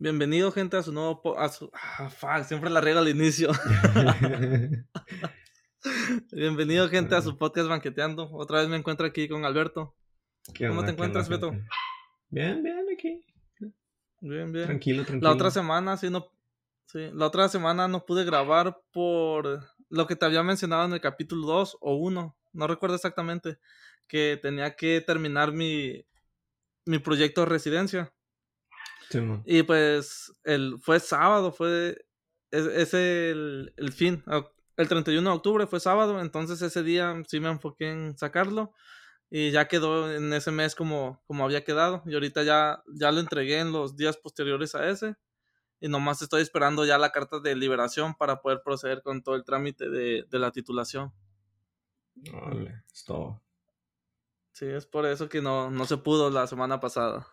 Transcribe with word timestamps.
Bienvenido, 0.00 0.52
gente, 0.52 0.76
a 0.76 0.82
su 0.84 0.92
nuevo. 0.92 1.20
Po 1.20 1.36
a 1.36 1.48
su... 1.48 1.72
Ah, 1.74 2.08
fuck, 2.08 2.44
siempre 2.44 2.70
la 2.70 2.80
riego 2.80 3.00
al 3.00 3.08
inicio. 3.08 3.50
Bienvenido, 6.30 6.88
gente, 6.88 7.16
a 7.16 7.20
su 7.20 7.36
podcast 7.36 7.68
Banqueteando. 7.68 8.30
Otra 8.30 8.60
vez 8.60 8.68
me 8.68 8.76
encuentro 8.76 9.08
aquí 9.08 9.28
con 9.28 9.44
Alberto. 9.44 9.96
¿Cómo 10.56 10.84
te 10.84 10.92
encuentras, 10.92 11.28
Beto? 11.28 11.50
Bien, 12.30 12.62
bien, 12.62 12.86
aquí. 12.92 13.24
Bien, 14.20 14.52
bien. 14.52 14.66
Tranquilo, 14.66 15.04
tranquilo. 15.04 15.28
La 15.28 15.34
otra 15.34 15.50
semana, 15.50 15.96
sí, 15.96 16.10
no. 16.10 16.30
Sí, 16.86 17.10
la 17.12 17.26
otra 17.26 17.48
semana 17.48 17.88
no 17.88 18.06
pude 18.06 18.24
grabar 18.24 18.80
por 18.92 19.64
lo 19.88 20.06
que 20.06 20.14
te 20.14 20.24
había 20.24 20.44
mencionado 20.44 20.84
en 20.84 20.92
el 20.92 21.00
capítulo 21.00 21.44
2 21.44 21.76
o 21.80 21.96
1. 21.96 22.36
No 22.52 22.66
recuerdo 22.68 22.94
exactamente. 22.94 23.58
Que 24.06 24.38
tenía 24.40 24.76
que 24.76 25.00
terminar 25.00 25.50
mi, 25.52 26.06
mi 26.84 27.00
proyecto 27.00 27.40
de 27.40 27.46
residencia 27.48 28.12
y 29.44 29.62
pues 29.62 30.32
el, 30.44 30.78
fue 30.80 31.00
sábado, 31.00 31.52
fue 31.52 32.04
es, 32.50 32.94
el, 32.94 33.72
el, 33.76 33.92
fin, 33.92 34.22
el 34.76 34.88
31 34.88 35.28
de 35.28 35.36
octubre 35.36 35.66
fue 35.66 35.80
sábado, 35.80 36.20
entonces 36.20 36.62
ese 36.62 36.82
día 36.82 37.14
sí 37.26 37.40
me 37.40 37.48
enfoqué 37.48 37.90
en 37.90 38.16
sacarlo 38.16 38.72
y 39.30 39.50
ya 39.50 39.68
quedó 39.68 40.12
en 40.12 40.32
ese 40.32 40.50
mes 40.50 40.74
como, 40.74 41.22
como 41.26 41.44
había 41.44 41.64
quedado 41.64 42.02
y 42.06 42.14
ahorita 42.14 42.42
ya, 42.42 42.82
ya 42.86 43.12
lo 43.12 43.20
entregué 43.20 43.60
en 43.60 43.72
los 43.72 43.96
días 43.96 44.16
posteriores 44.16 44.74
a 44.74 44.88
ese 44.88 45.16
y 45.80 45.88
nomás 45.88 46.22
estoy 46.22 46.42
esperando 46.42 46.84
ya 46.84 46.98
la 46.98 47.12
carta 47.12 47.40
de 47.40 47.54
liberación 47.54 48.14
para 48.14 48.40
poder 48.40 48.62
proceder 48.64 49.02
con 49.02 49.22
todo 49.22 49.36
el 49.36 49.44
trámite 49.44 49.88
de, 49.88 50.24
de 50.28 50.38
la 50.38 50.50
titulación. 50.50 51.12
Vale, 52.14 52.82
es 52.92 53.04
todo. 53.04 53.42
Sí, 54.52 54.66
es 54.66 54.86
por 54.86 55.06
eso 55.06 55.28
que 55.28 55.40
no, 55.40 55.70
no 55.70 55.84
se 55.84 55.98
pudo 55.98 56.30
la 56.30 56.48
semana 56.48 56.80
pasada. 56.80 57.28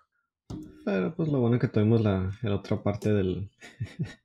Pero 0.86 1.16
pues 1.16 1.28
lo 1.30 1.40
bueno 1.40 1.56
es 1.56 1.62
que 1.62 1.68
tuvimos 1.68 2.02
la, 2.02 2.32
otra 2.52 2.82
parte 2.84 3.12
del, 3.12 3.50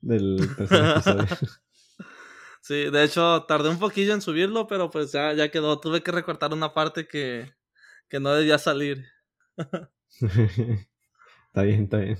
del 0.00 0.36
tercer 0.56 0.84
episodio. 0.84 1.26
Sí, 2.64 2.90
de 2.90 3.02
hecho 3.02 3.42
tardé 3.48 3.70
un 3.70 3.80
poquillo 3.80 4.14
en 4.14 4.20
subirlo, 4.20 4.68
pero 4.68 4.88
pues 4.88 5.10
ya, 5.10 5.32
ya 5.32 5.50
quedó. 5.50 5.80
Tuve 5.80 6.00
que 6.04 6.12
recortar 6.12 6.52
una 6.52 6.72
parte 6.72 7.08
que, 7.08 7.52
que 8.08 8.20
no 8.20 8.32
debía 8.34 8.56
salir. 8.56 9.04
está 10.20 11.62
bien, 11.62 11.82
está 11.82 11.98
bien. 11.98 12.18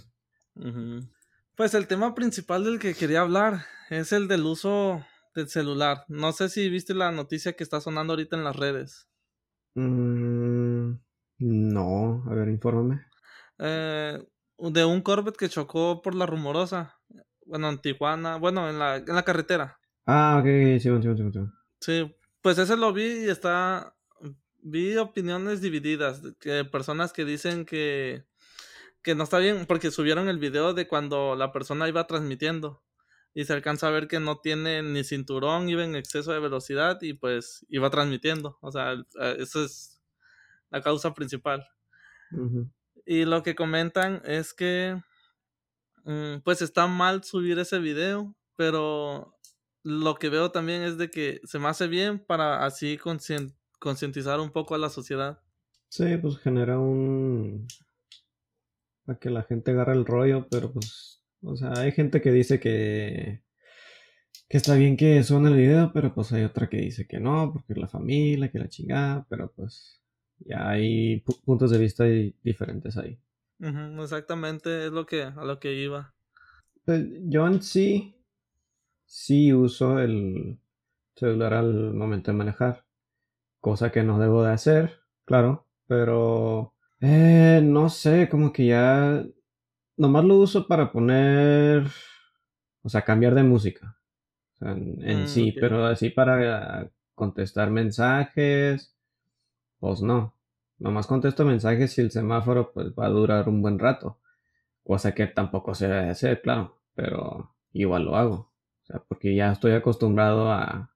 Pues 1.54 1.74
el 1.74 1.86
tema 1.86 2.16
principal 2.16 2.64
del 2.64 2.80
que 2.80 2.94
quería 2.94 3.20
hablar 3.20 3.66
es 3.88 4.12
el 4.12 4.26
del 4.26 4.44
uso 4.44 5.06
del 5.32 5.48
celular. 5.48 6.04
No 6.08 6.32
sé 6.32 6.48
si 6.48 6.68
viste 6.68 6.92
la 6.92 7.12
noticia 7.12 7.52
que 7.52 7.62
está 7.62 7.80
sonando 7.80 8.14
ahorita 8.14 8.36
en 8.36 8.42
las 8.42 8.56
redes. 8.56 9.08
Mm, 9.74 10.94
no, 11.38 12.24
a 12.28 12.34
ver, 12.34 12.48
infórmame. 12.48 13.11
Eh, 13.64 14.18
de 14.58 14.84
un 14.84 15.02
Corvette 15.02 15.36
que 15.36 15.48
chocó 15.48 16.02
por 16.02 16.14
la 16.14 16.26
rumorosa. 16.26 16.98
Bueno, 17.46 17.68
en 17.68 17.78
Tijuana. 17.78 18.36
Bueno, 18.36 18.68
en 18.68 18.78
la, 18.78 18.96
en 18.96 19.14
la 19.14 19.22
carretera. 19.22 19.78
Ah, 20.04 20.38
ok, 20.40 20.80
sí, 20.80 20.90
sí, 21.00 21.16
sí, 21.16 21.30
sí. 21.32 21.40
Sí, 21.80 22.16
pues 22.40 22.58
ese 22.58 22.76
lo 22.76 22.92
vi 22.92 23.24
y 23.24 23.28
está. 23.28 23.94
Vi 24.62 24.96
opiniones 24.96 25.60
divididas. 25.60 26.22
Que 26.40 26.64
personas 26.64 27.12
que 27.12 27.24
dicen 27.24 27.64
que. 27.64 28.24
Que 29.02 29.14
no 29.14 29.24
está 29.24 29.38
bien 29.38 29.66
porque 29.66 29.90
subieron 29.90 30.28
el 30.28 30.38
video 30.38 30.74
de 30.74 30.86
cuando 30.86 31.34
la 31.36 31.52
persona 31.52 31.88
iba 31.88 32.06
transmitiendo. 32.06 32.82
Y 33.34 33.44
se 33.44 33.52
alcanza 33.52 33.88
a 33.88 33.90
ver 33.90 34.08
que 34.08 34.20
no 34.20 34.38
tiene 34.38 34.82
ni 34.82 35.04
cinturón, 35.04 35.68
iba 35.68 35.82
en 35.82 35.96
exceso 35.96 36.32
de 36.32 36.38
velocidad 36.38 37.00
y 37.00 37.14
pues 37.14 37.64
iba 37.68 37.90
transmitiendo. 37.90 38.58
O 38.60 38.70
sea, 38.70 38.92
eh, 38.92 39.36
esa 39.38 39.64
es 39.64 40.02
la 40.70 40.82
causa 40.82 41.14
principal. 41.14 41.66
Y 43.04 43.24
lo 43.24 43.42
que 43.42 43.54
comentan 43.54 44.22
es 44.24 44.54
que 44.54 45.00
mm, 46.04 46.38
pues 46.44 46.62
está 46.62 46.86
mal 46.86 47.24
subir 47.24 47.58
ese 47.58 47.78
video, 47.78 48.34
pero 48.56 49.36
lo 49.82 50.14
que 50.16 50.28
veo 50.28 50.50
también 50.50 50.82
es 50.82 50.98
de 50.98 51.10
que 51.10 51.40
se 51.44 51.58
me 51.58 51.68
hace 51.68 51.88
bien 51.88 52.18
para 52.18 52.64
así 52.64 52.98
concientizar 53.78 54.40
un 54.40 54.50
poco 54.50 54.74
a 54.74 54.78
la 54.78 54.90
sociedad. 54.90 55.40
Sí, 55.88 56.16
pues 56.16 56.38
genera 56.38 56.78
un... 56.78 57.66
para 59.04 59.18
que 59.18 59.30
la 59.30 59.42
gente 59.42 59.72
agarre 59.72 59.94
el 59.94 60.06
rollo, 60.06 60.46
pero 60.50 60.72
pues, 60.72 61.22
o 61.42 61.56
sea, 61.56 61.72
hay 61.72 61.92
gente 61.92 62.20
que 62.22 62.32
dice 62.32 62.60
que 62.60 63.42
que 64.52 64.58
está 64.58 64.74
bien 64.74 64.98
que 64.98 65.22
suene 65.22 65.48
el 65.48 65.56
video, 65.56 65.90
pero 65.94 66.14
pues 66.14 66.30
hay 66.32 66.44
otra 66.44 66.68
que 66.68 66.76
dice 66.76 67.06
que 67.06 67.18
no, 67.18 67.50
porque 67.54 67.74
la 67.74 67.88
familia, 67.88 68.50
que 68.50 68.58
la 68.58 68.68
chingada, 68.68 69.26
pero 69.30 69.50
pues 69.50 70.01
ya 70.46 70.68
hay 70.68 71.20
puntos 71.44 71.70
de 71.70 71.78
vista 71.78 72.04
diferentes 72.42 72.96
ahí. 72.96 73.18
exactamente, 73.58 74.86
es 74.86 74.92
lo 74.92 75.06
que, 75.06 75.22
a 75.22 75.44
lo 75.44 75.58
que 75.58 75.74
iba. 75.74 76.14
Pues 76.84 77.06
yo 77.24 77.46
en 77.46 77.62
sí, 77.62 78.16
sí 79.04 79.52
uso 79.52 79.98
el 80.00 80.58
celular 81.14 81.54
al 81.54 81.94
momento 81.94 82.32
de 82.32 82.38
manejar, 82.38 82.84
cosa 83.60 83.92
que 83.92 84.02
no 84.02 84.18
debo 84.18 84.42
de 84.42 84.52
hacer, 84.52 85.00
claro, 85.24 85.66
pero 85.86 86.74
eh, 87.00 87.60
no 87.62 87.88
sé, 87.88 88.28
como 88.28 88.52
que 88.52 88.66
ya 88.66 89.24
nomás 89.96 90.24
lo 90.24 90.38
uso 90.38 90.66
para 90.66 90.90
poner, 90.90 91.86
o 92.82 92.88
sea, 92.88 93.02
cambiar 93.02 93.34
de 93.34 93.42
música, 93.44 93.98
en, 94.60 95.22
mm, 95.22 95.26
sí, 95.26 95.52
pero 95.52 95.84
así 95.86 96.10
para 96.10 96.90
contestar 97.14 97.70
mensajes 97.70 98.96
pues 99.82 100.00
no. 100.00 100.32
Nomás 100.78 101.08
contesto 101.08 101.44
mensajes 101.44 101.92
si 101.92 102.02
el 102.02 102.12
semáforo 102.12 102.72
pues, 102.72 102.92
va 102.92 103.06
a 103.06 103.08
durar 103.08 103.48
un 103.48 103.60
buen 103.60 103.80
rato. 103.80 104.20
Cosa 104.84 105.12
que 105.12 105.26
tampoco 105.26 105.74
se 105.74 105.88
debe 105.88 106.10
hacer, 106.10 106.40
claro. 106.40 106.78
Pero 106.94 107.56
igual 107.72 108.04
lo 108.04 108.14
hago. 108.14 108.34
O 108.34 108.84
sea, 108.84 109.02
porque 109.08 109.34
ya 109.34 109.50
estoy 109.50 109.72
acostumbrado 109.72 110.52
a... 110.52 110.92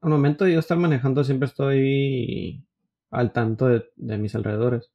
Al 0.00 0.10
momento 0.10 0.44
de 0.44 0.54
yo 0.54 0.58
estar 0.58 0.76
manejando 0.76 1.22
siempre 1.22 1.46
estoy 1.46 2.66
al 3.12 3.32
tanto 3.32 3.68
de, 3.68 4.18
mis 4.18 4.34
alrededores. 4.34 4.90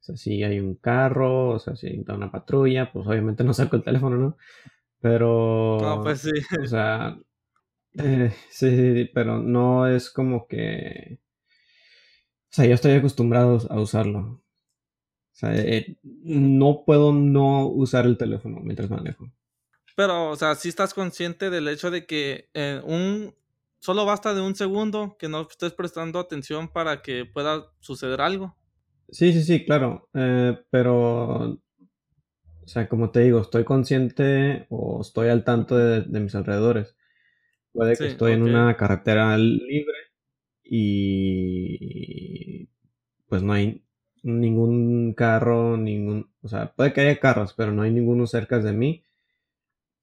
O 0.00 0.02
sea, 0.02 0.16
si 0.18 0.42
hay 0.42 0.60
un 0.60 0.74
carro, 0.74 1.48
o 1.52 1.58
sea, 1.58 1.76
si 1.76 1.86
hay 1.86 2.04
una 2.08 2.30
patrulla, 2.30 2.92
pues 2.92 3.06
obviamente 3.06 3.42
no 3.42 3.54
saco 3.54 3.76
el 3.76 3.84
teléfono, 3.84 4.18
¿no? 4.18 4.36
Pero... 5.00 5.78
No, 5.80 6.02
pues 6.02 6.20
sí. 6.20 6.30
O 6.62 6.66
sea, 6.66 7.18
eh, 7.94 8.34
sí, 8.50 9.08
pero 9.14 9.38
no 9.38 9.86
es 9.86 10.10
como 10.10 10.46
que 10.46 11.20
sea, 12.56 12.66
yo 12.66 12.74
estoy 12.74 12.92
acostumbrado 12.92 13.60
a 13.70 13.78
usarlo. 13.78 14.18
O 14.18 15.38
sea, 15.38 15.54
eh, 15.54 15.98
no 16.02 16.84
puedo 16.86 17.12
no 17.12 17.66
usar 17.66 18.06
el 18.06 18.16
teléfono 18.16 18.60
mientras 18.62 18.88
manejo. 18.88 19.30
Pero, 19.94 20.30
o 20.30 20.36
sea, 20.36 20.54
si 20.54 20.70
estás 20.70 20.94
consciente 20.94 21.50
del 21.50 21.68
hecho 21.68 21.90
de 21.90 22.06
que 22.06 22.48
eh, 22.54 22.80
un 22.84 23.34
solo 23.78 24.06
basta 24.06 24.34
de 24.34 24.40
un 24.40 24.54
segundo 24.54 25.16
que 25.18 25.28
no 25.28 25.42
estés 25.42 25.72
prestando 25.72 26.18
atención 26.18 26.68
para 26.68 27.02
que 27.02 27.26
pueda 27.26 27.66
suceder 27.80 28.22
algo. 28.22 28.56
Sí, 29.10 29.32
sí, 29.34 29.42
sí, 29.42 29.64
claro. 29.64 30.08
Eh, 30.14 30.58
pero, 30.70 31.50
o 31.50 31.58
sea, 32.64 32.88
como 32.88 33.10
te 33.10 33.20
digo, 33.20 33.40
estoy 33.40 33.64
consciente 33.64 34.66
o 34.70 35.02
estoy 35.02 35.28
al 35.28 35.44
tanto 35.44 35.76
de, 35.76 36.20
mis 36.20 36.34
alrededores. 36.34 36.96
Puede 37.72 37.96
que 37.96 38.06
estoy 38.06 38.32
en 38.32 38.42
una 38.42 38.74
carretera 38.78 39.36
libre 39.36 40.05
y 40.68 42.68
pues 43.28 43.42
no 43.42 43.52
hay 43.52 43.84
ningún 44.22 45.14
carro, 45.14 45.76
ningún, 45.76 46.30
o 46.42 46.48
sea, 46.48 46.72
puede 46.74 46.92
que 46.92 47.02
haya 47.02 47.20
carros, 47.20 47.54
pero 47.56 47.72
no 47.72 47.82
hay 47.82 47.92
ninguno 47.92 48.26
cerca 48.26 48.58
de 48.58 48.72
mí 48.72 49.04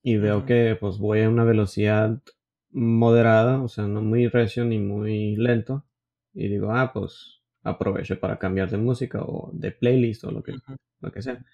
y 0.02 0.18
veo 0.18 0.46
que 0.46 0.78
pues 0.80 0.98
voy 0.98 1.22
a 1.22 1.30
una 1.30 1.44
velocidad 1.44 2.22
moderada, 2.72 3.62
o 3.62 3.68
sea, 3.68 3.88
no 3.88 4.02
muy 4.02 4.28
recio 4.28 4.66
ni 4.66 4.80
muy 4.80 5.36
lento 5.36 5.86
y 6.34 6.48
digo, 6.50 6.72
ah, 6.72 6.92
pues 6.94 7.42
aprovecho 7.64 8.20
para 8.20 8.40
cambiar 8.40 8.70
de 8.70 8.78
música 8.78 9.22
o 9.24 9.52
de 9.54 9.72
playlist 9.72 10.24
o 10.26 10.32
lo 10.32 10.44
que, 10.44 10.54
lo 11.00 11.12
que 11.12 11.22
sea. 11.22 11.46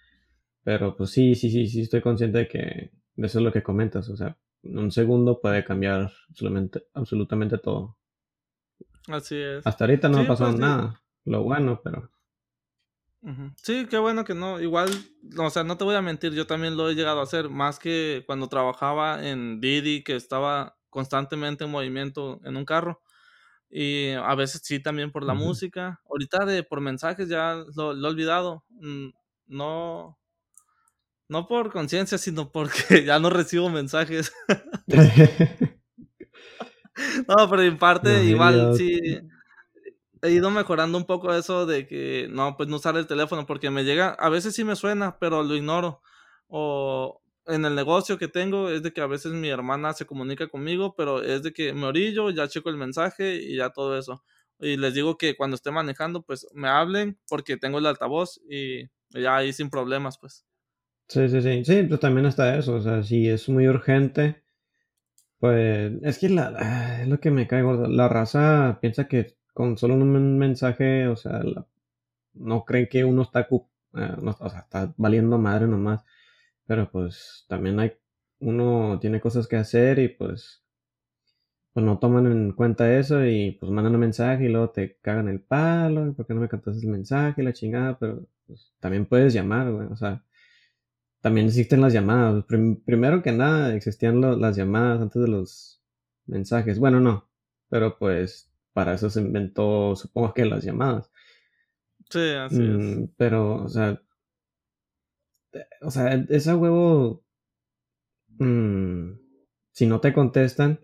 Pero 0.64 0.96
pues 0.96 1.12
sí, 1.12 1.36
sí, 1.36 1.50
sí, 1.52 1.68
sí 1.68 1.82
estoy 1.82 2.02
consciente 2.02 2.40
de 2.40 2.48
que 2.48 2.92
eso 3.18 3.40
es 3.40 3.46
lo 3.46 3.52
que 3.52 3.64
comentas, 3.64 4.10
o 4.10 4.18
sea, 4.18 4.38
en 4.64 4.78
un 4.78 4.92
segundo 4.92 5.40
puede 5.42 5.64
cambiar 5.64 6.12
absolutamente, 6.30 6.84
absolutamente 6.94 7.58
todo. 7.58 7.99
Así 9.08 9.36
es. 9.36 9.66
Hasta 9.66 9.86
ahorita 9.86 10.10
no 10.10 10.20
ha 10.20 10.28
pasado 10.28 10.52
pues, 10.52 10.60
nada. 10.60 11.02
Lo 11.26 11.44
bueno, 11.44 11.82
pero. 11.84 12.10
Sí, 13.58 13.86
qué 13.90 13.98
bueno 13.98 14.24
que 14.24 14.34
no. 14.34 14.60
Igual, 14.60 14.90
o 15.38 15.50
sea, 15.50 15.64
no 15.64 15.78
te 15.78 15.84
voy 15.84 15.96
a 15.96 16.02
mentir, 16.02 16.34
yo 16.34 16.48
también 16.48 16.78
lo 16.78 16.90
he 16.90 16.96
llegado 16.96 17.20
a 17.20 17.24
hacer. 17.24 17.50
Más 17.50 17.80
que 17.80 18.24
cuando 18.26 18.48
trabajaba 18.48 19.28
en 19.28 19.60
Didi, 19.60 20.04
que 20.04 20.16
estaba 20.16 20.78
constantemente 20.90 21.66
en 21.66 21.72
movimiento 21.72 22.40
en 22.44 22.58
un 22.58 22.66
carro. 22.66 23.02
Y 23.70 24.12
a 24.12 24.34
veces 24.36 24.62
sí 24.64 24.80
también 24.80 25.12
por 25.12 25.24
la 25.24 25.34
música. 25.34 26.02
Ahorita 26.10 26.46
de 26.46 26.64
por 26.64 26.82
mensajes 26.82 27.30
ya 27.30 27.64
lo, 27.76 27.94
lo 27.94 28.08
he 28.08 28.12
olvidado. 28.12 28.64
Mm, 28.70 29.10
no. 29.48 30.18
No 31.28 31.46
por 31.46 31.72
conciencia, 31.72 32.18
sino 32.18 32.52
porque 32.52 33.04
ya 33.06 33.20
no 33.20 33.30
recibo 33.30 33.70
mensajes. 33.70 34.34
no, 37.28 37.50
pero 37.50 37.64
en 37.64 37.78
parte 37.78 38.26
igual 38.26 38.74
sí 38.74 39.00
he 40.22 40.32
ido 40.32 40.52
mejorando 40.52 40.98
un 40.98 41.06
poco 41.06 41.34
eso 41.34 41.66
de 41.66 41.88
que 41.88 42.28
no, 42.30 42.58
pues 42.58 42.70
no 42.70 42.78
usar 42.78 42.98
el 42.98 43.08
teléfono 43.08 43.46
porque 43.46 43.70
me 43.70 43.84
llega, 43.84 44.10
a 44.10 44.30
veces 44.30 44.56
sí 44.56 44.64
me 44.64 44.76
suena, 44.76 45.18
pero 45.20 45.44
lo 45.44 45.56
ignoro. 45.56 46.02
o 46.48 47.22
en 47.46 47.66
el 47.66 47.74
negocio 47.76 48.18
que 48.20 48.28
tengo 48.28 48.70
es 48.70 48.84
de 48.84 48.94
que 48.94 49.02
a 49.02 49.08
veces 49.08 49.32
mi 49.34 49.50
hermana 49.50 49.94
se 49.94 50.06
comunica 50.06 50.48
conmigo, 50.50 50.94
pero 50.96 51.24
es 51.24 51.42
de 51.44 51.52
que 51.54 51.74
me 51.74 51.86
orillo, 51.88 52.30
ya 52.30 52.48
checo 52.48 52.70
el 52.70 52.78
mensaje 52.78 53.36
y 53.42 53.58
ya 53.58 53.72
todo 53.72 53.98
eso. 53.98 54.24
Y 54.60 54.78
les 54.78 54.94
digo 54.94 55.18
que 55.18 55.36
cuando 55.36 55.56
esté 55.56 55.72
manejando, 55.72 56.22
pues 56.22 56.46
me 56.54 56.68
hablen 56.68 57.18
porque 57.28 57.58
tengo 57.58 57.80
el 57.80 57.88
altavoz 57.88 58.40
y 58.50 58.84
ya 59.10 59.38
ahí 59.38 59.52
sin 59.54 59.70
problemas, 59.72 60.20
pues. 60.20 60.46
Sí, 61.08 61.28
sí, 61.30 61.42
sí. 61.42 61.66
Sí, 61.66 61.84
pues 61.84 62.00
también 62.00 62.26
está 62.28 62.58
eso. 62.58 62.76
O 62.76 62.82
sea, 62.82 63.04
si 63.04 63.28
es 63.28 63.50
muy 63.50 63.68
urgente, 63.68 64.44
pues 65.40 65.94
es 66.04 66.20
que 66.20 66.30
la, 66.30 67.02
es 67.02 67.08
lo 67.08 67.20
que 67.20 67.32
me 67.32 67.48
cae 67.48 67.64
gordo. 67.64 67.88
La 67.88 68.10
raza 68.10 68.80
piensa 68.82 69.08
que 69.08 69.36
con 69.54 69.78
solo 69.78 69.96
un 69.96 70.38
mensaje, 70.38 71.08
o 71.08 71.16
sea, 71.16 71.42
no 72.34 72.66
creen 72.66 72.88
que 72.90 73.04
uno 73.06 73.24
está, 73.24 73.42
eh, 73.42 74.16
o 74.22 74.50
sea, 74.50 74.60
está 74.60 74.94
valiendo 74.98 75.38
madre 75.38 75.68
nomás. 75.68 76.04
Pero 76.66 76.92
pues 76.92 77.46
también 77.50 77.80
hay, 77.80 77.94
uno 78.40 79.00
tiene 79.02 79.22
cosas 79.22 79.48
que 79.48 79.58
hacer 79.58 80.00
y 80.00 80.10
pues, 80.10 80.64
pues 81.74 81.86
no 81.86 82.00
toman 82.00 82.28
en 82.28 82.52
cuenta 82.54 82.94
eso 82.98 83.26
y 83.26 83.52
pues 83.60 83.72
mandan 83.72 83.96
un 83.96 84.02
mensaje 84.02 84.46
y 84.46 84.50
luego 84.50 84.70
te 84.72 84.98
cagan 85.02 85.30
el 85.30 85.42
palo, 85.42 86.14
¿por 86.14 86.26
qué 86.28 86.34
no 86.34 86.42
me 86.42 86.50
cantas 86.50 86.82
el 86.84 86.90
mensaje? 86.90 87.44
La 87.44 87.54
chingada, 87.54 87.98
pero 88.00 88.26
pues, 88.48 88.74
también 88.80 89.06
puedes 89.06 89.34
llamar, 89.34 89.68
o 89.68 89.96
sea, 89.96 90.24
también 91.22 91.48
existen 91.48 91.82
las 91.82 91.94
llamadas. 91.94 92.46
primero 92.46 93.22
que 93.22 93.32
nada, 93.32 93.76
existían 93.76 94.22
las 94.22 94.56
llamadas 94.56 95.02
antes 95.02 95.22
de 95.22 95.28
los 95.28 95.82
mensajes. 96.26 96.80
Bueno, 96.80 97.00
no, 97.00 97.30
pero 97.70 97.98
pues 97.98 98.52
para 98.74 98.94
eso 98.94 99.10
se 99.10 99.22
inventó, 99.22 99.96
supongo 99.96 100.34
que 100.34 100.46
las 100.46 100.64
llamadas. 100.64 101.12
Sí, 102.10 102.30
así 102.32 102.64
es. 102.64 102.78
Mm, 102.78 103.08
pero, 103.18 103.64
o 103.64 103.70
sea, 103.70 104.02
o 105.82 105.92
sea, 105.92 106.14
ese 106.30 106.54
huevo, 106.54 107.24
mm, 108.40 109.12
si 109.72 109.86
no 109.88 110.00
te 110.00 110.14
contestan, 110.14 110.80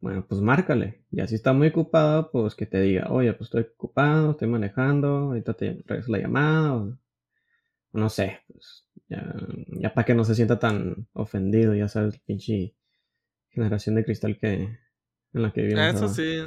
bueno, 0.00 0.26
pues 0.28 0.40
márcale. 0.40 1.04
Y 1.10 1.26
si 1.26 1.34
está 1.34 1.52
muy 1.52 1.68
ocupado, 1.68 2.30
pues 2.30 2.54
que 2.54 2.66
te 2.66 2.80
diga, 2.80 3.08
oye, 3.10 3.32
pues 3.32 3.48
estoy 3.48 3.62
ocupado, 3.74 4.32
estoy 4.32 4.48
manejando, 4.48 5.08
ahorita 5.08 5.54
te 5.54 5.82
regreso 5.86 6.12
la 6.12 6.18
llamada, 6.18 6.74
o, 6.76 6.98
no 7.92 8.08
sé, 8.10 8.40
pues 8.48 8.85
ya, 9.08 9.94
para 9.94 10.04
que 10.04 10.14
no 10.14 10.24
se 10.24 10.34
sienta 10.34 10.58
tan 10.58 11.08
ofendido, 11.12 11.74
ya 11.74 11.88
sabes, 11.88 12.18
pinche 12.20 12.74
generación 13.50 13.94
de 13.94 14.04
cristal 14.04 14.38
que 14.38 14.78
en 15.32 15.42
la 15.42 15.52
que 15.52 15.62
vivimos. 15.62 15.94
Eso 15.94 16.08
sí. 16.08 16.38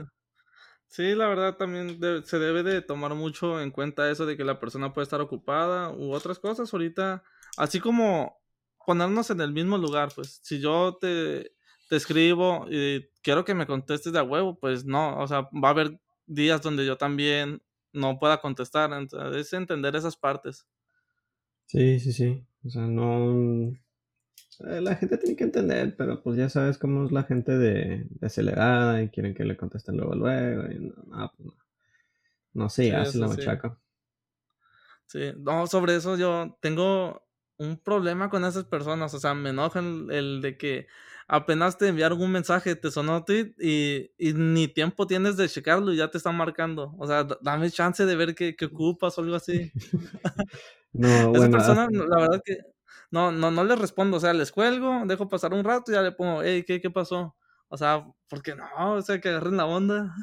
Sí, 0.88 1.14
la 1.14 1.28
verdad 1.28 1.56
también 1.56 2.00
se 2.26 2.40
debe 2.40 2.64
de 2.64 2.82
tomar 2.82 3.14
mucho 3.14 3.62
en 3.62 3.70
cuenta 3.70 4.10
eso 4.10 4.26
de 4.26 4.36
que 4.36 4.44
la 4.44 4.60
persona 4.60 4.92
puede 4.92 5.04
estar 5.04 5.22
ocupada 5.22 5.92
u 5.92 6.14
otras 6.14 6.40
cosas. 6.40 6.74
Ahorita, 6.74 7.24
así 7.58 7.80
como 7.80 8.40
ponernos 8.84 9.30
en 9.30 9.40
el 9.40 9.52
mismo 9.52 9.78
lugar, 9.78 10.10
pues 10.16 10.40
si 10.42 10.60
yo 10.60 10.98
te, 11.00 11.52
te 11.90 11.96
escribo 11.96 12.66
y 12.72 13.08
quiero 13.22 13.46
que 13.46 13.54
me 13.54 13.68
contestes 13.68 14.12
de 14.12 14.18
a 14.18 14.24
huevo, 14.24 14.58
pues 14.58 14.84
no, 14.84 15.20
o 15.20 15.28
sea, 15.28 15.42
va 15.42 15.68
a 15.68 15.72
haber 15.72 16.00
días 16.26 16.60
donde 16.64 16.88
yo 16.88 16.98
también 16.98 17.62
no 17.94 18.18
pueda 18.18 18.42
contestar, 18.42 18.92
entonces 18.92 19.46
es 19.46 19.54
entender 19.54 19.96
esas 19.96 20.18
partes. 20.18 20.66
Sí, 21.68 22.00
sí, 22.00 22.14
sí. 22.14 22.48
O 22.66 22.70
sea, 22.70 22.84
no. 22.84 23.74
Eh, 24.68 24.82
la 24.82 24.96
gente 24.96 25.18
tiene 25.18 25.36
que 25.36 25.46
entender, 25.46 25.96
pero 25.98 26.22
pues 26.22 26.38
ya 26.38 26.50
sabes 26.50 26.78
cómo 26.78 27.06
es 27.06 27.12
la 27.12 27.24
gente 27.24 27.58
de, 27.58 28.08
acelerada 28.22 29.02
y 29.02 29.10
quieren 29.10 29.34
que 29.34 29.46
le 29.46 29.56
contesten 29.56 29.98
luego, 29.98 30.16
luego. 30.16 30.72
Y 30.72 30.80
no, 30.80 31.32
pues 31.36 31.46
no. 31.46 31.54
No 32.54 32.70
sé, 32.70 32.94
hace 32.96 33.18
la 33.20 33.28
machaca. 33.28 33.80
Sí. 35.06 35.34
no, 35.38 35.66
sobre 35.68 35.96
eso 35.96 36.18
yo 36.18 36.58
tengo 36.62 37.24
un 37.58 37.78
problema 37.78 38.30
con 38.30 38.44
esas 38.44 38.66
personas. 38.66 39.14
O 39.14 39.20
sea, 39.20 39.34
me 39.34 39.52
enojan 39.52 40.08
el, 40.10 40.42
de 40.42 40.58
que 40.58 40.88
apenas 41.28 41.78
te 41.78 41.88
enviaron 41.88 42.22
un 42.22 42.32
mensaje, 42.32 42.76
te 42.76 42.92
sonó 42.92 43.24
tweet 43.24 43.54
y, 43.60 44.12
y, 44.18 44.34
ni 44.34 44.68
tiempo 44.68 45.06
tienes 45.08 45.38
de 45.38 45.48
checarlo 45.48 45.94
y 45.94 45.98
ya 45.98 46.10
te 46.10 46.18
están 46.18 46.36
marcando. 46.36 46.96
O 46.98 47.08
sea, 47.08 47.26
dame 47.42 47.70
chance 47.70 48.06
de 48.06 48.16
ver 48.16 48.36
qué, 48.36 48.56
qué 48.56 48.66
ocupas 48.66 49.18
o 49.18 49.22
algo 49.22 49.36
así. 49.36 49.72
No, 50.94 51.30
bueno. 51.30 51.58
personas, 51.58 51.90
la 51.92 52.18
verdad 52.18 52.42
que 52.44 52.58
no, 53.12 53.32
no, 53.32 53.52
no 53.52 53.64
les 53.64 53.80
respondo, 53.80 54.18
o 54.18 54.20
sea, 54.20 54.34
les 54.34 54.52
cuelgo, 54.52 55.04
dejo 55.06 55.28
pasar 55.28 55.54
un 55.54 55.64
rato 55.64 55.92
y 55.92 55.96
ya 55.96 56.02
le 56.02 56.12
pongo, 56.12 56.44
hey, 56.44 56.64
¿qué, 56.66 56.80
qué 56.82 56.90
pasó? 56.90 57.36
O 57.68 57.78
sea, 57.78 58.06
porque 58.30 58.56
no, 58.56 58.94
o 58.94 59.02
sea, 59.02 59.20
que 59.20 59.30
agarren 59.30 59.58
la 59.58 59.66
onda. 59.66 60.14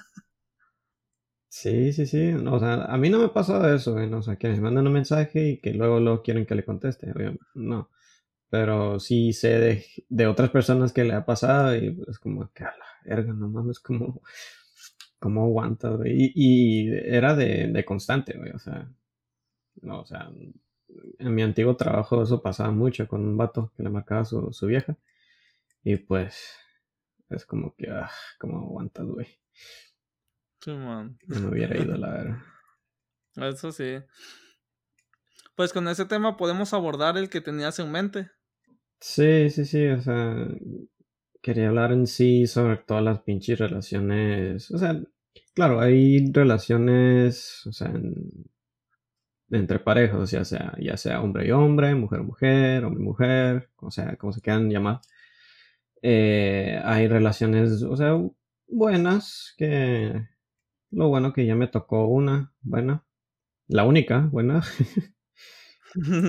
Sí, 1.49 1.93
sí, 1.93 2.07
sí. 2.07 2.33
O 2.35 2.59
sea, 2.59 2.85
a 2.85 2.99
mí 2.99 3.09
no 3.09 3.19
me 3.19 3.29
pasa 3.31 3.75
eso, 3.75 3.95
o 3.95 4.23
sea, 4.23 4.37
que 4.37 4.49
me 4.49 4.61
mandan 4.61 4.87
un 4.87 4.93
mensaje 4.93 5.49
y 5.49 5.61
que 5.61 5.73
luego 5.73 6.01
lo 6.01 6.23
quieren 6.23 6.45
que 6.45 6.55
le 6.55 6.65
conteste, 6.65 7.13
no. 7.55 7.91
Pero 8.51 9.01
sí 9.01 9.33
sé 9.33 9.59
de, 9.59 9.87
de, 10.09 10.27
otras 10.27 10.51
personas 10.51 10.93
que 10.93 11.05
le 11.05 11.15
ha 11.15 11.25
pasado 11.25 11.77
y 11.77 11.99
es 12.09 12.19
como 12.19 12.51
que 12.53 12.65
a 12.65 12.75
la 12.77 12.87
verga, 13.05 13.33
no 13.33 13.49
mames, 13.49 13.81
como, 13.81 14.23
como 15.19 15.45
aguanta, 15.45 15.91
güey. 15.91 16.33
Y, 16.35 16.89
y, 16.89 16.91
era 16.93 17.35
de, 17.35 17.69
de 17.69 17.85
constante, 17.85 18.37
güey, 18.37 18.53
o 18.53 18.59
sea, 18.59 18.89
no, 19.83 20.01
o 20.01 20.07
sea, 20.07 20.31
en 21.19 21.35
mi 21.35 21.43
antiguo 21.43 21.77
trabajo 21.77 22.23
eso 22.23 22.43
pasaba 22.43 22.71
mucho 22.71 23.07
con 23.09 23.23
un 23.23 23.37
vato 23.37 23.73
que 23.77 23.83
le 23.83 23.91
marcaba 23.91 24.25
su, 24.25 24.53
su 24.53 24.67
vieja. 24.67 24.97
Y 25.83 25.97
pues 25.97 26.57
es 27.31 27.45
como 27.45 27.75
que, 27.77 27.91
ah, 27.91 28.11
como 28.39 28.59
aguantas, 28.59 29.07
güey. 29.07 29.27
Sí, 30.61 30.73
man. 30.73 31.19
No 31.27 31.41
me 31.41 31.49
hubiera 31.49 31.77
ido, 31.77 31.97
la 31.97 32.11
verdad. 32.11 32.39
Eso 33.55 33.73
sí. 33.73 33.99
Pues 35.55 35.73
con 35.73 35.89
ese 35.89 36.05
tema 36.05 36.37
podemos 36.37 36.75
abordar 36.75 37.17
el 37.17 37.31
que 37.31 37.41
tenías 37.41 37.79
en 37.79 37.91
mente. 37.91 38.31
Sí, 39.01 39.51
sí, 39.51 39.65
sí, 39.65 39.87
o 39.87 40.01
sea, 40.01 40.49
quería 41.43 41.69
hablar 41.69 41.93
en 41.93 42.07
sí 42.07 42.47
sobre 42.47 42.77
todas 42.79 43.03
las 43.03 43.21
pinches 43.21 43.59
relaciones. 43.59 44.71
O 44.71 44.79
sea, 44.79 45.01
claro, 45.55 45.81
hay 45.81 46.31
relaciones, 46.33 47.67
o 47.67 47.73
sea, 47.73 47.89
en 47.89 48.47
entre 49.51 49.79
parejas, 49.79 50.31
ya 50.31 50.45
sea, 50.45 50.75
ya 50.81 50.97
sea 50.97 51.23
hombre 51.23 51.47
y 51.47 51.51
hombre, 51.51 51.95
mujer 51.95 52.21
y 52.21 52.25
mujer, 52.25 52.85
hombre 52.85 53.03
y 53.03 53.05
mujer, 53.05 53.71
o 53.77 53.91
sea, 53.91 54.17
como 54.17 54.33
se 54.33 54.41
quieran 54.41 54.71
llamar. 54.71 55.01
Eh, 56.03 56.81
hay 56.85 57.09
relaciones, 57.09 57.83
o 57.83 57.97
sea, 57.97 58.17
buenas, 58.69 59.55
que 59.57 60.27
lo 60.91 61.09
bueno 61.09 61.33
que 61.33 61.47
ya 61.47 61.55
me 61.55 61.69
tocó 61.69 62.07
una 62.07 62.53
buena, 62.63 63.05
la 63.69 63.85
única 63.85 64.29
buena. 64.33 64.63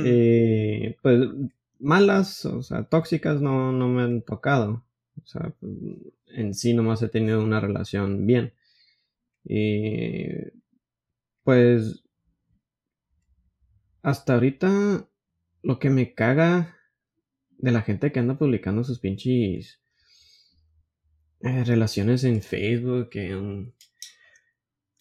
y 0.06 0.90
pues 1.02 1.28
malas, 1.80 2.46
o 2.46 2.62
sea, 2.64 2.84
tóxicas 2.84 3.42
no, 3.42 3.72
no 3.72 3.88
me 3.90 4.04
han 4.04 4.22
tocado. 4.22 4.84
O 5.24 5.26
sea, 5.26 5.54
en 6.28 6.54
sí 6.54 6.74
nomás 6.74 7.02
he 7.02 7.10
tenido 7.10 7.44
una 7.44 7.60
relación 7.60 8.26
bien. 8.28 8.54
Y 9.44 10.28
pues 11.44 12.04
hasta 14.08 14.36
ahorita, 14.36 15.06
lo 15.64 15.80
que 15.80 15.90
me 15.90 16.14
caga 16.14 16.78
de 17.58 17.72
la 17.72 17.82
gente 17.82 18.14
que 18.14 18.22
anda 18.22 18.38
publicando 18.38 18.86
sus 18.86 19.00
pinches 19.00 19.82
eh, 21.42 21.66
relaciones 21.66 22.24
en 22.24 22.42
Facebook, 22.42 23.10
que 23.10 23.36
un. 23.36 23.76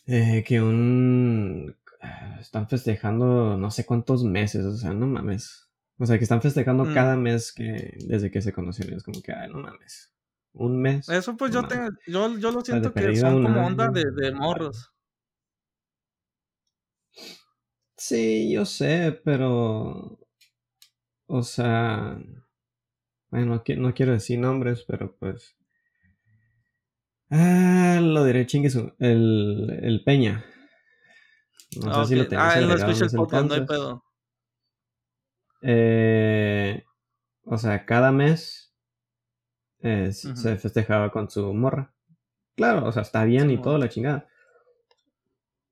Eh, 0.09 0.43
que 0.45 0.61
un. 0.61 1.77
Ah, 2.01 2.39
están 2.41 2.69
festejando 2.69 3.57
no 3.57 3.71
sé 3.71 3.87
cuántos 3.87 4.25
meses, 4.25 4.65
o 4.65 4.77
sea, 4.77 4.93
no 4.93 5.07
mames. 5.07 5.69
O 5.99 6.05
sea, 6.05 6.19
que 6.19 6.25
están 6.25 6.43
festejando 6.43 6.85
mm. 6.85 6.95
cada 6.95 7.17
mes 7.17 7.53
que 7.53 7.97
desde 8.09 8.33
que 8.33 8.43
se 8.43 8.53
conocieron. 8.53 8.97
Es 8.97 9.05
como 9.05 9.23
que, 9.23 9.33
ay, 9.33 9.49
no 9.49 9.61
mames. 9.61 10.13
Un 10.53 10.83
mes. 10.83 11.09
Eso 11.09 11.37
pues 11.37 11.53
yo, 11.53 11.63
tengo, 11.69 11.91
yo, 12.09 12.37
yo 12.39 12.51
lo 12.51 12.61
siento 12.61 12.93
que 12.93 13.15
son 13.15 13.45
como 13.45 13.65
onda 13.69 13.89
de, 13.89 14.03
de 14.17 14.33
morros. 14.33 14.96
Sí, 17.97 18.51
yo 18.53 18.65
sé, 18.65 19.21
pero. 19.25 20.19
O 21.27 21.43
sea. 21.43 22.19
Bueno, 23.31 23.63
no 23.77 23.95
quiero 23.95 24.13
decir 24.13 24.39
nombres, 24.39 24.85
pero 24.87 25.17
pues. 25.17 25.57
Ah, 27.31 27.99
lo 28.03 28.25
diré 28.25 28.47
chingueso. 28.47 28.95
El, 28.99 29.81
el 29.83 30.05
Peña. 30.05 30.45
No 31.83 32.05
sé 32.05 32.11
si 32.11 32.15
lo 32.15 32.29
tenías 32.29 32.55
Ah, 32.55 32.59
él 32.59 32.69
no 32.69 32.75
escucha 32.75 33.05
el 33.07 33.11
podcast, 33.11 33.49
no 33.49 33.55
hay 33.55 33.67
pedo. 33.67 34.05
Eh, 35.63 36.85
o 37.45 37.59
sea, 37.59 37.85
cada 37.85 38.13
mes 38.13 38.73
eh, 39.81 40.13
se 40.13 40.57
festejaba 40.57 41.11
con 41.11 41.29
su 41.29 41.53
morra. 41.53 41.93
Claro, 42.55 42.87
o 42.87 42.93
sea, 42.93 43.03
está 43.03 43.25
bien 43.25 43.51
y 43.51 43.61
todo, 43.61 43.79
la 43.79 43.89
chingada. 43.89 44.29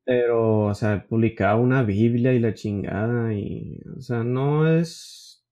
Pero, 0.05 0.67
o 0.67 0.75
sea, 0.75 1.07
publicaba 1.07 1.57
una 1.59 1.83
Biblia 1.83 2.35
y 2.35 2.39
la 2.39 2.55
chingada 2.55 3.33
y, 3.33 3.81
o 3.97 4.03
sea, 4.03 4.23
no 4.23 4.69
es 4.69 5.45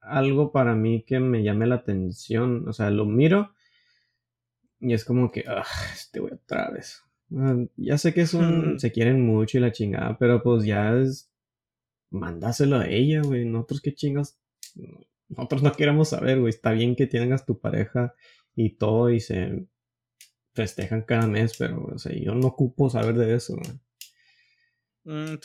algo 0.00 0.52
para 0.52 0.74
mí 0.74 1.02
que 1.04 1.20
me 1.20 1.42
llame 1.42 1.66
la 1.66 1.76
atención. 1.76 2.68
O 2.68 2.72
sea, 2.72 2.90
lo 2.90 3.04
miro 3.04 3.52
y 4.80 4.94
es 4.94 5.04
como 5.04 5.30
que, 5.30 5.44
ah, 5.48 5.64
este 5.92 6.20
güey 6.20 6.34
otra 6.34 6.70
vez. 6.70 7.02
ya 7.76 7.98
sé 7.98 8.14
que 8.14 8.22
es 8.22 8.34
un, 8.34 8.78
se 8.80 8.92
quieren 8.92 9.26
mucho 9.26 9.58
y 9.58 9.60
la 9.60 9.72
chingada, 9.72 10.18
pero 10.18 10.42
pues 10.42 10.64
ya 10.64 10.96
es, 10.96 11.30
mandáselo 12.10 12.76
a 12.78 12.88
ella, 12.88 13.22
güey. 13.22 13.44
Nosotros 13.44 13.80
qué 13.80 13.94
chingas 13.94 14.40
nosotros 15.30 15.62
no 15.62 15.72
queremos 15.72 16.10
saber, 16.10 16.40
güey. 16.40 16.50
Está 16.50 16.72
bien 16.72 16.96
que 16.96 17.06
tengas 17.06 17.46
tu 17.46 17.58
pareja 17.58 18.14
y 18.54 18.70
todo 18.70 19.10
y 19.10 19.20
se 19.20 19.66
festejan 20.60 21.02
cada 21.02 21.26
mes, 21.26 21.56
pero, 21.56 21.86
o 21.86 21.98
sea, 21.98 22.12
yo 22.12 22.34
no 22.34 22.48
ocupo 22.48 22.90
saber 22.90 23.14
de 23.14 23.34
eso. 23.34 23.56
Mm, 25.04 25.38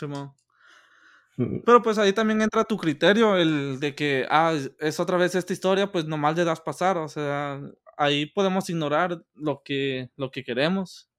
mm. 1.38 1.62
Pero 1.66 1.82
pues 1.82 1.98
ahí 1.98 2.12
también 2.12 2.42
entra 2.42 2.66
tu 2.66 2.76
criterio, 2.76 3.38
el 3.38 3.80
de 3.80 3.96
que, 3.96 4.26
ah, 4.30 4.54
es 4.80 5.00
otra 5.00 5.16
vez 5.18 5.34
esta 5.34 5.54
historia, 5.54 5.90
pues 5.90 6.06
nomás 6.06 6.36
le 6.36 6.44
das 6.44 6.60
pasar, 6.60 6.98
o 6.98 7.08
sea, 7.08 7.62
ahí 7.98 8.26
podemos 8.26 8.70
ignorar 8.70 9.24
lo 9.36 9.64
que, 9.64 10.10
lo 10.18 10.32
que 10.32 10.44
queremos. 10.44 11.10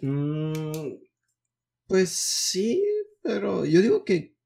Mm, 0.00 0.98
pues 1.88 2.10
sí, 2.10 2.84
pero 3.24 3.64
yo 3.64 3.82
digo 3.82 4.04
que, 4.04 4.36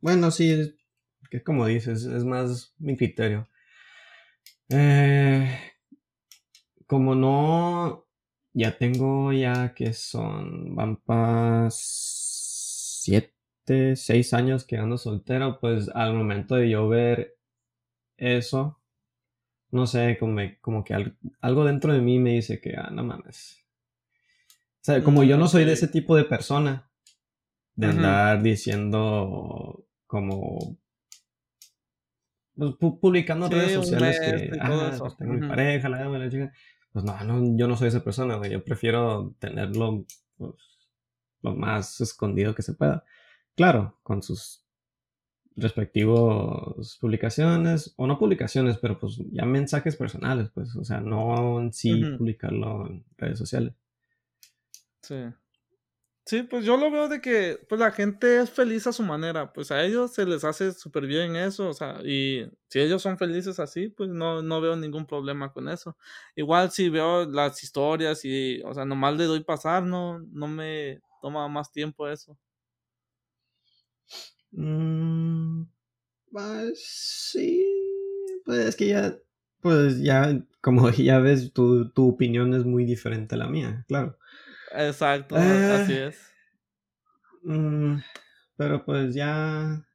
bueno, 0.00 0.30
sí, 0.30 0.74
que 1.30 1.42
como 1.42 1.66
dices, 1.66 2.04
es 2.04 2.24
más 2.24 2.72
mi 2.78 2.96
criterio. 2.96 3.46
Eh, 4.70 5.73
como 6.86 7.14
no, 7.14 8.06
ya 8.52 8.76
tengo 8.78 9.32
ya 9.32 9.74
que 9.74 9.92
son, 9.92 10.74
van 10.74 10.96
para 10.96 11.68
siete, 11.70 13.34
seis 13.96 14.32
años 14.34 14.64
que 14.64 14.76
ando 14.76 14.98
soltero, 14.98 15.58
pues 15.60 15.88
al 15.94 16.14
momento 16.14 16.54
de 16.56 16.70
yo 16.70 16.88
ver 16.88 17.36
eso, 18.16 18.80
no 19.70 19.86
sé, 19.86 20.16
como, 20.18 20.40
como 20.60 20.84
que 20.84 20.94
algo, 21.40 21.64
dentro 21.64 21.92
de 21.92 22.00
mí 22.00 22.18
me 22.18 22.34
dice 22.34 22.60
que, 22.60 22.76
ah, 22.76 22.90
no 22.90 23.04
mames. 23.04 23.64
O 24.80 24.84
sea, 24.84 25.02
como 25.02 25.24
yo 25.24 25.36
no 25.36 25.48
soy 25.48 25.64
de 25.64 25.72
ese 25.72 25.88
tipo 25.88 26.16
de 26.16 26.24
persona, 26.24 26.90
de 27.74 27.88
andar 27.88 28.42
diciendo 28.42 29.84
como 30.06 30.78
pues, 32.56 32.74
publicando 32.78 33.46
en 33.46 33.52
redes 33.52 33.72
sociales 33.72 34.20
que 34.20 34.58
ah, 34.60 34.94
pues, 34.98 35.16
tengo 35.16 35.34
mi 35.34 35.48
pareja, 35.48 35.88
la, 35.88 36.08
la 36.08 36.30
chica. 36.30 36.52
Pues 36.92 37.04
no, 37.04 37.24
no, 37.24 37.56
yo 37.56 37.66
no 37.66 37.76
soy 37.76 37.88
esa 37.88 38.04
persona, 38.04 38.36
güey. 38.36 38.52
Yo 38.52 38.64
prefiero 38.64 39.34
tenerlo 39.38 40.06
pues, 40.36 40.52
lo 41.42 41.54
más 41.54 42.00
escondido 42.00 42.54
que 42.54 42.62
se 42.62 42.74
pueda. 42.74 43.04
Claro, 43.56 43.98
con 44.02 44.22
sus 44.22 44.64
respectivos 45.56 46.98
publicaciones, 47.00 47.94
o 47.96 48.06
no 48.06 48.18
publicaciones, 48.18 48.78
pero 48.78 48.98
pues 48.98 49.20
ya 49.30 49.44
mensajes 49.44 49.96
personales, 49.96 50.50
pues, 50.52 50.74
o 50.76 50.84
sea, 50.84 51.00
no 51.00 51.60
en 51.60 51.72
sí 51.72 52.02
publicarlo 52.18 52.86
en 52.86 53.04
redes 53.16 53.38
sociales. 53.38 53.74
Sí. 55.02 55.16
Sí, 56.26 56.42
pues 56.42 56.64
yo 56.64 56.78
lo 56.78 56.90
veo 56.90 57.08
de 57.08 57.20
que 57.20 57.58
pues 57.68 57.78
la 57.78 57.90
gente 57.92 58.38
es 58.40 58.50
feliz 58.50 58.86
a 58.86 58.92
su 58.94 59.02
manera, 59.02 59.52
pues 59.52 59.70
a 59.70 59.84
ellos 59.84 60.14
se 60.14 60.24
les 60.24 60.42
hace 60.44 60.72
súper 60.72 61.06
bien 61.06 61.36
eso, 61.36 61.68
o 61.68 61.74
sea, 61.74 62.00
y 62.02 62.46
si 62.68 62.80
ellos 62.80 63.02
son 63.02 63.18
felices 63.18 63.60
así, 63.60 63.88
pues 63.90 64.08
no, 64.08 64.40
no 64.40 64.60
veo 64.62 64.74
ningún 64.74 65.04
problema 65.06 65.52
con 65.52 65.68
eso. 65.68 65.98
Igual 66.34 66.70
si 66.70 66.88
veo 66.88 67.26
las 67.26 67.62
historias 67.62 68.24
y, 68.24 68.62
o 68.64 68.72
sea, 68.72 68.86
nomás 68.86 69.16
le 69.18 69.24
doy 69.24 69.44
pasar, 69.44 69.82
no, 69.82 70.18
no 70.18 70.48
me 70.48 71.02
toma 71.20 71.46
más 71.48 71.70
tiempo 71.70 72.08
eso. 72.08 72.38
Mm, 74.52 75.64
pues 76.32 76.84
sí, 76.84 77.66
pues 78.44 78.60
es 78.66 78.76
que 78.76 78.88
ya, 78.88 79.18
pues 79.60 80.00
ya, 80.02 80.40
como 80.60 80.90
ya 80.90 81.18
ves, 81.20 81.52
tu, 81.52 81.90
tu 81.90 82.08
opinión 82.10 82.54
es 82.54 82.64
muy 82.64 82.84
diferente 82.84 83.34
a 83.36 83.38
la 83.38 83.48
mía, 83.48 83.84
claro. 83.88 84.18
Exacto, 84.76 85.36
así 85.36 85.92
eh, 85.92 86.08
es. 86.08 86.32
Mm, 87.44 87.98
pero 88.56 88.84
pues 88.84 89.14
ya, 89.14 89.86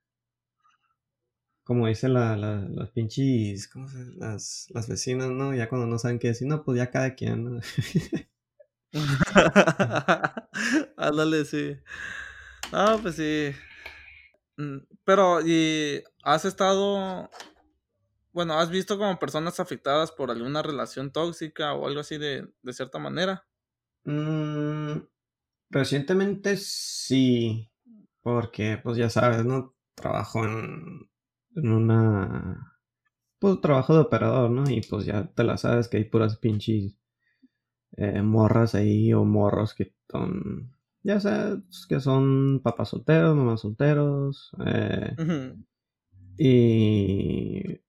como 1.64 1.88
dicen 1.88 2.14
la, 2.14 2.38
la, 2.38 2.66
las 2.70 2.90
pinches, 2.92 3.68
¿cómo 3.68 3.88
se 3.88 3.98
las, 4.18 4.68
las 4.74 4.88
vecinas, 4.88 5.30
¿no? 5.30 5.54
Ya 5.54 5.68
cuando 5.68 5.88
no 5.88 6.00
saben 6.00 6.20
qué 6.20 6.30
decir, 6.30 6.48
no, 6.48 6.64
pues 6.64 6.78
ya 6.78 6.92
cada 6.92 7.16
quien, 7.16 7.44
¿no? 7.44 7.60
Ándale, 10.98 11.46
sí. 11.46 11.78
No, 12.72 13.02
pues 13.02 13.16
sí. 13.16 13.52
Mm, 14.58 14.78
pero, 15.04 15.42
¿y 15.42 16.04
has 16.24 16.46
estado, 16.46 17.30
bueno, 18.32 18.54
has 18.60 18.70
visto 18.70 18.98
como 18.98 19.18
personas 19.20 19.60
afectadas 19.60 20.12
por 20.12 20.32
alguna 20.32 20.62
relación 20.62 21.12
tóxica 21.12 21.74
o 21.74 21.88
algo 21.88 22.02
así 22.02 22.18
de, 22.18 22.48
de 22.62 22.74
cierta 22.74 23.00
manera? 23.00 23.46
Mm, 24.06 25.02
recientemente 25.70 26.58
sí, 26.58 27.72
porque 28.22 28.80
pues 28.84 28.98
ya 28.98 29.10
sabes, 29.10 29.46
¿no? 29.46 29.76
Trabajo 29.96 30.46
en, 30.46 31.10
en 31.56 31.72
una... 31.72 32.76
Pues 33.40 33.62
trabajo 33.62 33.94
de 33.96 34.02
operador, 34.02 34.52
¿no? 34.52 34.70
Y 34.70 34.82
pues 34.82 35.06
ya 35.06 35.28
te 35.28 35.44
la 35.44 35.58
sabes 35.58 35.88
que 35.88 35.98
hay 35.98 36.06
puras 36.06 36.38
pinches 36.38 36.98
eh, 37.98 38.22
morras 38.22 38.76
ahí 38.76 39.14
o 39.14 39.26
morros 39.26 39.74
que 39.74 39.94
son... 40.10 40.74
Ya 41.04 41.20
sabes, 41.20 41.86
que 41.88 42.00
son 42.00 42.62
papás 42.62 42.90
solteros, 42.90 43.36
mamás 43.36 43.62
solteros. 43.62 44.52
Eh, 44.66 45.16
y 46.38 47.82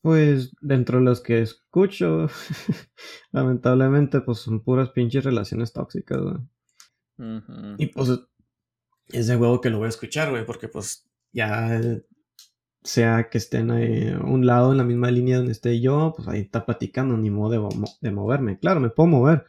pues 0.00 0.52
dentro 0.60 0.98
de 0.98 1.04
los 1.04 1.20
que 1.20 1.42
escucho, 1.42 2.28
lamentablemente, 3.32 4.20
pues 4.20 4.38
son 4.38 4.60
puras 4.60 4.90
pinches 4.90 5.24
relaciones 5.24 5.72
tóxicas, 5.72 6.20
güey. 6.20 6.36
Y 7.78 7.86
pues 7.86 8.10
es 9.08 9.26
de 9.26 9.36
huevo 9.36 9.60
que 9.60 9.70
lo 9.70 9.78
voy 9.78 9.86
a 9.86 9.90
escuchar, 9.90 10.30
güey, 10.30 10.46
porque 10.46 10.68
pues 10.68 11.10
ya 11.32 11.80
sea 12.82 13.28
que 13.28 13.38
estén 13.38 13.70
ahí 13.70 14.08
a 14.08 14.20
un 14.20 14.46
lado 14.46 14.70
en 14.70 14.78
la 14.78 14.84
misma 14.84 15.10
línea 15.10 15.38
donde 15.38 15.52
esté 15.52 15.80
yo, 15.80 16.12
pues 16.16 16.28
ahí 16.28 16.40
está 16.40 16.64
platicando, 16.64 17.16
ni 17.16 17.30
modo 17.30 17.50
de, 17.50 17.86
de 18.00 18.10
moverme. 18.12 18.58
Claro, 18.58 18.80
me 18.80 18.90
puedo 18.90 19.08
mover, 19.08 19.46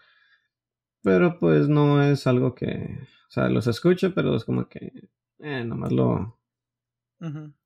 pero 1.03 1.37
pues 1.39 1.69
no 1.69 2.03
es 2.03 2.25
algo 2.27 2.55
que, 2.55 2.97
o 3.27 3.31
sea, 3.31 3.49
los 3.49 3.67
escucho, 3.67 4.13
pero 4.15 4.35
es 4.35 4.43
como 4.43 4.67
que, 4.67 5.09
eh, 5.39 5.63
nomás 5.63 5.91
lo, 5.91 6.38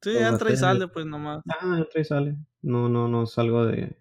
Sí, 0.01 0.17
entra 0.17 0.51
y 0.51 0.57
sale, 0.57 0.88
pues 0.88 1.05
nomás. 1.05 1.43
Ah, 1.48 1.77
entra 1.77 2.01
y 2.01 2.05
sale. 2.05 2.38
No, 2.62 2.89
no, 2.89 3.07
no 3.07 3.24
es 3.24 3.38
algo 3.38 3.65
de 3.65 3.98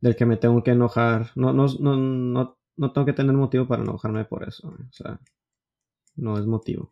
del 0.00 0.16
que 0.16 0.26
me 0.26 0.36
tengo 0.36 0.62
que 0.62 0.72
enojar. 0.72 1.30
No, 1.34 1.52
no, 1.52 1.66
no, 1.78 1.96
no, 1.96 2.58
no 2.76 2.92
tengo 2.92 3.04
que 3.06 3.12
tener 3.12 3.34
motivo 3.34 3.66
para 3.66 3.82
enojarme 3.82 4.24
por 4.24 4.46
eso. 4.48 4.68
O 4.68 4.92
sea, 4.92 5.20
no 6.16 6.38
es 6.38 6.46
motivo. 6.46 6.88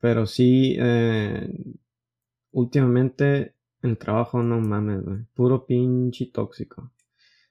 Pero 0.00 0.26
sí, 0.26 0.76
eh, 0.78 1.48
últimamente 2.52 3.54
el 3.82 3.98
trabajo 3.98 4.42
no 4.42 4.60
mames, 4.60 5.02
güey. 5.02 5.18
Puro 5.34 5.66
pinche 5.66 6.26
tóxico. 6.26 6.92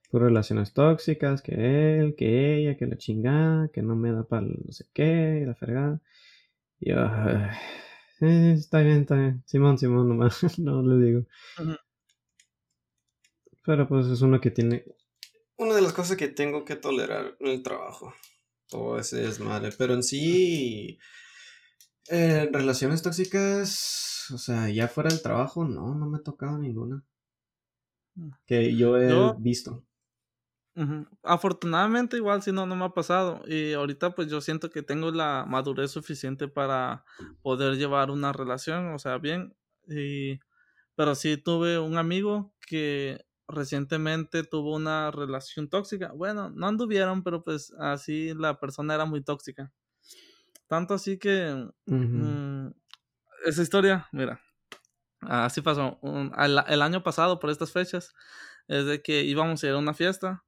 Puro 0.10 0.26
relaciones 0.26 0.74
tóxicas, 0.74 1.42
que 1.42 2.00
él, 2.00 2.16
que 2.16 2.58
ella, 2.58 2.78
que 2.78 2.88
la 2.88 2.98
chingada, 2.98 3.70
que 3.70 3.82
no 3.82 3.96
me 3.96 4.12
da 4.12 4.24
para 4.24 4.42
no 4.44 4.72
sé 4.72 4.86
qué, 4.94 5.44
la 5.46 5.56
fregada. 5.56 6.02
Y 6.80 6.92
eh, 8.22 8.54
está 8.58 8.80
bien, 8.80 9.02
está 9.02 9.16
bien. 9.16 9.44
Simón, 9.46 9.78
Simón, 9.78 10.08
nomás. 10.08 10.42
no 10.60 10.82
le 10.82 11.06
digo. 11.06 11.26
Pero 13.64 13.88
pues 13.88 14.08
es 14.08 14.22
uno 14.22 14.40
que 14.40 14.52
tiene. 14.52 14.86
Una 15.58 15.76
de 15.76 15.82
las 15.82 15.94
cosas 15.94 16.18
que 16.18 16.28
tengo 16.28 16.66
que 16.66 16.76
tolerar 16.76 17.36
en 17.40 17.48
el 17.48 17.64
trabajo. 17.64 18.14
Todo 18.68 19.00
ese 19.00 19.26
es 19.26 19.40
madre. 19.40 19.72
Pero 19.78 19.94
en 19.94 20.04
sí. 20.04 20.98
Eh, 22.10 22.50
relaciones 22.52 23.02
tóxicas. 23.02 24.32
O 24.34 24.38
sea, 24.38 24.70
ya 24.70 24.88
fuera 24.88 25.10
del 25.10 25.22
trabajo, 25.22 25.66
no, 25.66 25.96
no 25.96 26.08
me 26.08 26.18
ha 26.18 26.24
tocado 26.24 26.58
ninguna. 26.58 27.04
Mm. 28.16 28.30
Que 28.46 28.76
yo 28.76 28.98
he 28.98 29.34
visto. 29.40 29.84
Afortunadamente 31.24 32.18
igual 32.18 32.42
si 32.42 32.52
no, 32.52 32.66
no 32.66 32.76
me 32.76 32.86
ha 32.86 32.90
pasado. 32.90 33.42
Y 33.48 33.74
ahorita 33.74 34.14
pues 34.14 34.30
yo 34.30 34.42
siento 34.42 34.70
que 34.70 34.84
tengo 34.84 35.12
la 35.12 35.46
madurez 35.48 35.92
suficiente 35.92 36.48
para 36.48 37.06
poder 37.42 37.78
llevar 37.78 38.12
una 38.12 38.34
relación, 38.34 38.94
o 38.94 39.00
sea, 39.00 39.18
bien. 39.18 39.56
Y, 39.88 40.40
pero 40.96 41.16
sí 41.16 41.38
tuve 41.38 41.80
un 41.80 41.98
amigo 41.98 42.54
que 42.68 43.26
recientemente 43.48 44.44
tuvo 44.44 44.76
una 44.76 45.12
relación 45.12 45.70
tóxica. 45.70 46.12
Bueno, 46.14 46.50
no 46.50 46.68
anduvieron, 46.68 47.24
pero 47.24 47.44
pues 47.44 47.74
así 47.80 48.34
la 48.34 48.60
persona 48.60 48.96
era 48.96 49.06
muy 49.06 49.24
tóxica. 49.24 49.72
Tanto 50.68 50.96
así 50.96 51.18
que... 51.18 51.70
Mm, 51.86 52.70
esa 53.46 53.62
historia, 53.62 54.08
mira, 54.12 54.42
así 55.22 55.62
pasó. 55.62 56.00
el 56.36 56.82
año 56.82 57.04
pasado, 57.04 57.40
por 57.40 57.52
estas 57.52 57.72
fechas, 57.72 58.14
es 58.68 58.86
de 58.88 59.04
que 59.04 59.24
íbamos 59.24 59.64
a 59.64 59.68
ir 59.68 59.74
a 59.74 59.78
una 59.78 59.94
fiesta 59.94 60.45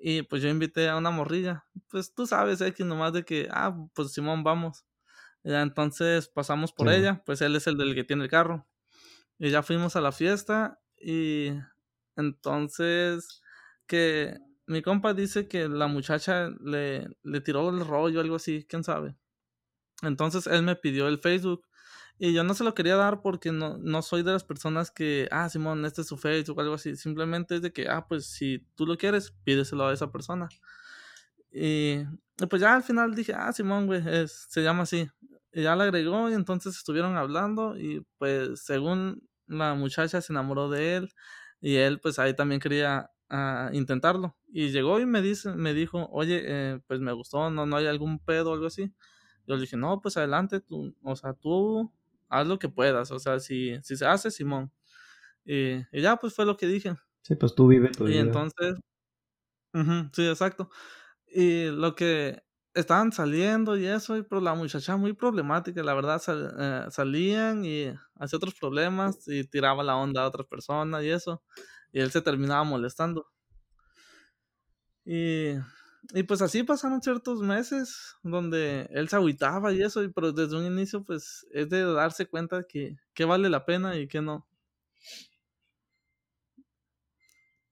y 0.00 0.22
pues 0.22 0.42
yo 0.42 0.48
invité 0.48 0.88
a 0.88 0.96
una 0.96 1.10
morrilla. 1.10 1.64
Pues 1.88 2.14
tú 2.14 2.26
sabes, 2.26 2.60
X, 2.60 2.86
nomás 2.86 3.12
de 3.12 3.24
que, 3.24 3.48
ah, 3.50 3.76
pues 3.94 4.12
Simón, 4.12 4.44
vamos. 4.44 4.84
Entonces 5.44 6.28
pasamos 6.28 6.72
por 6.72 6.88
ella, 6.90 7.22
pues 7.24 7.40
él 7.40 7.56
es 7.56 7.66
el 7.66 7.78
del 7.78 7.94
que 7.94 8.04
tiene 8.04 8.24
el 8.24 8.30
carro. 8.30 8.66
Y 9.38 9.50
ya 9.50 9.62
fuimos 9.62 9.96
a 9.96 10.00
la 10.00 10.12
fiesta 10.12 10.80
y 10.96 11.52
entonces 12.16 13.42
que 13.86 14.36
mi 14.66 14.82
compa 14.82 15.14
dice 15.14 15.48
que 15.48 15.68
la 15.68 15.86
muchacha 15.86 16.50
le, 16.60 17.08
le 17.22 17.40
tiró 17.40 17.70
el 17.70 17.86
rollo, 17.86 18.20
algo 18.20 18.36
así, 18.36 18.66
quién 18.68 18.84
sabe. 18.84 19.16
Entonces 20.02 20.46
él 20.46 20.62
me 20.62 20.76
pidió 20.76 21.08
el 21.08 21.18
Facebook 21.18 21.67
Y 22.18 22.32
yo 22.32 22.42
no 22.42 22.54
se 22.54 22.64
lo 22.64 22.74
quería 22.74 22.96
dar 22.96 23.22
porque 23.22 23.52
no, 23.52 23.78
no 23.78 24.02
soy 24.02 24.24
de 24.24 24.32
las 24.32 24.42
personas 24.42 24.90
que, 24.90 25.28
ah, 25.30 25.48
Simón, 25.48 25.84
este 25.84 26.00
es 26.00 26.08
su 26.08 26.16
Facebook 26.16 26.58
o 26.58 26.60
algo 26.60 26.74
así. 26.74 26.96
Simplemente 26.96 27.56
es 27.56 27.62
de 27.62 27.72
que, 27.72 27.88
ah, 27.88 28.06
pues 28.08 28.26
si 28.26 28.66
tú 28.74 28.86
lo 28.86 28.96
quieres, 28.96 29.32
pídeselo 29.44 29.86
a 29.86 29.92
esa 29.92 30.10
persona. 30.10 30.48
Y, 31.52 31.98
pues 32.50 32.60
ya 32.60 32.74
al 32.74 32.82
final 32.82 33.14
dije, 33.14 33.34
ah, 33.34 33.52
Simón, 33.52 33.86
güey, 33.86 34.02
se 34.26 34.62
llama 34.62 34.82
así. 34.82 35.08
Y 35.52 35.62
ya 35.62 35.76
la 35.76 35.84
agregó 35.84 36.28
y 36.30 36.34
entonces 36.34 36.76
estuvieron 36.76 37.16
hablando 37.16 37.76
y 37.76 38.06
pues 38.18 38.62
según 38.64 39.28
la 39.46 39.74
muchacha 39.74 40.20
se 40.20 40.32
enamoró 40.32 40.68
de 40.68 40.96
él 40.96 41.08
y 41.60 41.76
él 41.76 42.00
pues 42.00 42.18
ahí 42.18 42.34
también 42.34 42.60
quería 42.60 43.10
ah, 43.30 43.70
intentarlo. 43.72 44.36
Y 44.48 44.70
llegó 44.70 45.00
y 45.00 45.06
me, 45.06 45.22
dice, 45.22 45.54
me 45.54 45.74
dijo, 45.74 46.08
oye, 46.12 46.42
eh, 46.44 46.80
pues 46.86 47.00
me 47.00 47.12
gustó, 47.12 47.50
no, 47.50 47.66
no 47.66 47.76
hay 47.76 47.86
algún 47.86 48.18
pedo 48.18 48.50
o 48.50 48.54
algo 48.54 48.66
así. 48.66 48.92
Yo 49.46 49.54
le 49.54 49.62
dije, 49.62 49.76
no, 49.76 50.00
pues 50.00 50.16
adelante, 50.16 50.60
tú, 50.60 50.94
o 51.02 51.16
sea, 51.16 51.32
tú 51.34 51.92
haz 52.28 52.46
lo 52.46 52.58
que 52.58 52.68
puedas, 52.68 53.10
o 53.10 53.18
sea, 53.18 53.40
si, 53.40 53.78
si 53.82 53.96
se 53.96 54.06
hace, 54.06 54.30
Simón. 54.30 54.72
Y, 55.44 55.80
ya, 55.92 56.16
pues 56.16 56.34
fue 56.34 56.44
lo 56.44 56.56
que 56.56 56.66
dije. 56.66 56.94
Sí, 57.22 57.34
pues 57.34 57.54
tú 57.54 57.68
vive 57.68 57.90
tu 57.90 58.08
y 58.08 58.18
entonces, 58.18 58.74
sí, 60.12 60.28
exacto. 60.28 60.70
Y 61.26 61.66
lo 61.66 61.94
que 61.94 62.42
estaban 62.74 63.12
saliendo 63.12 63.76
y 63.76 63.86
eso, 63.86 64.14
pero 64.28 64.40
la 64.40 64.54
muchacha 64.54 64.96
muy 64.96 65.12
problemática, 65.12 65.82
la 65.82 65.94
verdad, 65.94 66.22
eh, 66.28 66.90
salían 66.90 67.64
y 67.64 67.92
hacía 68.16 68.36
otros 68.36 68.54
problemas 68.54 69.26
y 69.26 69.44
tiraba 69.44 69.82
la 69.82 69.96
onda 69.96 70.22
a 70.22 70.28
otras 70.28 70.46
personas 70.46 71.02
y 71.02 71.10
eso, 71.10 71.42
y 71.92 72.00
él 72.00 72.10
se 72.10 72.22
terminaba 72.22 72.64
molestando. 72.64 73.26
Y 75.04 75.54
y 76.14 76.22
pues 76.22 76.40
así 76.42 76.62
pasaron 76.62 77.02
ciertos 77.02 77.40
meses 77.40 78.16
donde 78.22 78.88
él 78.92 79.08
se 79.08 79.16
agüitaba 79.16 79.72
y 79.72 79.82
eso, 79.82 80.00
pero 80.14 80.32
desde 80.32 80.56
un 80.56 80.64
inicio 80.66 81.04
pues 81.04 81.46
es 81.52 81.68
de 81.68 81.84
darse 81.84 82.26
cuenta 82.26 82.64
que, 82.64 82.96
que 83.14 83.24
vale 83.24 83.48
la 83.50 83.64
pena 83.64 83.96
y 83.96 84.08
que 84.08 84.22
no. 84.22 84.46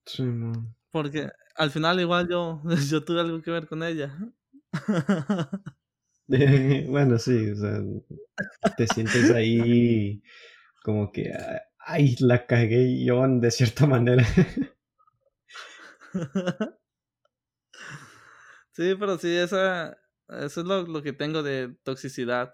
Sí, 0.05 0.23
no. 0.23 0.53
Porque 0.91 1.29
al 1.57 1.71
final 1.71 2.01
igual 2.01 2.29
yo, 2.29 2.63
yo 2.91 3.05
tuve 3.05 3.21
algo 3.21 3.41
que 3.43 3.51
ver 3.51 3.67
con 3.67 3.83
ella. 3.83 4.17
bueno, 6.29 7.19
sí, 7.19 7.51
o 7.51 7.57
sea, 7.57 7.81
te 8.77 8.87
sientes 8.89 9.31
ahí 9.31 10.23
como 10.83 11.11
que, 11.11 11.33
ay, 11.79 12.17
la 12.21 12.47
cagué 12.47 13.05
yo 13.05 13.27
de 13.27 13.51
cierta 13.51 13.87
manera. 13.87 14.25
Sí, 18.77 18.95
pero 19.01 19.17
sí, 19.17 19.35
esa, 19.35 19.97
eso 20.29 20.61
es 20.61 20.67
lo, 20.67 21.03
que 21.03 21.15
tengo 21.15 21.43
de 21.43 21.75
toxicidad. 21.83 22.53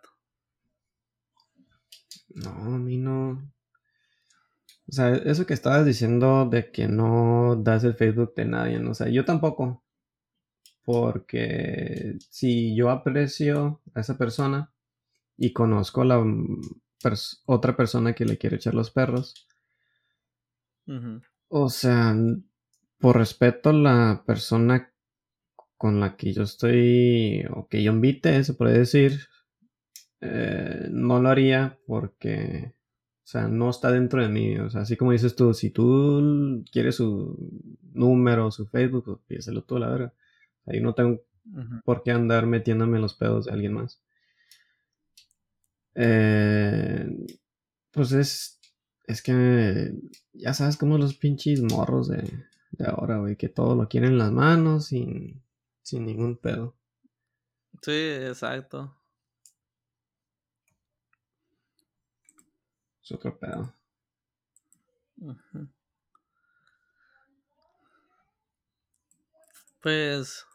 No, 2.29 2.51
a 2.51 2.79
mí 2.79 2.97
no. 2.97 3.53
O 4.87 4.93
sea, 4.93 5.17
eso 5.17 5.47
que 5.47 5.55
estabas 5.55 5.85
diciendo 5.85 6.47
de 6.49 6.71
que 6.71 6.87
no 6.87 7.57
das 7.57 7.83
el 7.83 7.95
Facebook 7.95 8.35
de 8.37 8.45
nadie, 8.45 8.79
¿no? 8.79 8.93
o 8.93 8.95
sea, 8.95 9.09
yo 9.09 9.25
tampoco. 9.25 9.83
Porque 10.85 12.17
si 12.31 12.77
yo 12.77 12.91
aprecio 12.91 13.83
a 13.93 14.01
esa 14.01 14.17
persona 14.17 14.73
y 15.37 15.53
conozco 15.53 16.03
a 16.03 16.05
la 16.05 16.25
otra 17.47 17.77
persona 17.77 18.13
que 18.13 18.27
le 18.27 18.39
quiere 18.39 18.57
echar 18.57 18.75
los 18.75 18.93
perros, 18.93 19.35
o 21.49 21.69
sea, 21.69 22.15
por 23.01 23.17
respeto 23.17 23.71
a 23.71 23.73
la 23.73 24.23
persona 24.25 24.92
con 25.83 25.99
la 25.99 26.17
que 26.17 26.33
yo 26.33 26.45
estoy, 26.45 27.45
o 27.51 27.67
que 27.67 27.83
yo 27.83 27.91
invite, 27.91 28.45
se 28.45 28.55
puede 28.55 28.79
decir, 28.79 29.19
eh, 30.21 30.87
no 30.93 31.21
lo 31.21 31.29
haría 31.29 31.77
porque, 31.89 32.73
o 33.25 33.27
sea, 33.27 33.49
no 33.49 33.69
está 33.69 33.91
dentro 33.91 34.23
de 34.23 34.29
mí. 34.29 34.57
O 34.59 34.71
sea, 34.71 34.83
así 34.83 34.97
como 34.97 35.11
dices 35.11 35.35
tú, 35.35 35.53
si 35.55 35.71
tú 35.71 36.63
quieres 36.71 36.95
su 36.95 37.37
número, 37.95 38.53
su 38.53 38.69
Facebook, 38.69 39.07
pues 39.07 39.19
pídeselo 39.27 39.65
tú, 39.65 39.81
la 39.81 39.89
verdad. 39.89 40.13
Ahí 40.67 40.81
no 40.81 40.95
tengo 40.95 41.25
por 41.85 42.05
qué 42.05 42.13
andar 42.13 42.47
metiéndome 42.47 42.99
en 42.99 43.03
los 43.03 43.15
pedos 43.15 43.47
de 43.47 43.53
alguien 43.53 43.73
más. 43.73 44.01
Eh, 45.97 47.09
pues 47.91 48.13
es, 48.13 48.61
es 49.09 49.21
que 49.21 49.95
ya 50.33 50.55
sabes 50.55 50.77
como 50.77 50.97
los 50.97 51.17
pinches 51.17 51.61
morros 51.61 52.07
de, 52.07 52.23
de 52.71 52.87
ahora, 52.87 53.19
güey, 53.19 53.35
que 53.35 53.49
todo 53.49 53.75
lo 53.75 53.89
quieren 53.89 54.13
en 54.13 54.19
las 54.19 54.31
manos 54.31 54.93
y 54.93 55.43
sin 55.93 56.07
ningún 56.07 56.39
pedo. 56.39 56.75
Sí, 57.83 57.93
exacto. 57.93 58.97
Es 63.03 63.13
otro 63.13 63.39
pedo. 63.39 63.75
Pues 69.83 70.47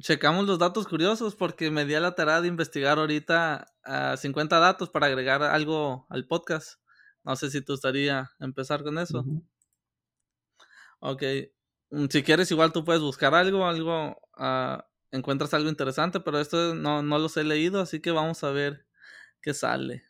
checamos 0.00 0.46
los 0.46 0.58
datos 0.58 0.88
curiosos 0.88 1.34
porque 1.34 1.70
me 1.70 1.84
di 1.84 1.94
a 1.94 2.00
la 2.00 2.14
tarea 2.14 2.40
de 2.40 2.48
investigar 2.48 2.98
ahorita 2.98 3.66
a 3.84 4.16
50 4.16 4.58
datos 4.60 4.88
para 4.88 5.08
agregar 5.08 5.42
algo 5.42 6.06
al 6.08 6.26
podcast. 6.26 6.80
No 7.22 7.36
sé 7.36 7.50
si 7.50 7.60
te 7.60 7.70
gustaría 7.70 8.30
empezar 8.38 8.82
con 8.82 8.96
eso. 8.96 9.26
Ok, 11.00 11.22
Mm, 11.90 12.06
si 12.10 12.22
quieres, 12.22 12.50
igual 12.50 12.72
tú 12.72 12.84
puedes 12.84 13.02
buscar 13.02 13.34
algo, 13.34 13.66
algo, 13.66 14.20
ah, 14.36 14.86
encuentras 15.10 15.54
algo 15.54 15.68
interesante, 15.68 16.20
pero 16.20 16.38
esto 16.38 16.74
no, 16.74 17.02
no 17.02 17.18
los 17.18 17.36
he 17.36 17.44
leído, 17.44 17.80
así 17.80 18.00
que 18.00 18.10
vamos 18.10 18.44
a 18.44 18.50
ver 18.50 18.86
qué 19.40 19.54
sale. 19.54 20.04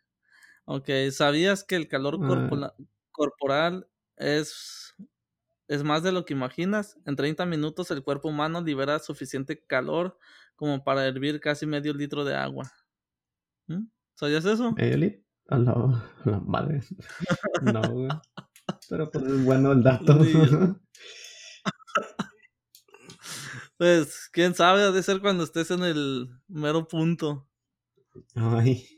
Ok, 0.65 0.89
¿sabías 1.13 1.65
que 1.65 1.77
el 1.77 1.89
calor 1.89 2.19
ah. 2.23 2.75
corporal 3.13 3.89
es, 4.17 4.95
es 5.69 5.85
más 5.85 6.03
de 6.03 6.13
lo 6.13 6.25
que 6.25 6.35
imaginas? 6.35 6.99
En 7.07 7.17
30 7.17 7.47
minutos 7.47 7.91
el 7.91 8.03
cuerpo 8.03 8.29
humano 8.29 8.61
libera 8.61 8.99
suficiente 8.99 9.65
calor 9.65 10.19
como 10.57 10.83
para 10.83 11.07
hervir 11.07 11.41
casi 11.41 11.67
medio 11.67 11.95
litro 11.95 12.25
de 12.25 12.35
agua. 12.35 12.73
¿Mm? 13.69 13.87
¿Sabías 14.15 14.45
eso? 14.45 14.73
¿Medio 14.73 14.97
litro? 14.97 15.27
A 15.49 15.59
la, 15.59 16.41
madre. 16.47 16.81
no, 17.63 17.83
güey. 17.83 18.09
Pero 18.89 19.11
pues 19.11 19.25
es 19.25 19.45
bueno 19.45 19.73
el 19.73 19.83
dato. 19.83 20.19
Pues, 23.79 24.29
quién 24.33 24.55
sabe, 24.55 24.83
ha 24.83 24.91
de 24.91 25.03
ser 25.03 25.21
cuando 25.21 25.45
estés 25.45 25.71
en 25.71 25.83
el 25.83 26.29
mero 26.49 26.89
punto. 26.89 27.47
Ay. 28.35 28.89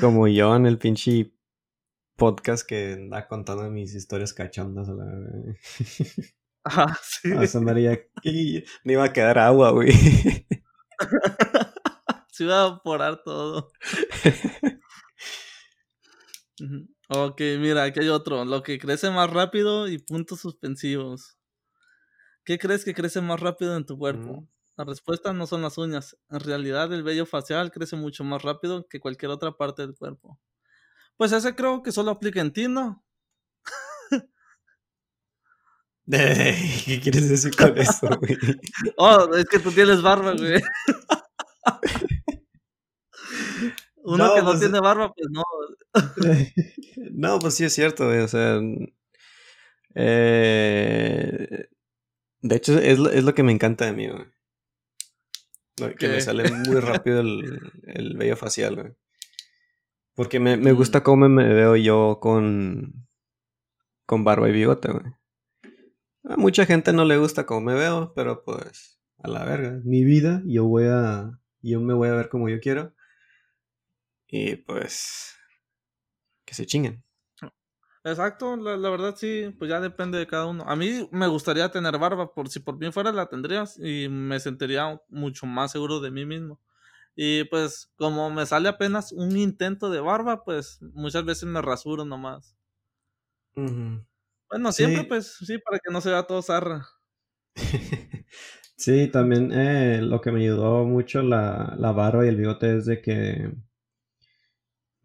Como 0.00 0.26
yo 0.28 0.56
en 0.56 0.66
el 0.66 0.78
pinche 0.78 1.32
podcast 2.16 2.66
que 2.66 2.94
anda 2.94 3.28
contando 3.28 3.70
mis 3.70 3.94
historias 3.94 4.32
cachondas. 4.32 4.88
La... 4.88 5.04
Ah, 6.68 6.98
sí. 7.00 7.28
María, 7.60 7.96
me 8.82 8.94
iba 8.94 9.04
a 9.04 9.12
quedar 9.12 9.38
agua, 9.38 9.70
güey. 9.70 9.92
Se 12.32 12.42
iba 12.42 12.60
a 12.60 12.66
evaporar 12.66 13.22
todo. 13.22 13.70
Ok, 17.08 17.40
mira, 17.60 17.84
aquí 17.84 18.00
hay 18.00 18.08
otro. 18.08 18.44
Lo 18.44 18.62
que 18.64 18.78
crece 18.80 19.10
más 19.10 19.30
rápido 19.30 19.86
y 19.88 19.98
puntos 19.98 20.40
suspensivos. 20.40 21.35
¿Qué 22.46 22.58
crees 22.60 22.84
que 22.84 22.94
crece 22.94 23.20
más 23.20 23.40
rápido 23.40 23.76
en 23.76 23.84
tu 23.84 23.98
cuerpo? 23.98 24.42
Mm. 24.42 24.48
La 24.76 24.84
respuesta 24.84 25.32
no 25.32 25.48
son 25.48 25.62
las 25.62 25.78
uñas. 25.78 26.16
En 26.30 26.38
realidad, 26.38 26.92
el 26.92 27.02
vello 27.02 27.26
facial 27.26 27.72
crece 27.72 27.96
mucho 27.96 28.22
más 28.22 28.40
rápido 28.42 28.86
que 28.88 29.00
cualquier 29.00 29.32
otra 29.32 29.56
parte 29.56 29.82
del 29.82 29.96
cuerpo. 29.96 30.38
Pues 31.16 31.32
ese 31.32 31.56
creo 31.56 31.82
que 31.82 31.90
solo 31.90 32.12
aplica 32.12 32.40
en 32.40 32.52
ti, 32.52 32.68
¿no? 32.68 33.04
¿Qué 36.08 37.00
quieres 37.02 37.28
decir 37.28 37.56
con 37.56 37.76
eso, 37.76 38.08
güey? 38.20 38.38
oh, 38.96 39.28
es 39.34 39.46
que 39.46 39.58
tú 39.58 39.72
tienes 39.72 40.00
barba, 40.00 40.34
güey. 40.34 40.62
Uno 44.04 44.34
que 44.34 44.40
no 44.42 44.50
pues, 44.50 44.60
tiene 44.60 44.78
barba, 44.78 45.12
pues 45.12 45.26
no. 45.32 45.42
no, 47.10 47.40
pues 47.40 47.54
sí 47.54 47.64
es 47.64 47.72
cierto, 47.72 48.06
O 48.06 48.28
sea. 48.28 48.60
Eh, 49.96 51.66
de 52.42 52.56
hecho, 52.56 52.78
es 52.78 52.98
lo, 52.98 53.10
es 53.10 53.24
lo 53.24 53.34
que 53.34 53.42
me 53.42 53.52
encanta 53.52 53.86
de 53.86 53.92
mí, 53.92 54.08
güey. 54.08 54.24
Que 55.96 56.08
me 56.08 56.20
sale 56.20 56.50
muy 56.50 56.80
rápido 56.80 57.20
el, 57.20 57.60
el 57.84 58.16
vello 58.16 58.36
facial, 58.36 58.76
güey. 58.76 58.94
Porque 60.14 60.40
me, 60.40 60.56
me 60.56 60.72
gusta 60.72 61.00
mm. 61.00 61.02
cómo 61.02 61.28
me 61.28 61.52
veo 61.52 61.76
yo 61.76 62.18
con. 62.20 63.06
con 64.06 64.24
barba 64.24 64.48
y 64.48 64.52
bigote, 64.52 64.90
güey. 64.90 65.04
A 66.24 66.36
mucha 66.36 66.66
gente 66.66 66.92
no 66.92 67.04
le 67.04 67.18
gusta 67.18 67.46
cómo 67.46 67.60
me 67.60 67.74
veo, 67.74 68.12
pero 68.14 68.42
pues. 68.42 68.98
A 69.18 69.28
la 69.28 69.44
verga. 69.44 69.80
Mi 69.84 70.04
vida, 70.04 70.42
yo 70.46 70.64
voy 70.64 70.86
a. 70.88 71.38
Yo 71.60 71.80
me 71.80 71.94
voy 71.94 72.08
a 72.08 72.14
ver 72.14 72.28
como 72.30 72.48
yo 72.48 72.58
quiero. 72.60 72.94
Y 74.26 74.56
pues, 74.56 75.34
que 76.44 76.54
se 76.54 76.66
chinguen. 76.66 77.04
Exacto, 78.06 78.54
la, 78.56 78.88
verdad 78.88 79.16
sí, 79.16 79.52
pues 79.58 79.68
ya 79.68 79.80
depende 79.80 80.16
de 80.16 80.28
cada 80.28 80.46
uno. 80.46 80.62
A 80.68 80.76
mí 80.76 81.08
me 81.10 81.26
gustaría 81.26 81.72
tener 81.72 81.98
barba, 81.98 82.32
por 82.32 82.48
si 82.48 82.60
por 82.60 82.78
mí 82.78 82.92
fuera 82.92 83.10
la 83.10 83.26
tendrías 83.26 83.76
y 83.80 84.08
me 84.08 84.38
sentiría 84.38 85.00
mucho 85.08 85.44
más 85.44 85.72
seguro 85.72 85.98
de 85.98 86.12
mí 86.12 86.24
mismo. 86.24 86.60
Y 87.16 87.42
pues 87.44 87.92
como 87.96 88.30
me 88.30 88.46
sale 88.46 88.68
apenas 88.68 89.10
un 89.10 89.36
intento 89.36 89.90
de 89.90 89.98
barba, 89.98 90.44
pues 90.44 90.78
muchas 90.94 91.24
veces 91.24 91.48
me 91.48 91.60
rasuro 91.60 92.04
nomás. 92.04 92.56
Bueno, 93.56 94.70
siempre 94.70 95.02
pues 95.02 95.38
sí, 95.44 95.58
para 95.58 95.80
que 95.80 95.92
no 95.92 96.00
se 96.00 96.10
vea 96.10 96.22
todo 96.22 96.42
zarra. 96.42 96.86
sí, 98.76 99.08
también 99.08 99.50
eh, 99.50 100.00
lo 100.00 100.20
que 100.20 100.30
me 100.30 100.42
ayudó 100.42 100.84
mucho 100.84 101.22
la, 101.22 101.74
la 101.76 101.90
barba 101.90 102.24
y 102.24 102.28
el 102.28 102.36
bigote 102.36 102.76
es 102.76 102.86
de 102.86 103.02
que 103.02 103.50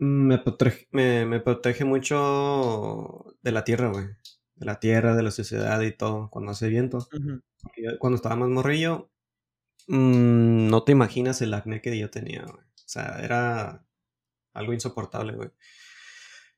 me 0.01 0.39
protege, 0.39 0.87
me, 0.91 1.39
protege 1.41 1.85
mucho 1.85 3.35
de 3.43 3.51
la 3.51 3.63
tierra, 3.63 3.89
güey. 3.89 4.05
De 4.55 4.65
la 4.65 4.79
tierra, 4.79 5.15
de 5.15 5.21
la 5.21 5.29
sociedad 5.29 5.79
y 5.81 5.91
todo, 5.91 6.29
cuando 6.31 6.51
hace 6.51 6.69
viento. 6.69 7.07
Cuando 7.99 8.15
estaba 8.15 8.35
más 8.35 8.49
morrillo, 8.49 9.11
mm, 9.87 10.69
no 10.69 10.83
te 10.83 10.93
imaginas 10.93 11.41
el 11.41 11.53
acné 11.53 11.81
que 11.81 11.97
yo 11.97 12.09
tenía, 12.09 12.41
güey. 12.43 12.63
O 12.63 12.87
sea, 12.87 13.19
era 13.23 13.85
algo 14.53 14.73
insoportable, 14.73 15.35
güey. 15.35 15.51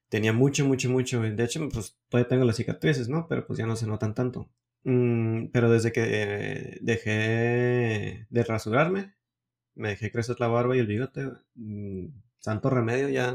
Tenía 0.09 0.31
mucho, 0.31 0.65
mucho, 0.65 0.89
mucho. 0.89 1.21
De 1.21 1.43
hecho, 1.43 1.67
pues 1.69 1.97
todavía 2.09 2.29
tengo 2.29 2.45
las 2.45 2.55
cicatrices, 2.57 3.09
¿no? 3.09 3.27
Pero 3.27 3.45
pues 3.45 3.59
ya 3.59 3.65
no 3.65 3.75
se 3.75 3.87
notan 3.87 4.15
tanto. 4.15 4.49
Mm, 4.85 5.47
pero 5.47 5.69
desde 5.69 5.91
que 5.91 6.77
dejé 6.81 8.27
de 8.29 8.43
rasurarme, 8.45 9.15
me 9.75 9.89
dejé 9.89 10.11
crecer 10.11 10.39
la 10.39 10.47
barba 10.47 10.75
y 10.75 10.79
el 10.79 10.87
bigote, 10.87 11.29
mm, 11.55 12.07
santo 12.43 12.69
remedio, 12.69 13.09
ya 13.09 13.33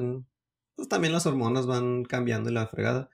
pues 0.77 0.89
también 0.89 1.13
las 1.13 1.27
hormonas 1.27 1.67
van 1.67 2.05
cambiando 2.05 2.51
y 2.51 2.53
la 2.53 2.67
fregada. 2.67 3.11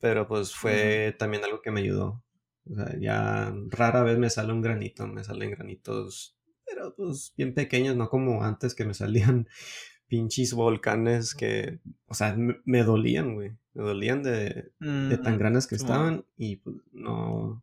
Pero 0.00 0.26
pues 0.26 0.54
fue 0.54 1.14
también 1.18 1.44
algo 1.44 1.62
que 1.62 1.70
me 1.70 1.80
ayudó. 1.80 2.22
O 2.70 2.74
sea, 2.74 2.98
ya 2.98 3.54
rara 3.68 4.02
vez 4.02 4.18
me 4.18 4.30
sale 4.30 4.52
un 4.52 4.60
granito, 4.60 5.06
me 5.06 5.24
salen 5.24 5.50
granitos, 5.50 6.36
pero 6.66 6.94
pues 6.94 7.32
bien 7.36 7.54
pequeños, 7.54 7.96
no 7.96 8.08
como 8.08 8.42
antes 8.44 8.74
que 8.74 8.84
me 8.84 8.94
salían 8.94 9.48
pinches 10.08 10.52
volcanes 10.52 11.34
que, 11.34 11.80
o 12.06 12.14
sea, 12.14 12.36
me, 12.36 12.82
dolían, 12.82 13.34
güey. 13.34 13.52
Me 13.72 13.84
dolían 13.84 14.22
de, 14.22 14.72
de 14.80 15.18
tan 15.18 15.38
grandes 15.38 15.68
que 15.68 15.76
estaban 15.76 16.24
y 16.36 16.56
pues 16.56 16.76
no, 16.92 17.62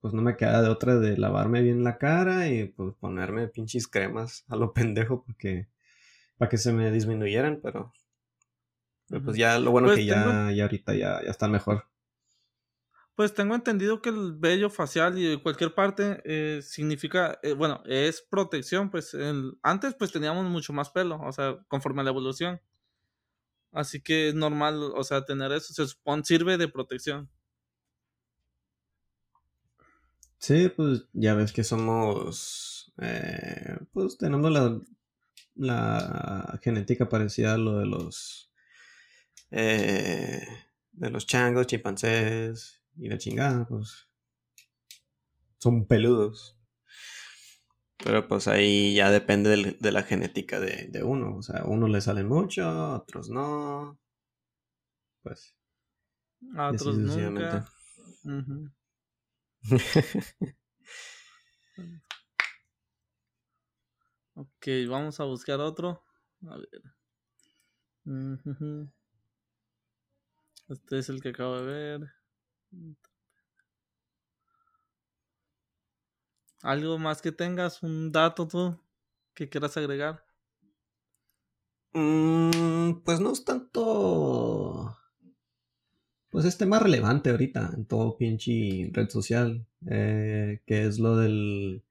pues 0.00 0.12
no 0.12 0.20
me 0.20 0.36
queda 0.36 0.60
de 0.60 0.68
otra 0.68 0.98
de 0.98 1.16
lavarme 1.16 1.62
bien 1.62 1.82
la 1.82 1.96
cara 1.96 2.48
y 2.48 2.66
pues 2.66 2.94
ponerme 3.00 3.48
pinches 3.48 3.88
cremas 3.88 4.44
a 4.48 4.56
lo 4.56 4.72
pendejo 4.74 5.24
porque 5.24 5.68
para 6.38 6.48
que 6.48 6.58
se 6.58 6.72
me 6.72 6.90
disminuyeran, 6.90 7.60
pero, 7.62 7.92
pues 9.08 9.36
ya 9.36 9.58
lo 9.58 9.70
bueno 9.70 9.88
pues 9.88 9.98
que 9.98 10.04
ya, 10.06 10.50
ya 10.52 10.64
ahorita 10.64 10.94
ya, 10.94 11.22
ya 11.22 11.30
está 11.30 11.48
mejor. 11.48 11.84
Pues 13.14 13.32
tengo 13.32 13.54
entendido 13.54 14.02
que 14.02 14.10
el 14.10 14.34
vello 14.34 14.68
facial 14.68 15.18
y 15.18 15.40
cualquier 15.40 15.74
parte 15.74 16.20
eh, 16.26 16.60
significa, 16.62 17.38
eh, 17.42 17.54
bueno, 17.54 17.82
es 17.86 18.20
protección, 18.20 18.90
pues 18.90 19.16
antes 19.62 19.94
pues 19.94 20.12
teníamos 20.12 20.44
mucho 20.44 20.74
más 20.74 20.90
pelo, 20.90 21.18
o 21.22 21.32
sea, 21.32 21.56
conforme 21.68 22.02
a 22.02 22.04
la 22.04 22.10
evolución. 22.10 22.60
Así 23.72 24.02
que 24.02 24.28
es 24.28 24.34
normal, 24.34 24.92
o 24.94 25.02
sea, 25.02 25.24
tener 25.24 25.52
eso, 25.52 25.72
se 25.72 25.86
supone, 25.86 26.24
sirve 26.24 26.58
de 26.58 26.68
protección. 26.68 27.30
Sí, 30.38 30.68
pues 30.68 31.06
ya 31.12 31.34
ves 31.34 31.52
que 31.52 31.64
somos, 31.64 32.92
eh, 32.98 33.78
pues 33.92 34.18
tenemos 34.18 34.50
la, 34.50 34.78
la 35.56 36.58
genética 36.62 37.08
parecida 37.08 37.54
a 37.54 37.58
lo 37.58 37.78
de 37.78 37.86
los, 37.86 38.52
de 39.50 41.10
los 41.10 41.26
changos, 41.26 41.66
chimpancés, 41.66 42.82
y 42.96 43.08
la 43.08 43.18
chingada, 43.18 43.66
pues. 43.66 44.08
Son 45.58 45.86
peludos. 45.86 46.58
Pero 47.98 48.28
pues 48.28 48.46
ahí 48.46 48.94
ya 48.94 49.10
depende 49.10 49.76
de 49.80 49.92
la 49.92 50.02
genética 50.02 50.60
de, 50.60 51.02
uno. 51.02 51.36
O 51.36 51.42
sea, 51.42 51.60
a 51.60 51.66
uno 51.66 51.88
le 51.88 52.00
salen 52.00 52.28
mucho, 52.28 52.64
a 52.64 52.98
otros 52.98 53.30
no. 53.30 53.98
Pues. 55.22 55.56
A 56.54 56.70
otros 56.70 56.98
nunca. 56.98 57.66
ok, 64.36 64.66
vamos 64.88 65.18
a 65.18 65.24
buscar 65.24 65.60
otro. 65.60 66.04
A 66.46 66.56
ver. 66.56 66.82
Este 70.68 70.98
es 70.98 71.08
el 71.08 71.20
que 71.20 71.30
acabo 71.30 71.56
de 71.60 71.66
ver. 71.66 72.00
¿Algo 76.62 76.98
más 76.98 77.22
que 77.22 77.32
tengas? 77.32 77.82
¿Un 77.82 78.12
dato 78.12 78.46
tú 78.46 78.78
que 79.34 79.48
quieras 79.48 79.76
agregar? 79.76 80.24
Mm, 81.92 83.02
pues 83.04 83.20
no 83.20 83.32
es 83.32 83.44
tanto. 83.44 84.96
Pues 86.30 86.44
este 86.44 86.66
más 86.66 86.82
relevante 86.82 87.30
ahorita 87.30 87.72
en 87.74 87.86
todo 87.86 88.16
pinche 88.16 88.90
red 88.92 89.08
social. 89.08 89.66
Eh, 89.88 90.60
que 90.66 90.86
es 90.86 90.98
lo 90.98 91.16
del. 91.16 91.82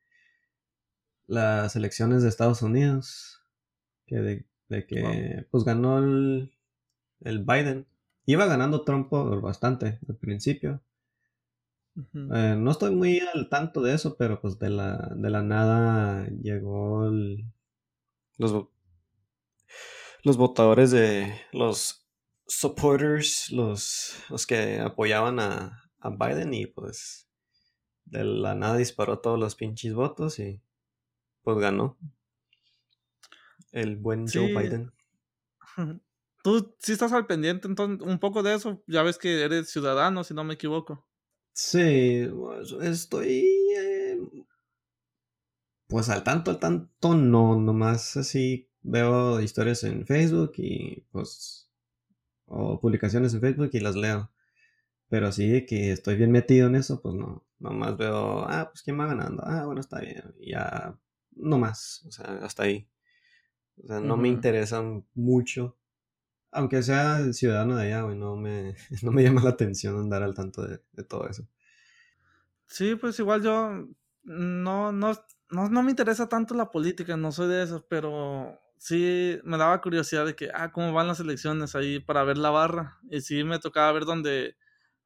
Las 1.28 1.76
elecciones 1.76 2.24
de 2.24 2.30
Estados 2.30 2.62
Unidos. 2.62 3.42
Que 4.06 4.18
de, 4.18 4.46
que 4.86 5.46
pues 5.52 5.64
ganó 5.64 6.00
el, 6.00 6.56
el 7.22 7.44
Biden. 7.44 7.88
Iba 8.26 8.46
ganando 8.46 8.84
Trump 8.84 9.10
por 9.10 9.42
bastante 9.42 10.00
al 10.08 10.16
principio. 10.18 10.82
Eh, 11.96 12.56
no 12.58 12.72
estoy 12.72 12.94
muy 12.94 13.20
al 13.20 13.48
tanto 13.48 13.82
de 13.82 13.94
eso, 13.94 14.18
pero 14.18 14.42
pues 14.42 14.60
de 14.60 14.70
la, 14.70 15.12
de 15.16 15.30
la 15.30 15.42
nada 15.42 16.28
llegó 16.42 17.08
el, 17.08 17.46
los, 18.38 18.68
los 20.24 20.38
votadores 20.38 20.92
de 20.92 21.34
los 21.54 22.06
supporters, 22.48 23.50
los, 23.52 24.18
los 24.30 24.46
que 24.46 24.80
apoyaban 24.80 25.40
a, 25.40 25.82
Biden 26.08 26.54
y 26.54 26.68
pues 26.68 27.28
de 28.04 28.24
la 28.24 28.54
nada 28.54 28.78
disparó 28.78 29.18
todos 29.22 29.40
los 29.40 29.56
pinches 29.56 29.96
votos 29.96 30.38
y 30.38 30.62
pues 31.46 31.58
ganó 31.60 31.98
el 33.72 33.98
buen 33.98 34.28
Joe 34.28 34.48
Biden. 34.48 34.92
Tú 36.44 36.76
sí 36.80 36.94
estás 36.94 37.14
al 37.14 37.28
pendiente 37.28 37.68
entonces 37.68 38.06
un 38.06 38.20
poco 38.20 38.44
de 38.44 38.56
eso, 38.56 38.84
ya 38.88 39.04
ves 39.04 39.18
que 39.18 39.44
eres 39.44 39.70
ciudadano, 39.70 40.24
si 40.24 40.34
no 40.34 40.44
me 40.44 40.56
equivoco. 40.56 41.08
Sí, 41.54 42.28
pues, 42.36 42.72
estoy 42.82 43.48
eh, 43.78 44.20
pues 45.88 46.10
al 46.10 46.24
tanto, 46.24 46.52
al 46.52 46.60
tanto 46.60 47.14
no, 47.16 47.60
nomás 47.60 48.18
así 48.18 48.70
veo 48.82 49.40
historias 49.40 49.84
en 49.84 50.06
Facebook 50.06 50.54
y 50.58 51.02
pues 51.12 51.70
o 52.48 52.80
publicaciones 52.80 53.34
en 53.34 53.42
Facebook 53.42 53.70
y 53.74 53.80
las 53.80 53.96
leo. 53.96 54.32
Pero 55.10 55.28
así 55.28 55.48
de 55.48 55.66
que 55.66 55.92
estoy 55.92 56.16
bien 56.16 56.32
metido 56.32 56.68
en 56.68 56.76
eso, 56.76 57.02
pues 57.02 57.16
no, 57.16 57.46
nomás 57.60 57.98
veo, 57.98 58.46
ah, 58.48 58.70
pues 58.72 58.82
quién 58.82 59.00
va 59.00 59.06
ganando, 59.08 59.44
ah, 59.46 59.66
bueno, 59.66 59.82
está 59.82 60.00
bien, 60.00 60.34
y 60.40 60.52
ya, 60.52 60.98
no 61.36 61.58
más, 61.58 62.04
o 62.08 62.12
sea, 62.12 62.40
hasta 62.44 62.64
ahí. 62.64 62.88
O 63.84 63.88
sea, 63.88 64.00
no 64.00 64.18
me 64.18 64.30
interesan 64.30 65.06
mucho 65.14 65.78
aunque 66.56 66.82
sea 66.84 67.34
ciudadano 67.34 67.76
de 67.76 67.88
allá, 67.88 68.04
güey, 68.04 68.18
no 68.18 68.36
me, 68.38 68.76
no 69.04 69.12
me 69.12 69.24
llama 69.24 69.44
la 69.44 69.52
atención 69.52 70.00
andar 70.00 70.24
al 70.24 70.34
tanto 70.34 70.66
de, 70.66 70.80
todo 71.04 71.28
eso. 71.28 71.48
Sí, 72.66 72.96
pues 72.96 73.20
igual 73.20 73.44
yo 73.44 73.88
no, 74.24 74.92
no, 74.92 75.14
no, 75.52 75.84
me 75.84 75.92
interesa 75.92 76.28
tanto 76.28 76.56
la 76.56 76.72
política, 76.72 77.16
no 77.18 77.32
soy 77.32 77.50
de 77.50 77.64
eso, 77.64 77.86
pero 77.90 78.58
sí 78.78 79.38
me 79.44 79.58
daba 79.58 79.82
curiosidad 79.82 80.26
de 80.26 80.36
que, 80.36 80.50
ah, 80.54 80.72
cómo 80.72 80.94
van 80.94 81.08
las 81.08 81.20
elecciones 81.20 81.76
ahí 81.76 82.00
para 82.00 82.24
ver 82.24 82.38
la 82.38 82.50
barra. 82.50 83.00
Y 83.12 83.22
sí 83.22 83.44
me 83.44 83.60
tocaba 83.60 83.92
ver 83.92 84.06
donde 84.06 84.56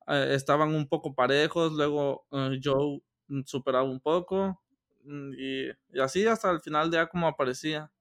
eh, 0.07 0.27
estaban 0.31 0.73
un 0.73 0.87
poco 0.87 1.15
parejos, 1.15 1.73
luego 1.73 2.27
eh, 2.31 2.59
Joe 2.63 3.01
superaba 3.45 3.83
un 3.83 3.99
poco, 3.99 4.61
mm, 4.68 4.68
y, 5.03 5.69
y, 5.69 5.99
así 6.01 6.25
hasta 6.27 6.51
el 6.51 6.61
final 6.61 6.91
ya 6.91 7.07
como 7.07 7.27
aparecía. 7.27 7.91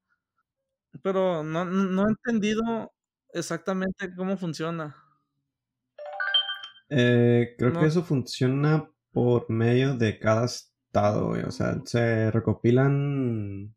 Pero 1.02 1.42
no, 1.44 1.64
no 1.64 2.06
he 2.06 2.10
entendido 2.10 2.92
exactamente 3.32 4.14
cómo 4.16 4.36
funciona. 4.36 4.96
Eh, 6.90 7.54
creo 7.58 7.78
que 7.78 7.86
eso 7.86 8.02
funciona 8.02 8.90
por 9.12 9.50
medio 9.50 9.96
de 9.96 10.18
cada 10.18 10.46
estado, 10.46 11.28
O 11.46 11.50
sea, 11.50 11.80
se 11.84 12.30
recopilan 12.30 13.74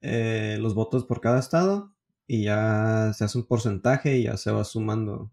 eh, 0.00 0.58
los 0.60 0.74
votos 0.74 1.04
por 1.04 1.20
cada 1.20 1.38
estado 1.38 1.94
y 2.26 2.44
ya 2.44 3.12
se 3.14 3.24
hace 3.24 3.38
un 3.38 3.46
porcentaje 3.46 4.18
y 4.18 4.24
ya 4.24 4.36
se 4.36 4.50
va 4.50 4.64
sumando. 4.64 5.32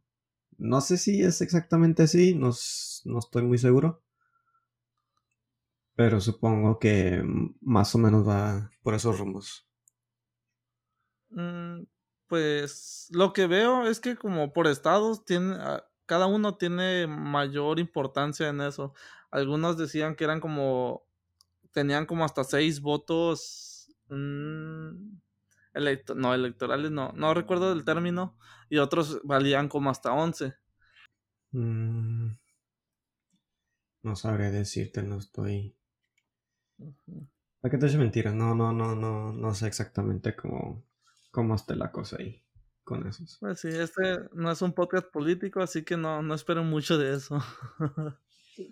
No 0.58 0.82
sé 0.82 0.98
si 0.98 1.22
es 1.24 1.42
exactamente 1.42 2.04
así, 2.04 2.36
no, 2.36 2.50
estoy 2.50 3.44
muy 3.44 3.58
seguro. 3.58 4.02
Pero 5.96 6.20
supongo 6.20 6.80
que 6.80 7.24
más 7.62 7.94
o 7.96 7.98
menos 7.98 8.28
va 8.28 8.72
por 8.82 8.96
esos 8.96 9.20
rumbos. 9.20 9.68
Mm, 11.30 11.84
pues 12.28 13.08
lo 13.12 13.34
que 13.34 13.48
veo 13.48 13.88
es 13.88 14.00
que 14.00 14.16
como 14.16 14.54
por 14.54 14.68
estados 14.68 15.26
tiene, 15.26 15.56
ah, 15.60 15.84
cada 16.06 16.28
uno 16.28 16.58
tiene 16.58 17.08
mayor 17.08 17.80
importancia 17.80 18.50
en 18.50 18.62
eso. 18.62 18.94
Algunos 19.32 19.78
decían 19.78 20.16
que 20.16 20.24
eran 20.24 20.40
como, 20.40 21.06
tenían 21.74 22.06
como 22.06 22.26
hasta 22.26 22.44
seis 22.44 22.82
votos 22.82 23.74
Mm, 24.10 25.18
no, 26.16 26.34
electorales 26.34 26.92
no. 26.92 27.12
No 27.14 27.34
recuerdo 27.34 27.72
el 27.74 27.86
término. 27.86 28.38
Y 28.70 28.78
otros 28.78 29.22
valían 29.24 29.70
como 29.70 29.90
hasta 29.90 30.14
11. 30.14 30.56
Mm, 31.54 32.36
no 34.04 34.16
sabré 34.16 34.52
decirte, 34.52 35.02
no 35.02 35.18
estoy. 35.18 35.76
¿Para 37.62 37.72
qué 37.72 37.78
te 37.78 37.86
eches 37.86 37.98
mentiras? 37.98 38.34
No, 38.34 38.54
no, 38.56 38.74
no, 38.74 38.96
no, 38.96 39.32
no 39.32 39.54
sé 39.54 39.68
exactamente 39.68 40.36
cómo, 40.36 40.86
cómo 41.32 41.56
esté 41.56 41.76
la 41.76 41.92
cosa 41.92 42.18
ahí 42.20 42.44
con 42.84 43.08
esos. 43.08 43.38
Pues 43.40 43.60
sí, 43.60 43.70
este 43.70 44.20
no 44.34 44.52
es 44.52 44.62
un 44.62 44.74
podcast 44.74 45.08
político, 45.10 45.62
así 45.62 45.84
que 45.84 45.96
no, 45.96 46.22
no 46.22 46.36
espero 46.36 46.64
mucho 46.64 46.98
de 46.98 47.16
eso. 47.16 47.40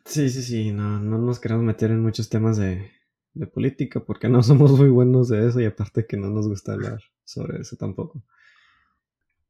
sí, 0.05 0.29
sí, 0.29 0.43
sí, 0.43 0.71
no, 0.71 0.99
no 0.99 1.17
nos 1.17 1.39
queremos 1.39 1.63
meter 1.63 1.91
en 1.91 2.01
muchos 2.01 2.29
temas 2.29 2.57
de, 2.57 2.91
de 3.33 3.47
política 3.47 4.01
porque 4.01 4.29
no 4.29 4.43
somos 4.43 4.71
muy 4.71 4.89
buenos 4.89 5.29
de 5.29 5.47
eso 5.47 5.59
y 5.59 5.65
aparte 5.65 6.05
que 6.05 6.17
no 6.17 6.29
nos 6.29 6.47
gusta 6.47 6.73
hablar 6.73 7.01
sobre 7.23 7.61
eso 7.61 7.77
tampoco. 7.77 8.23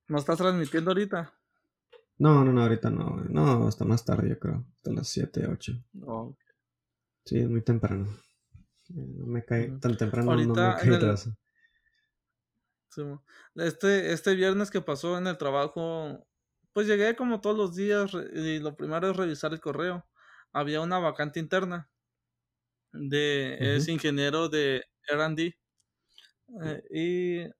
¿No 0.08 0.18
estás 0.18 0.38
transmitiendo 0.38 0.92
ahorita? 0.92 1.34
No, 2.18 2.46
no, 2.46 2.52
no, 2.52 2.62
ahorita 2.62 2.90
no. 2.90 3.24
No, 3.30 3.68
hasta 3.68 3.86
más 3.86 4.06
tarde 4.06 4.30
yo 4.30 4.38
creo. 4.38 4.66
Hasta 4.76 4.92
las 4.92 5.08
7, 5.08 5.48
8. 5.48 5.72
Sí, 7.26 7.40
es 7.40 7.50
muy 7.50 7.64
temprano. 7.64 8.08
No 8.94 9.26
me 9.26 9.44
cae 9.44 9.72
tan 9.80 9.98
temprano, 9.98 10.36
no 10.36 10.54
me 10.54 10.76
cae 10.76 11.16
este, 13.56 14.12
este 14.12 14.36
viernes 14.36 14.70
que 14.70 14.82
pasó 14.82 15.18
en 15.18 15.28
el 15.28 15.38
trabajo, 15.38 16.28
pues 16.74 16.88
llegué 16.88 17.16
como 17.16 17.42
todos 17.42 17.58
los 17.58 17.76
días 17.76 18.12
y 18.34 18.60
lo 18.60 18.76
primero 18.76 19.10
es 19.10 19.18
revisar 19.18 19.54
el 19.54 19.62
correo. 19.62 20.06
Había 20.54 20.82
una 20.82 21.00
vacante 21.00 21.40
interna 21.40 21.90
de 22.92 23.76
es 23.78 23.88
ingeniero 23.88 24.50
de 24.50 24.84
R&D 25.08 25.58
eh, 26.64 26.84
y 26.92 27.52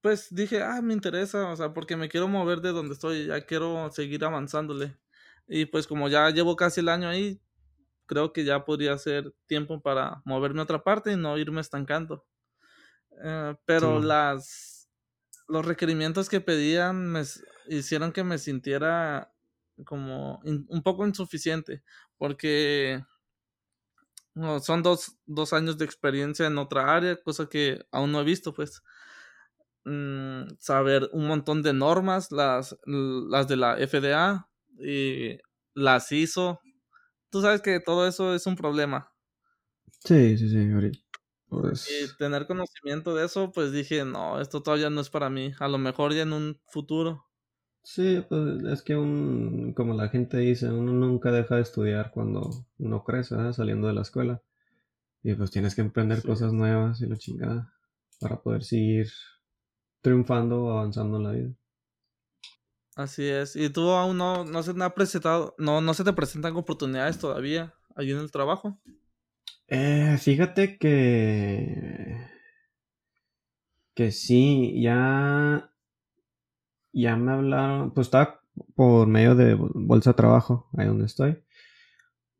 pues 0.00 0.34
dije, 0.34 0.62
ah, 0.62 0.80
me 0.82 0.94
interesa, 0.94 1.50
o 1.50 1.56
sea, 1.56 1.74
porque 1.74 1.96
me 1.96 2.08
quiero 2.08 2.28
mover 2.28 2.60
de 2.60 2.70
donde 2.70 2.94
estoy, 2.94 3.26
ya 3.26 3.40
quiero 3.44 3.90
seguir 3.92 4.24
avanzándole. 4.24 4.96
Y 5.46 5.66
pues 5.66 5.86
como 5.86 6.08
ya 6.08 6.30
llevo 6.30 6.56
casi 6.56 6.80
el 6.80 6.88
año 6.88 7.08
ahí, 7.08 7.40
creo 8.10 8.32
que 8.32 8.44
ya 8.44 8.64
podría 8.64 8.98
ser 8.98 9.32
tiempo 9.46 9.80
para 9.80 10.20
moverme 10.24 10.58
a 10.58 10.64
otra 10.64 10.82
parte 10.82 11.12
y 11.12 11.16
no 11.16 11.38
irme 11.38 11.60
estancando. 11.60 12.26
Eh, 13.22 13.54
pero 13.64 14.00
las 14.00 14.90
los 15.46 15.64
requerimientos 15.64 16.28
que 16.28 16.40
pedían 16.40 17.12
me 17.12 17.22
hicieron 17.68 18.12
que 18.12 18.24
me 18.24 18.38
sintiera 18.38 19.32
como 19.84 20.40
un 20.44 20.82
poco 20.82 21.06
insuficiente 21.06 21.82
porque 22.18 23.00
son 24.60 24.82
dos, 24.82 25.16
dos, 25.26 25.52
años 25.52 25.78
de 25.78 25.84
experiencia 25.84 26.46
en 26.46 26.58
otra 26.58 26.94
área, 26.94 27.16
cosa 27.16 27.48
que 27.48 27.84
aún 27.90 28.12
no 28.12 28.20
he 28.20 28.24
visto, 28.24 28.52
pues. 28.52 28.82
Mm, 29.84 30.56
saber 30.58 31.08
un 31.12 31.26
montón 31.26 31.62
de 31.62 31.72
normas, 31.72 32.30
las, 32.30 32.76
las 32.84 33.48
de 33.48 33.56
la 33.56 33.76
FDA 33.76 34.48
y 34.78 35.38
las 35.74 36.12
ISO. 36.12 36.60
Tú 37.30 37.40
sabes 37.42 37.62
que 37.62 37.80
todo 37.80 38.06
eso 38.06 38.34
es 38.34 38.46
un 38.46 38.56
problema. 38.56 39.12
Sí, 40.04 40.36
sí, 40.36 40.48
sí, 40.48 41.00
pues 41.48 41.88
Y 41.90 42.16
tener 42.16 42.46
conocimiento 42.46 43.14
de 43.14 43.26
eso, 43.26 43.52
pues 43.52 43.72
dije, 43.72 44.04
no, 44.04 44.40
esto 44.40 44.62
todavía 44.62 44.90
no 44.90 45.00
es 45.00 45.10
para 45.10 45.30
mí. 45.30 45.52
A 45.60 45.68
lo 45.68 45.78
mejor 45.78 46.12
ya 46.14 46.22
en 46.22 46.32
un 46.32 46.60
futuro. 46.66 47.26
Sí, 47.82 48.24
pues 48.28 48.62
es 48.64 48.82
que 48.82 48.96
un, 48.96 49.72
como 49.74 49.94
la 49.94 50.08
gente 50.08 50.38
dice, 50.38 50.68
uno 50.70 50.92
nunca 50.92 51.30
deja 51.32 51.56
de 51.56 51.62
estudiar 51.62 52.10
cuando 52.12 52.66
uno 52.78 53.04
crece, 53.04 53.52
saliendo 53.52 53.88
de 53.88 53.94
la 53.94 54.02
escuela. 54.02 54.42
Y 55.22 55.34
pues 55.34 55.50
tienes 55.50 55.74
que 55.74 55.82
emprender 55.82 56.22
cosas 56.22 56.52
nuevas 56.52 57.00
y 57.02 57.06
la 57.06 57.16
chingada 57.18 57.72
para 58.20 58.40
poder 58.42 58.64
seguir 58.64 59.08
triunfando 60.02 60.64
o 60.64 60.70
avanzando 60.72 61.18
en 61.18 61.24
la 61.24 61.32
vida. 61.32 61.50
Así 63.00 63.26
es. 63.26 63.56
¿Y 63.56 63.70
tú 63.70 63.88
aún 63.88 64.18
no, 64.18 64.44
no 64.44 64.62
se 64.62 64.74
te 64.74 64.84
ha 64.84 64.90
presentado, 64.90 65.54
no, 65.56 65.80
no 65.80 65.94
se 65.94 66.04
te 66.04 66.12
presentan 66.12 66.54
oportunidades 66.54 67.18
todavía 67.18 67.72
allí 67.96 68.10
en 68.10 68.18
el 68.18 68.30
trabajo? 68.30 68.78
Eh, 69.68 70.18
fíjate 70.18 70.76
que 70.76 72.18
que 73.94 74.12
sí, 74.12 74.82
ya 74.82 75.72
ya 76.92 77.16
me 77.16 77.32
hablaron, 77.32 77.94
pues 77.94 78.08
estaba 78.08 78.42
por 78.74 79.06
medio 79.06 79.34
de 79.34 79.54
bolsa 79.54 80.10
de 80.10 80.14
trabajo, 80.16 80.68
ahí 80.76 80.86
donde 80.86 81.06
estoy. 81.06 81.42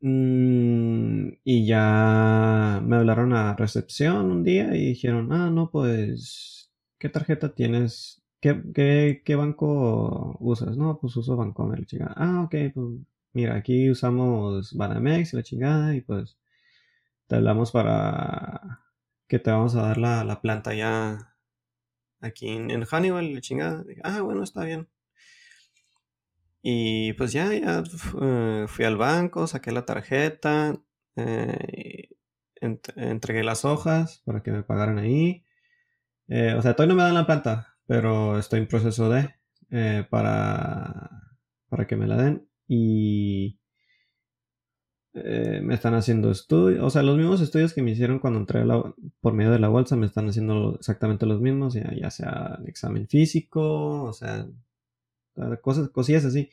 Mm, 0.03 1.39
y 1.45 1.67
ya 1.67 2.83
me 2.85 2.97
hablaron 2.97 3.33
a 3.33 3.55
recepción 3.57 4.31
un 4.31 4.45
día 4.45 4.75
y 4.77 4.89
dijeron, 4.89 5.33
ah, 5.33 5.51
no, 5.51 5.71
pues, 5.71 6.71
¿qué 6.99 7.09
tarjeta 7.09 7.55
tienes? 7.55 8.20
¿Qué, 8.41 9.37
banco 9.37 10.37
usas? 10.41 10.77
No, 10.77 10.99
pues 10.99 11.17
uso 11.17 11.37
Bancomer, 11.37 11.79
la 11.81 11.87
chingada. 11.87 12.15
Ah, 12.17 12.43
ok, 12.45 12.55
pues 12.75 12.87
mira, 13.33 13.57
aquí 13.57 13.91
usamos 13.91 14.75
Banamex 14.75 15.33
y 15.33 15.37
la 15.37 15.43
chingada 15.43 15.95
y 15.95 16.01
pues 16.01 16.39
te 17.27 17.37
hablamos 17.37 17.73
para 17.73 18.81
que 19.29 19.39
te 19.39 19.51
vamos 19.51 19.77
a 19.77 19.83
dar 19.83 19.99
la, 19.99 20.25
la 20.25 20.41
planta 20.41 20.75
ya 20.75 21.37
aquí 22.21 22.49
en, 22.49 22.71
en 22.71 22.85
Hannibal, 22.85 23.35
la 23.35 23.41
chingada. 23.41 23.85
ah, 24.05 24.23
bueno, 24.23 24.43
está 24.43 24.65
bien. 24.65 24.89
Y 26.63 27.15
pues 27.15 27.33
ya, 27.33 27.53
ya 27.55 27.83
eh, 28.23 28.67
fui 28.69 28.85
al 28.85 28.97
banco, 28.97 29.47
saqué 29.47 29.73
la 29.73 29.87
tarjeta, 29.87 30.79
eh, 31.17 32.09
entregué 32.61 33.43
las 33.45 33.65
hojas 33.65 34.23
para 34.25 34.43
que 34.43 34.51
me 34.51 34.63
pagaran 34.63 34.99
ahí. 34.99 35.45
Eh, 36.29 36.55
o 36.55 36.63
sea, 36.63 36.75
todavía 36.75 36.95
no 36.95 36.99
me 36.99 37.05
dan 37.05 37.15
la 37.15 37.27
planta, 37.27 37.70
pero 37.91 38.39
estoy 38.39 38.61
en 38.61 38.69
proceso 38.69 39.11
de 39.11 39.35
para, 40.11 41.11
para 41.69 41.89
que 41.89 41.97
me 41.97 42.07
la 42.07 42.17
den. 42.17 42.49
Y 42.69 43.59
eh, 45.13 45.61
me 45.61 45.75
están 45.75 45.95
haciendo 45.95 46.31
estudios, 46.31 46.85
o 46.85 46.91
sea, 46.91 47.03
los 47.03 47.17
mismos 47.17 47.41
estudios 47.41 47.75
que 47.75 47.83
me 47.83 47.91
hicieron 47.91 48.21
cuando 48.21 48.39
entré 48.39 48.63
por 49.21 49.33
medio 49.33 49.51
de 49.51 49.59
la 49.59 49.67
bolsa 49.67 49.97
me 49.97 50.07
están 50.07 50.29
haciendo 50.29 50.77
exactamente 50.77 51.27
los 51.27 51.41
mismos, 51.41 51.75
ya, 51.75 51.93
ya 51.93 52.13
sea 52.13 52.61
examen 52.65 53.09
físico, 53.09 54.05
o 54.05 54.13
sea, 54.13 54.47
cosas, 55.61 55.89
cosillas 55.89 56.25
así. 56.25 56.49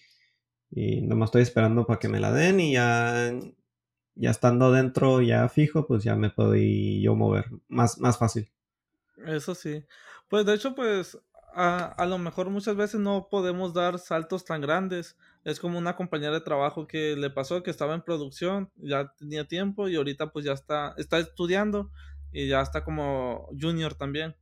Y 0.71 1.01
nomás 1.03 1.27
estoy 1.27 1.43
esperando 1.43 1.85
para 1.85 1.99
que 1.99 2.09
me 2.09 2.19
la 2.19 2.31
den 2.31 2.59
y 2.59 2.73
ya, 2.73 3.31
ya 4.15 4.31
estando 4.31 4.71
dentro, 4.71 5.21
ya 5.21 5.47
fijo, 5.49 5.85
pues 5.85 6.03
ya 6.03 6.15
me 6.15 6.31
puedo 6.31 6.55
yo 6.55 7.15
mover 7.15 7.45
más, 7.67 7.99
más 7.99 8.17
fácil. 8.17 8.49
Eso 9.23 9.53
sí. 9.53 9.85
Pues 10.29 10.45
de 10.45 10.55
hecho, 10.55 10.75
pues 10.75 11.17
a, 11.53 11.85
a 11.85 12.05
lo 12.05 12.17
mejor 12.17 12.49
muchas 12.49 12.75
veces 12.75 12.99
no 12.99 13.27
podemos 13.29 13.73
dar 13.73 13.99
saltos 13.99 14.45
tan 14.45 14.61
grandes 14.61 15.17
es 15.47 15.61
como 15.61 15.77
una 15.77 15.95
compañera 15.95 16.33
de 16.33 16.41
trabajo 16.41 16.87
que 16.87 17.15
le 17.15 17.29
pasó 17.29 17.63
que 17.63 17.71
estaba 17.71 17.95
en 17.95 18.01
producción, 18.01 18.69
ya 18.75 19.13
tenía 19.17 19.47
tiempo 19.47 19.87
y 19.87 19.95
ahorita 19.95 20.31
pues 20.33 20.43
ya 20.43 20.51
está, 20.51 20.93
está 20.97 21.19
estudiando 21.19 21.89
y 22.33 22.49
ya 22.49 22.61
está 22.61 22.83
como 22.83 23.47
junior 23.57 23.93
también. 23.95 24.35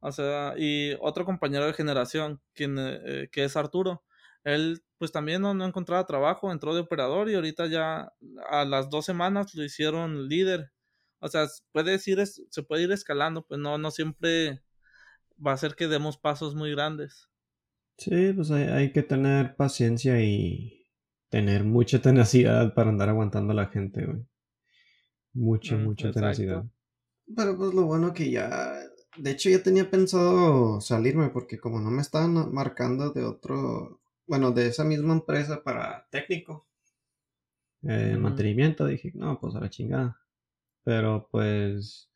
O 0.00 0.10
sea, 0.10 0.54
y 0.56 0.94
otro 1.00 1.26
compañero 1.26 1.66
de 1.66 1.74
generación, 1.74 2.40
quien, 2.54 2.76
eh, 2.78 3.28
que 3.30 3.44
es 3.44 3.58
Arturo, 3.58 4.04
él 4.42 4.82
pues 4.96 5.12
también 5.12 5.42
no, 5.42 5.52
no 5.52 5.66
encontraba 5.66 6.06
trabajo, 6.06 6.50
entró 6.50 6.74
de 6.74 6.80
operador 6.80 7.28
y 7.28 7.34
ahorita 7.34 7.66
ya 7.66 8.12
a 8.48 8.64
las 8.64 8.88
dos 8.88 9.04
semanas 9.04 9.54
lo 9.54 9.64
hicieron 9.64 10.28
líder. 10.28 10.72
O 11.20 11.28
sea, 11.28 11.46
puede 11.72 11.90
decir, 11.90 12.24
se 12.26 12.62
puede 12.62 12.84
ir 12.84 12.92
escalando, 12.92 13.44
pues 13.46 13.60
no, 13.60 13.76
no 13.76 13.90
siempre 13.90 14.62
va 15.44 15.52
a 15.52 15.56
ser 15.56 15.74
que 15.74 15.88
demos 15.88 16.16
pasos 16.16 16.54
muy 16.54 16.70
grandes. 16.70 17.28
Sí, 17.96 18.32
pues 18.32 18.50
hay, 18.50 18.92
que 18.92 19.02
tener 19.02 19.56
paciencia 19.56 20.22
y 20.22 20.86
tener 21.28 21.64
mucha 21.64 22.00
tenacidad 22.02 22.74
para 22.74 22.90
andar 22.90 23.08
aguantando 23.08 23.52
a 23.52 23.56
la 23.56 23.66
gente, 23.66 24.04
güey. 24.06 24.26
Mucha, 25.32 25.76
mm, 25.76 25.84
mucha 25.84 26.10
tenacidad. 26.12 26.64
Pero 27.36 27.56
pues 27.56 27.74
lo 27.74 27.84
bueno 27.84 28.12
que 28.14 28.30
ya, 28.30 28.72
de 29.16 29.30
hecho 29.30 29.50
ya 29.50 29.62
tenía 29.62 29.90
pensado 29.90 30.80
salirme 30.80 31.28
porque 31.28 31.58
como 31.58 31.80
no 31.80 31.90
me 31.90 32.02
estaban 32.02 32.52
marcando 32.52 33.10
de 33.10 33.24
otro, 33.24 34.00
bueno, 34.26 34.52
de 34.52 34.68
esa 34.68 34.84
misma 34.84 35.12
empresa 35.12 35.62
para 35.62 36.06
técnico, 36.10 36.68
eh, 37.82 38.16
mantenimiento, 38.18 38.86
dije, 38.86 39.12
no, 39.14 39.38
pues 39.38 39.54
a 39.54 39.60
la 39.60 39.70
chingada. 39.70 40.20
Pero 40.84 41.28
pues 41.30 42.10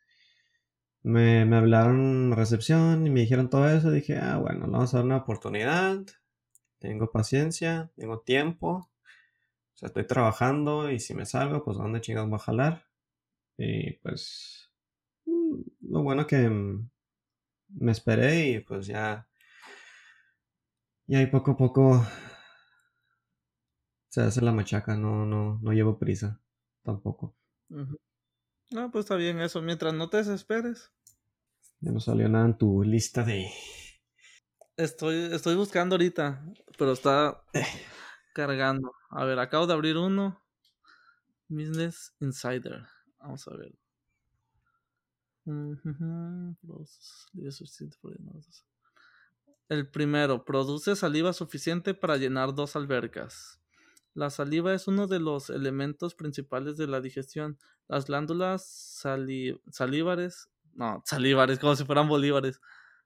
me, 1.02 1.44
me 1.44 1.56
hablaron 1.56 2.32
recepción 2.32 3.06
y 3.06 3.10
me 3.10 3.20
dijeron 3.20 3.50
todo 3.50 3.68
eso. 3.68 3.90
Dije, 3.90 4.18
ah, 4.18 4.38
bueno, 4.38 4.66
vamos 4.68 4.94
a 4.94 4.98
dar 4.98 5.06
una 5.06 5.18
oportunidad. 5.18 6.00
Tengo 6.78 7.10
paciencia, 7.10 7.90
tengo 7.96 8.20
tiempo. 8.20 8.90
O 9.74 9.76
sea, 9.76 9.88
estoy 9.88 10.06
trabajando 10.06 10.90
y 10.90 11.00
si 11.00 11.14
me 11.14 11.26
salgo, 11.26 11.64
pues 11.64 11.78
¿dónde 11.78 12.00
chingados 12.00 12.30
voy 12.30 12.36
a 12.36 12.42
jalar? 12.42 12.84
Y 13.58 13.92
pues, 13.98 14.70
mm, 15.26 15.60
lo 15.90 16.02
bueno 16.02 16.26
que 16.26 16.50
me 17.68 17.92
esperé 17.92 18.48
y 18.50 18.60
pues 18.60 18.86
ya, 18.86 19.26
y 21.06 21.16
ahí 21.16 21.26
poco 21.26 21.52
a 21.52 21.56
poco 21.56 22.06
se 24.08 24.20
hace 24.22 24.40
la 24.40 24.52
machaca, 24.52 24.96
no, 24.96 25.26
no, 25.26 25.58
no 25.62 25.72
llevo 25.72 25.98
prisa 25.98 26.40
tampoco. 26.82 27.34
No, 28.72 28.90
pues 28.90 29.04
está 29.04 29.16
bien 29.16 29.40
eso, 29.40 29.60
mientras 29.60 29.92
no 29.92 30.08
te 30.08 30.18
desesperes. 30.18 30.90
Ya 31.80 31.92
no 31.92 32.00
salió 32.00 32.28
nada 32.28 32.46
en 32.46 32.56
tu 32.56 32.82
lista 32.82 33.22
de. 33.22 33.50
Estoy, 34.76 35.28
estoy 35.32 35.54
buscando 35.54 35.94
ahorita, 35.94 36.44
pero 36.78 36.92
está 36.92 37.42
cargando. 38.34 38.92
A 39.10 39.24
ver, 39.24 39.38
acabo 39.38 39.66
de 39.66 39.74
abrir 39.74 39.96
uno. 39.96 40.42
Business 41.48 42.14
Insider. 42.20 42.86
Vamos 43.18 43.46
a 43.46 43.56
ver. 43.56 43.74
El 49.68 49.88
primero, 49.88 50.44
produce 50.44 50.96
saliva 50.96 51.32
suficiente 51.32 51.94
para 51.94 52.16
llenar 52.16 52.54
dos 52.54 52.76
albercas. 52.76 53.61
La 54.14 54.30
saliva 54.30 54.74
es 54.74 54.88
uno 54.88 55.06
de 55.06 55.20
los 55.20 55.50
elementos 55.50 56.14
principales 56.14 56.76
de 56.76 56.86
la 56.86 57.00
digestión. 57.00 57.58
Las 57.88 58.06
glándulas 58.06 58.64
sali- 58.66 59.60
salívares, 59.70 60.48
no, 60.74 61.02
salívares, 61.06 61.58
como 61.58 61.76
si 61.76 61.84
fueran 61.84 62.08
bolívares. 62.08 62.60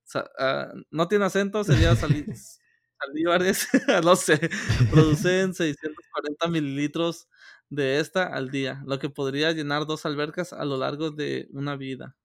Sa- 0.05 0.31
ah, 0.38 0.73
no 0.90 1.09
tiene 1.09 1.25
acento, 1.27 1.62
sería 1.64 1.95
sali- 1.97 2.27
salívares, 3.01 3.69
no 4.05 4.16
sé, 4.16 4.51
producen 4.90 5.55
640 5.55 6.49
mililitros 6.49 7.29
de 7.69 7.99
esta 8.01 8.25
al 8.27 8.51
día, 8.51 8.83
lo 8.87 8.99
que 8.99 9.11
podría 9.11 9.53
llenar 9.53 9.87
dos 9.87 10.07
albercas 10.07 10.53
a 10.53 10.64
lo 10.64 10.77
largo 10.77 11.11
de 11.11 11.49
una 11.53 11.77
vida. 11.77 12.16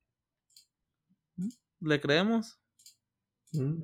¿Mm? 1.36 1.50
¿Le 1.82 2.00
creemos? 2.02 2.60
Mm. 3.54 3.84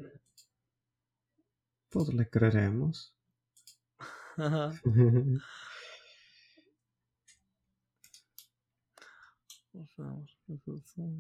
Pues 1.90 2.14
le 2.14 2.30
creeremos. 2.30 3.17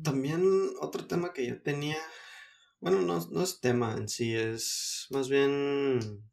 También 0.04 0.44
otro 0.82 1.06
tema 1.08 1.34
que 1.34 1.48
yo 1.48 1.62
tenía, 1.62 1.98
bueno, 2.80 3.02
no, 3.02 3.26
no 3.32 3.44
es 3.44 3.60
tema 3.60 3.94
en 3.94 4.08
sí, 4.08 4.36
es 4.36 5.08
más 5.12 5.30
bien, 5.30 6.24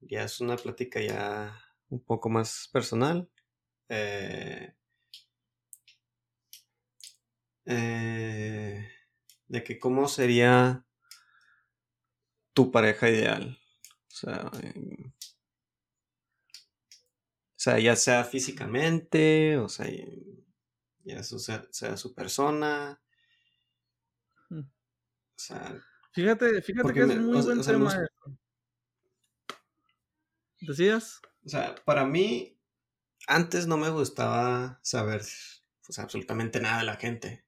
ya 0.00 0.24
es 0.24 0.40
una 0.40 0.56
plática 0.56 1.00
ya 1.00 1.58
un 1.88 2.00
poco 2.00 2.28
más 2.28 2.68
personal. 2.72 3.28
eh, 3.88 4.74
eh, 7.66 8.88
de 9.48 9.64
que 9.64 9.78
cómo 9.78 10.08
sería 10.08 10.84
tu 12.52 12.70
pareja 12.70 13.08
ideal. 13.08 13.58
O 14.08 14.16
sea, 14.16 14.50
sea, 17.64 17.78
ya 17.78 17.96
sea 17.96 18.24
físicamente, 18.24 19.56
o 19.58 19.68
sea, 19.68 19.86
ya 21.04 21.22
sea, 21.22 21.66
sea 21.70 21.96
su 21.96 22.14
persona. 22.14 23.00
Mm. 24.50 24.60
O 24.60 24.68
sea, 25.36 25.80
Fíjate, 26.12 26.62
fíjate 26.62 26.92
que 26.92 27.06
me- 27.06 27.14
es 27.14 27.20
muy 27.20 27.38
o 27.38 27.42
sea- 27.42 27.44
buen 27.46 27.58
o 27.58 27.62
sea, 27.62 27.72
me 27.78 27.78
tema. 27.90 28.06
¿Decías? 30.60 31.20
o 31.44 31.48
sea, 31.48 31.74
para 31.84 32.04
mí, 32.06 32.58
antes 33.26 33.66
no 33.66 33.76
me 33.76 33.90
gustaba 33.90 34.78
saber 34.82 35.22
pues, 35.86 35.98
absolutamente 35.98 36.60
nada 36.60 36.78
de 36.78 36.84
la 36.84 36.96
gente. 36.96 37.44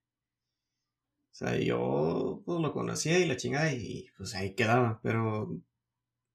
O 1.32 1.34
sea, 1.34 1.56
yo 1.58 2.42
pues, 2.44 2.60
lo 2.60 2.72
conocía 2.72 3.18
y 3.18 3.26
la 3.26 3.36
chingada 3.36 3.72
y 3.72 4.08
pues 4.16 4.34
ahí 4.34 4.54
quedaba, 4.54 5.00
pero 5.02 5.60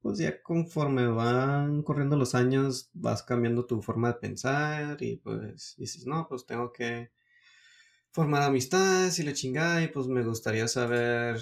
pues 0.02 0.18
ya 0.18 0.42
conforme 0.42 1.08
van 1.08 1.84
corriendo 1.84 2.18
los 2.18 2.34
años 2.36 2.90
vas 2.94 3.24
cambiando 3.24 3.66
tu 3.66 3.82
forma 3.82 4.10
de 4.10 4.20
pensar 4.20 5.02
y 5.02 5.18
pues 5.18 5.76
dices, 5.78 6.08
no, 6.08 6.28
pues 6.28 6.46
tengo 6.46 6.72
que 6.74 7.12
formar 8.12 8.42
amistades 8.44 9.20
y 9.20 9.24
la 9.24 9.34
chingada 9.34 9.84
y 9.84 9.88
pues 9.88 10.08
me 10.08 10.24
gustaría 10.24 10.68
saber 10.68 11.40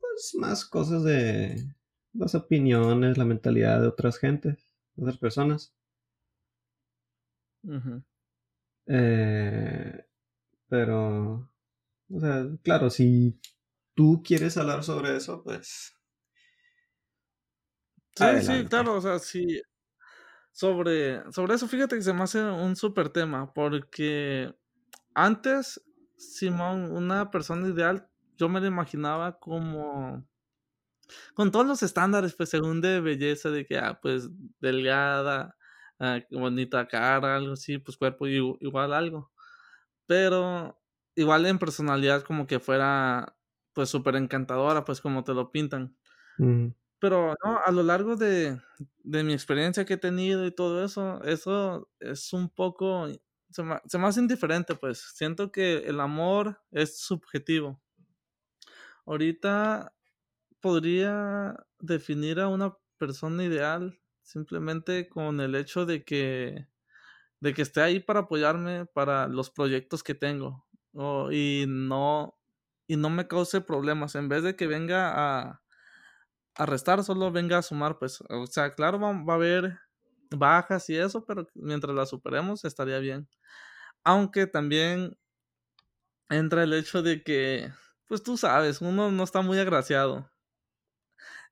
pues 0.00 0.34
más 0.38 0.64
cosas 0.64 1.04
de 1.04 1.74
las 2.12 2.34
opiniones, 2.34 3.18
la 3.18 3.24
mentalidad 3.24 3.80
de 3.80 3.88
otras 3.88 4.18
gentes, 4.18 4.74
de 4.96 5.02
otras 5.02 5.18
personas. 5.18 5.74
Eh, 8.86 10.04
pero, 10.68 11.50
o 12.10 12.20
sea, 12.20 12.48
claro, 12.62 12.90
si 12.90 13.38
tú 13.94 14.22
quieres 14.24 14.56
hablar 14.56 14.82
sobre 14.82 15.16
eso, 15.16 15.42
pues 15.44 15.99
Sí, 18.20 18.40
sí, 18.42 18.64
claro, 18.68 18.96
o 18.96 19.00
sea, 19.00 19.18
sí. 19.18 19.62
Sobre, 20.52 21.22
sobre 21.32 21.54
eso, 21.54 21.68
fíjate 21.68 21.96
que 21.96 22.02
se 22.02 22.12
me 22.14 22.24
hace 22.24 22.42
un 22.44 22.76
súper 22.76 23.10
tema, 23.10 23.52
porque 23.54 24.54
antes, 25.14 25.82
Simón, 26.16 26.92
una 26.92 27.30
persona 27.30 27.68
ideal, 27.68 28.10
yo 28.38 28.48
me 28.50 28.60
la 28.60 28.68
imaginaba 28.68 29.38
como 29.40 30.26
con 31.34 31.50
todos 31.50 31.66
los 31.66 31.82
estándares, 31.82 32.34
pues 32.34 32.48
según 32.50 32.80
de 32.80 33.00
belleza, 33.00 33.50
de 33.50 33.66
que, 33.66 33.78
ah, 33.78 33.98
pues 34.00 34.28
delgada, 34.60 35.56
ah, 35.98 36.20
bonita 36.30 36.86
cara, 36.88 37.36
algo 37.36 37.52
así, 37.54 37.78
pues 37.78 37.96
cuerpo 37.96 38.26
igu- 38.26 38.58
igual 38.60 38.92
algo. 38.92 39.32
Pero 40.06 40.80
igual 41.16 41.46
en 41.46 41.58
personalidad 41.58 42.22
como 42.24 42.46
que 42.48 42.60
fuera, 42.60 43.36
pues 43.74 43.90
súper 43.90 44.16
encantadora, 44.16 44.84
pues 44.84 45.00
como 45.00 45.24
te 45.24 45.34
lo 45.34 45.52
pintan. 45.52 45.96
mm, 46.38 46.70
Pero 47.00 47.34
no, 47.44 47.58
a 47.64 47.70
lo 47.72 47.82
largo 47.82 48.16
de, 48.16 48.60
de 49.04 49.24
mi 49.24 49.32
experiencia 49.32 49.84
que 49.86 49.94
he 49.94 49.96
tenido 49.98 50.46
y 50.46 50.52
todo 50.54 50.84
eso, 50.84 51.22
eso 51.24 51.90
es 52.00 52.32
un 52.32 52.50
poco, 52.50 53.08
se 53.50 53.62
me, 53.62 53.80
se 53.86 53.98
me 53.98 54.06
hace 54.06 54.20
indiferente, 54.20 54.74
pues. 54.74 55.00
Siento 55.14 55.50
que 55.52 55.78
el 55.78 56.00
amor 56.00 56.60
es 56.70 56.98
subjetivo. 57.00 57.80
Ahorita 59.06 59.94
podría 60.60 61.56
definir 61.80 62.40
a 62.40 62.48
una 62.48 62.76
persona 62.98 63.44
ideal 63.44 64.00
simplemente 64.22 65.08
con 65.08 65.40
el 65.40 65.54
hecho 65.56 65.86
de 65.86 66.04
que, 66.04 66.68
de 67.40 67.54
que 67.54 67.62
esté 67.62 67.82
ahí 67.82 68.00
para 68.00 68.20
apoyarme 68.22 68.86
para 68.86 69.28
los 69.28 69.50
proyectos 69.50 70.02
que 70.02 70.14
tengo. 70.14 70.66
o- 70.94 71.32
y 71.32 71.66
no, 71.68 72.38
y 72.88 72.96
no 72.96 73.10
me 73.10 73.28
cause 73.28 73.60
problemas. 73.62 74.14
En 74.16 74.28
vez 74.28 74.42
de 74.44 74.56
que 74.56 74.66
venga 74.68 75.12
a, 75.50 75.62
a 76.62 76.66
restar, 76.66 77.04
solo 77.04 77.32
venga 77.32 77.58
a 77.58 77.62
sumar, 77.62 77.98
pues. 77.98 78.20
O 78.30 78.46
sea, 78.46 78.72
claro, 78.74 79.00
va, 79.00 79.12
va 79.12 79.34
a 79.34 79.36
haber 79.36 79.78
bajas 80.30 80.88
y 80.90 80.96
eso, 80.96 81.24
pero 81.26 81.46
mientras 81.54 81.94
las 81.94 82.10
superemos 82.10 82.64
estaría 82.64 82.98
bien. 82.98 83.28
Aunque 84.04 84.46
también 84.46 85.18
entra 86.30 86.62
el 86.62 86.72
hecho 86.72 87.02
de 87.02 87.22
que, 87.22 87.70
pues 88.06 88.22
tú 88.22 88.36
sabes, 88.38 88.80
uno 88.80 89.10
no 89.10 89.22
está 89.24 89.42
muy 89.42 89.58
agraciado. 89.58 90.30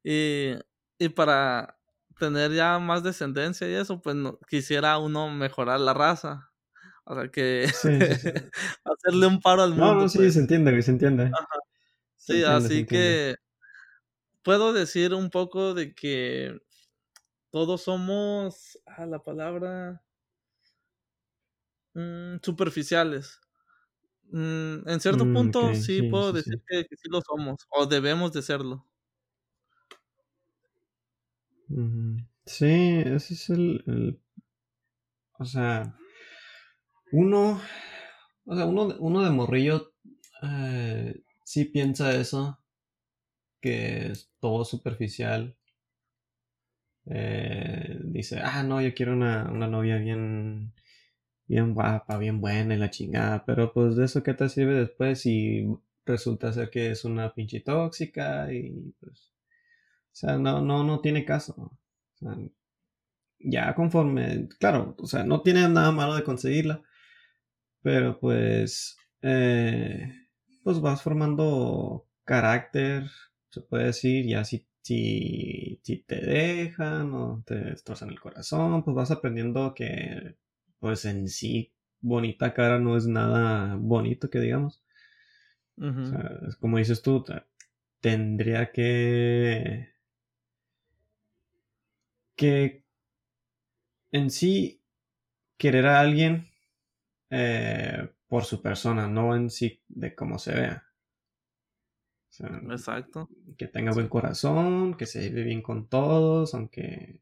Y, 0.02 0.54
y 0.98 1.08
para 1.10 1.78
tener 2.18 2.52
ya 2.52 2.78
más 2.78 3.02
descendencia 3.02 3.68
y 3.68 3.74
eso, 3.74 4.00
pues 4.02 4.16
no, 4.16 4.38
quisiera 4.48 4.98
uno 4.98 5.30
mejorar 5.30 5.80
la 5.80 5.94
raza. 5.94 6.52
O 7.04 7.14
sea, 7.14 7.30
que 7.30 7.66
Sí, 7.70 8.02
sí, 8.02 8.16
sí. 8.16 8.30
hacerle 8.84 9.26
un 9.26 9.40
paro 9.40 9.62
al 9.62 9.74
mundo. 9.74 9.94
No, 9.94 9.94
no, 9.94 10.08
sí, 10.08 10.18
pues. 10.18 10.32
se 10.32 10.40
entiende, 10.40 10.82
se 10.82 10.90
entiende. 10.90 11.38
Se 12.26 12.32
Sí, 12.32 12.36
entiende, 12.36 12.70
se 12.70 12.78
así 12.78 12.80
entiende. 12.80 13.20
que 13.20 13.36
puedo 14.48 14.72
decir 14.72 15.12
un 15.12 15.28
poco 15.28 15.74
de 15.74 15.94
que 15.94 16.58
todos 17.50 17.82
somos, 17.82 18.78
ah, 18.86 19.06
la 19.06 19.22
palabra, 19.22 20.04
mm, 21.94 22.38
superficiales. 22.42 23.40
Mm, 24.32 24.88
en 24.88 25.00
cierto 25.00 25.30
Mm, 25.30 25.32
punto 25.32 25.74
sí, 25.84 25.90
sí, 25.94 26.02
puedo 26.04 26.32
sí, 26.32 26.34
decir 26.34 26.58
sí. 26.58 26.62
Que, 26.68 26.84
que 26.86 26.96
sí 26.96 27.08
lo 27.10 27.20
somos, 27.22 27.66
o 27.70 27.86
debemos 27.86 28.32
de 28.32 28.42
serlo. 28.42 28.88
Sí, 32.46 32.66
ese 33.06 33.34
es 33.34 33.50
el, 33.50 33.84
el- 33.86 34.20
O 35.38 35.44
sea, 35.46 35.94
uno... 37.12 37.60
O 38.46 38.56
sea, 38.56 38.66
uno, 38.66 38.88
de- 38.88 38.96
uno 39.00 39.22
de 39.24 39.30
morrillo 39.30 39.94
eh, 40.42 41.22
sí 41.44 41.66
piensa 41.66 42.14
eso, 42.14 42.58
que 43.60 44.08
es 44.08 44.30
todo 44.40 44.64
superficial. 44.64 45.56
Eh, 47.06 47.98
dice, 48.04 48.40
ah, 48.42 48.62
no, 48.62 48.80
yo 48.82 48.94
quiero 48.94 49.12
una, 49.14 49.50
una 49.50 49.66
novia 49.66 49.96
bien, 49.96 50.72
bien 51.46 51.74
guapa, 51.74 52.18
bien 52.18 52.40
buena 52.40 52.74
y 52.74 52.78
la 52.78 52.90
chingada, 52.90 53.44
pero 53.46 53.72
pues 53.72 53.96
de 53.96 54.04
eso 54.06 54.22
qué 54.22 54.34
te 54.34 54.48
sirve 54.48 54.74
después 54.74 55.20
si 55.22 55.66
resulta 56.06 56.52
ser 56.52 56.70
que 56.70 56.90
es 56.90 57.04
una 57.04 57.34
pinche 57.34 57.60
tóxica 57.60 58.52
y 58.52 58.94
pues, 59.00 59.32
o 59.92 60.16
sea, 60.16 60.38
no, 60.38 60.62
no, 60.62 60.84
no 60.84 61.00
tiene 61.00 61.24
caso. 61.24 61.78
Ya 63.40 63.74
conforme, 63.74 64.48
claro, 64.58 64.94
o 64.98 65.06
sea, 65.06 65.24
no 65.24 65.42
tiene 65.42 65.68
nada 65.68 65.92
malo 65.92 66.14
de 66.16 66.24
conseguirla, 66.24 66.82
pero 67.82 68.18
pues, 68.20 68.96
eh, 69.22 70.12
pues 70.62 70.80
vas 70.80 71.02
formando 71.02 72.06
carácter, 72.24 73.04
se 73.50 73.60
puede 73.62 73.86
decir, 73.86 74.26
ya 74.26 74.44
si, 74.44 74.66
si, 74.82 75.80
si 75.82 75.98
te 75.98 76.16
dejan 76.20 77.12
o 77.14 77.42
te 77.46 77.54
destrozan 77.56 78.10
el 78.10 78.20
corazón, 78.20 78.84
pues 78.84 78.94
vas 78.96 79.10
aprendiendo 79.10 79.74
que, 79.74 80.36
pues 80.80 81.04
en 81.04 81.28
sí, 81.28 81.72
bonita 82.00 82.54
cara 82.54 82.78
no 82.78 82.96
es 82.96 83.06
nada 83.06 83.76
bonito 83.76 84.30
que 84.30 84.40
digamos. 84.40 84.82
O 86.00 86.04
sea, 86.04 86.30
es 86.48 86.56
como 86.56 86.78
dices 86.78 87.02
tú, 87.02 87.24
tendría 88.00 88.72
que 88.72 89.92
que 92.36 92.82
en 94.12 94.30
sí 94.30 94.82
querer 95.58 95.86
a 95.86 96.00
alguien 96.00 96.48
eh, 97.30 98.10
por 98.28 98.44
su 98.44 98.62
persona, 98.62 99.08
no 99.08 99.36
en 99.36 99.50
sí 99.50 99.82
de 99.88 100.14
cómo 100.16 100.38
se 100.40 100.54
vea. 100.54 100.87
Exacto. 102.40 103.28
Que 103.56 103.66
tenga 103.66 103.92
buen 103.92 104.08
corazón, 104.08 104.94
que 104.94 105.06
se 105.06 105.22
lleve 105.22 105.44
bien 105.44 105.62
con 105.62 105.88
todos, 105.88 106.54
aunque 106.54 107.20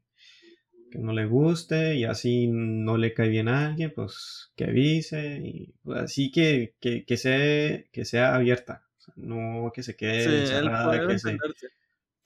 que 0.89 0.99
no 0.99 1.11
le 1.11 1.25
guste 1.25 1.95
y 1.95 2.05
así 2.05 2.47
no 2.47 2.95
le 2.95 3.13
cae 3.13 3.27
bien 3.27 3.49
a 3.49 3.67
alguien, 3.67 3.91
pues 3.93 4.51
que 4.55 4.65
avise 4.65 5.41
y 5.43 5.73
pues, 5.83 5.99
así 5.99 6.31
que, 6.31 6.75
que, 6.79 7.17
sea, 7.17 7.83
que 7.91 8.05
sea 8.05 8.35
abierta, 8.35 8.85
no 9.15 9.71
que 9.73 9.83
se 9.83 9.97
quede 9.97 10.47
cerrada, 10.47 11.07
que 11.07 11.19
se... 11.19 11.37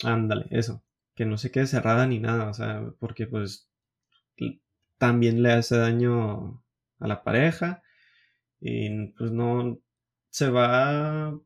Ándale, 0.04 0.46
eso 0.52 0.84
que 1.16 1.26
no 1.26 1.38
se 1.38 1.52
quede 1.52 1.68
cerrada 1.68 2.08
ni 2.08 2.20
nada, 2.20 2.50
o 2.50 2.54
sea, 2.54 2.84
porque 3.00 3.28
pues 3.28 3.70
también 4.98 5.44
le 5.44 5.52
hace 5.52 5.78
daño 5.78 6.64
a 7.00 7.08
la 7.08 7.24
pareja 7.24 7.84
y 8.60 9.08
pues 9.10 9.32
no 9.32 9.80
se 10.30 10.50
va 10.50 11.40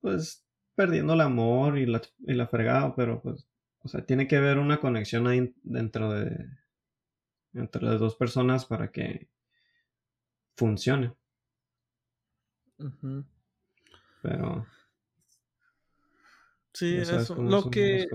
pues 0.00 0.41
perdiendo 0.74 1.14
el 1.14 1.20
amor 1.20 1.78
y 1.78 1.86
la, 1.86 2.00
y 2.20 2.34
la 2.34 2.46
fregada, 2.46 2.94
pero 2.94 3.20
pues, 3.20 3.48
o 3.80 3.88
sea, 3.88 4.04
tiene 4.04 4.26
que 4.26 4.36
haber 4.36 4.58
una 4.58 4.78
conexión 4.80 5.26
ahí 5.26 5.54
dentro 5.62 6.12
de 6.12 6.46
entre 7.54 7.82
las 7.82 8.00
dos 8.00 8.16
personas 8.16 8.64
para 8.64 8.90
que 8.90 9.28
funcione. 10.56 11.14
Pero 14.22 14.66
sí, 16.72 16.96
eso, 16.96 17.36
lo 17.36 17.70
que 17.70 18.08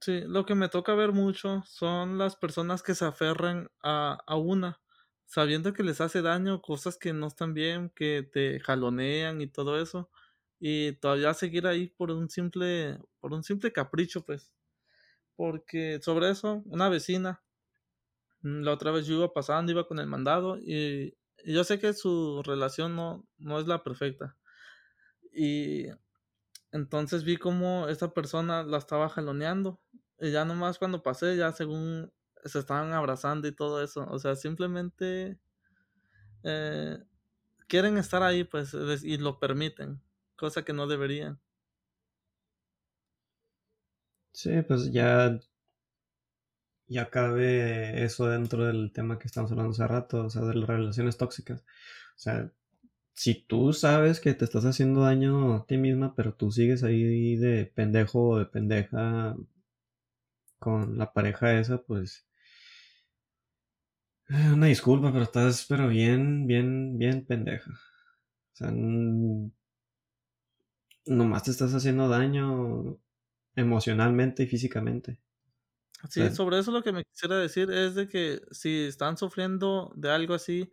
Sí, 0.00 0.22
lo 0.26 0.46
que 0.46 0.54
me 0.54 0.70
toca 0.70 0.94
ver 0.94 1.12
mucho 1.12 1.62
son 1.66 2.16
las 2.16 2.34
personas 2.34 2.82
que 2.82 2.94
se 2.94 3.04
aferran 3.04 3.70
a, 3.82 4.18
a 4.26 4.36
una, 4.36 4.80
sabiendo 5.26 5.74
que 5.74 5.82
les 5.82 6.00
hace 6.00 6.22
daño, 6.22 6.62
cosas 6.62 6.96
que 6.96 7.12
no 7.12 7.26
están 7.26 7.52
bien, 7.52 7.90
que 7.94 8.22
te 8.22 8.60
jalonean 8.60 9.42
y 9.42 9.46
todo 9.46 9.78
eso, 9.78 10.10
y 10.60 10.92
todavía 10.92 11.32
seguir 11.34 11.66
ahí 11.66 11.88
por 11.88 12.10
un 12.10 12.28
simple, 12.28 12.98
por 13.18 13.32
un 13.32 13.42
simple 13.42 13.72
capricho, 13.72 14.24
pues. 14.24 14.52
Porque 15.34 16.00
sobre 16.02 16.30
eso, 16.30 16.62
una 16.66 16.90
vecina, 16.90 17.42
mm, 18.42 18.62
la 18.62 18.72
otra 18.72 18.90
vez 18.92 19.06
yo 19.06 19.16
iba 19.16 19.32
pasando, 19.32 19.72
iba 19.72 19.88
con 19.88 19.98
el 19.98 20.06
mandado, 20.06 20.58
y, 20.58 21.16
yo 21.46 21.64
sé 21.64 21.78
que 21.80 21.94
su 21.94 22.42
relación 22.44 22.94
no, 22.94 23.26
no 23.38 23.58
es 23.58 23.66
la 23.66 23.82
perfecta. 23.82 24.36
Y 25.32 25.86
entonces 26.72 27.24
vi 27.24 27.38
como 27.38 27.88
esta 27.88 28.12
persona 28.12 28.62
la 28.62 28.78
estaba 28.78 29.08
jaloneando. 29.08 29.80
Y 30.20 30.32
ya 30.32 30.44
nomás 30.44 30.78
cuando 30.78 31.02
pasé, 31.02 31.36
ya 31.36 31.52
según 31.52 32.12
se 32.44 32.58
estaban 32.58 32.92
abrazando 32.92 33.48
y 33.48 33.52
todo 33.52 33.82
eso. 33.82 34.06
O 34.10 34.18
sea, 34.18 34.36
simplemente 34.36 35.38
eh, 36.42 36.98
quieren 37.68 37.96
estar 37.98 38.22
ahí, 38.22 38.44
pues, 38.44 38.74
y 39.02 39.16
lo 39.16 39.38
permiten. 39.38 40.02
Cosa 40.40 40.64
que 40.64 40.72
no 40.72 40.86
deberían. 40.88 41.38
Sí, 44.32 44.62
pues 44.62 44.90
ya. 44.92 45.38
Ya 46.88 47.08
cabe 47.10 48.04
eso 48.04 48.26
dentro 48.28 48.66
del 48.66 48.92
tema 48.92 49.18
que 49.18 49.26
estamos 49.28 49.50
hablando 49.52 49.70
hace 49.72 49.86
rato, 49.86 50.24
o 50.26 50.30
sea, 50.30 50.42
de 50.42 50.54
las 50.56 50.68
relaciones 50.68 51.16
tóxicas. 51.16 51.60
O 51.62 52.18
sea, 52.18 52.52
si 53.14 53.34
tú 53.36 53.72
sabes 53.74 54.20
que 54.20 54.34
te 54.34 54.44
estás 54.46 54.64
haciendo 54.66 55.02
daño 55.02 55.54
a 55.56 55.66
ti 55.66 55.78
misma, 55.78 56.14
pero 56.16 56.34
tú 56.34 56.52
sigues 56.52 56.84
ahí 56.84 57.36
de 57.36 57.66
pendejo 57.66 58.30
o 58.30 58.38
de 58.38 58.46
pendeja 58.46 59.36
con 60.60 60.96
la 60.96 61.12
pareja 61.12 61.58
esa, 61.58 61.82
pues... 61.82 62.24
Una 64.54 64.66
disculpa, 64.66 65.12
pero 65.12 65.24
estás 65.24 65.66
pero 65.68 65.88
bien, 65.88 66.46
bien, 66.46 66.96
bien 66.98 67.26
pendeja. 67.26 67.70
O 67.72 68.56
sea, 68.56 68.70
nomás 71.06 71.44
te 71.44 71.50
estás 71.50 71.74
haciendo 71.74 72.08
daño 72.08 72.98
emocionalmente 73.56 74.44
y 74.44 74.46
físicamente. 74.46 75.20
Sí, 76.08 76.30
sobre 76.30 76.58
eso 76.58 76.70
lo 76.70 76.82
que 76.82 76.92
me 76.92 77.04
quisiera 77.04 77.36
decir 77.36 77.70
es 77.70 77.94
de 77.94 78.08
que 78.08 78.40
si 78.52 78.84
están 78.84 79.18
sufriendo 79.18 79.92
de 79.96 80.10
algo 80.10 80.34
así, 80.34 80.72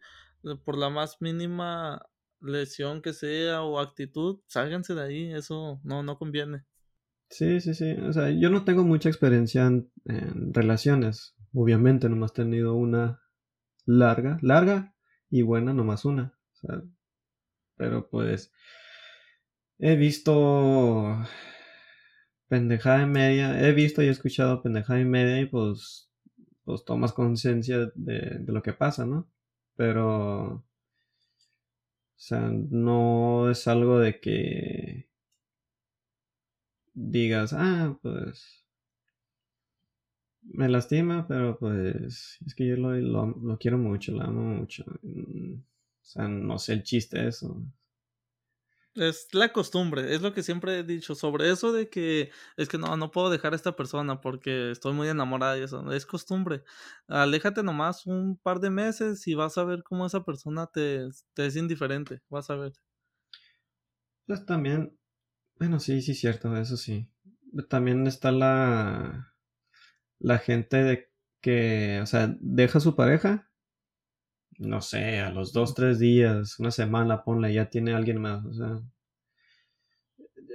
por 0.63 0.78
la 0.78 0.89
más 0.89 1.17
mínima 1.19 2.01
lesión 2.39 3.01
que 3.01 3.13
sea 3.13 3.63
o 3.63 3.80
actitud, 3.80 4.39
sálganse 4.47 4.93
de 4.93 5.01
ahí, 5.01 5.34
eso 5.34 5.82
no, 5.84 6.03
no 6.03 6.17
conviene. 6.17 6.63
Sí, 7.30 7.59
sí, 7.59 7.73
sí. 7.73 7.91
O 7.91 8.13
sea, 8.13 8.30
yo 8.30 8.49
no 8.49 8.63
tengo 8.63 8.84
mucha 8.84 9.09
experiencia 9.09 9.65
en, 9.65 9.91
relaciones. 10.53 11.36
Obviamente, 11.53 12.07
nomás 12.07 12.32
he 12.32 12.36
tenido 12.36 12.75
una 12.75 13.21
larga, 13.86 14.38
larga 14.41 14.95
y 15.30 15.41
buena, 15.41 15.73
nomás 15.73 16.05
una. 16.05 16.38
O 16.53 16.55
sea, 16.55 16.84
pero 17.75 18.09
pues 18.09 18.51
he 19.80 19.95
visto 19.95 20.34
pendejada 22.49 23.03
en 23.03 23.11
media, 23.11 23.61
he 23.61 23.71
visto 23.73 24.01
y 24.01 24.07
he 24.07 24.09
escuchado 24.09 24.61
pendejada 24.61 24.99
en 24.99 25.09
media 25.09 25.39
y 25.39 25.45
pues, 25.45 26.09
pues 26.65 26.86
tomas 26.86 27.13
conciencia 27.13 27.91
de, 27.95 28.39
de 28.39 28.51
lo 28.53 28.61
que 28.63 28.73
pasa, 28.73 29.05
¿no? 29.05 29.30
Pero 29.75 30.65
o 32.17 32.19
sea, 32.19 32.49
no 32.51 33.49
es 33.49 33.65
algo 33.67 33.99
de 33.99 34.19
que 34.19 35.07
digas, 36.95 37.53
ah, 37.53 37.97
pues 38.01 38.65
me 40.41 40.67
lastima, 40.69 41.28
pero 41.28 41.57
pues 41.59 42.38
es 42.45 42.55
que 42.55 42.67
yo 42.67 42.75
lo, 42.78 42.95
lo, 42.95 43.57
quiero 43.59 43.78
mucho, 43.78 44.11
lo 44.13 44.23
amo 44.23 44.41
mucho. 44.41 44.84
Mm, 45.03 45.53
o 45.55 46.05
sea, 46.05 46.28
no 46.28 46.57
sé 46.59 46.73
el 46.73 46.84
chiste 46.84 47.28
eso. 47.28 47.61
Es 48.97 49.27
la 49.33 49.53
costumbre, 49.53 50.15
es 50.15 50.23
lo 50.23 50.33
que 50.33 50.41
siempre 50.41 50.79
he 50.79 50.83
dicho 50.83 51.13
sobre 51.13 51.51
eso 51.51 51.71
de 51.71 51.87
que 51.87 52.31
es 52.57 52.67
que 52.67 52.79
no, 52.79 52.97
no 52.97 53.11
puedo 53.11 53.29
dejar 53.29 53.53
a 53.53 53.55
esta 53.55 53.75
persona 53.75 54.21
porque 54.21 54.71
estoy 54.71 54.93
muy 54.93 55.07
enamorada 55.07 55.57
y 55.57 55.61
eso, 55.61 55.91
es 55.91 56.05
costumbre. 56.07 56.63
Aléjate 57.07 57.61
nomás 57.61 58.07
un 58.07 58.37
par 58.37 58.59
de 58.59 58.71
meses 58.71 59.27
y 59.27 59.35
vas 59.35 59.57
a 59.59 59.65
ver 59.65 59.83
cómo 59.83 60.07
esa 60.07 60.25
persona 60.25 60.65
te, 60.67 61.07
te 61.35 61.45
es 61.45 61.55
indiferente, 61.55 62.21
vas 62.29 62.49
a 62.49 62.55
ver. 62.55 62.73
Pues 64.25 64.45
también, 64.45 64.97
bueno, 65.59 65.79
sí, 65.79 66.01
sí, 66.01 66.15
cierto, 66.15 66.55
eso 66.57 66.75
sí. 66.75 67.07
También 67.69 68.07
está 68.07 68.31
la, 68.31 69.33
la 70.19 70.39
gente 70.39 70.83
de 70.83 71.11
que, 71.41 71.99
o 72.01 72.05
sea, 72.07 72.35
deja 72.39 72.79
a 72.79 72.81
su 72.81 72.95
pareja, 72.95 73.46
no 74.57 74.81
sé, 74.81 75.19
a 75.19 75.31
los 75.31 75.53
dos, 75.53 75.73
tres 75.75 75.99
días, 75.99 76.59
una 76.59 76.71
semana, 76.71 77.23
ponle, 77.23 77.53
ya 77.53 77.69
tiene 77.69 77.93
alguien 77.93 78.19
más, 78.21 78.45
o 78.45 78.53
sea, 78.53 78.81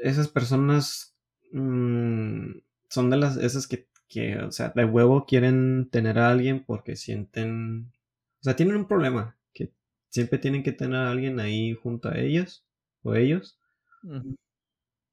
esas 0.03 0.29
personas 0.29 1.15
mm, 1.53 2.59
son 2.89 3.11
de 3.11 3.17
las, 3.17 3.37
esas 3.37 3.67
que, 3.67 3.89
que, 4.09 4.39
o 4.39 4.51
sea, 4.51 4.73
de 4.75 4.85
huevo 4.85 5.25
quieren 5.27 5.89
tener 5.91 6.19
a 6.19 6.31
alguien 6.31 6.65
porque 6.65 6.97
sienten, 6.97 7.93
o 8.41 8.43
sea, 8.43 8.57
tienen 8.57 8.77
un 8.77 8.89
problema, 8.89 9.37
que 9.53 9.73
siempre 10.09 10.39
tienen 10.39 10.63
que 10.63 10.73
tener 10.73 10.97
a 10.97 11.11
alguien 11.11 11.41
ahí 11.41 11.75
junto 11.75 12.09
a 12.09 12.19
ellos 12.19 12.67
o 13.03 13.15
ellos. 13.15 13.59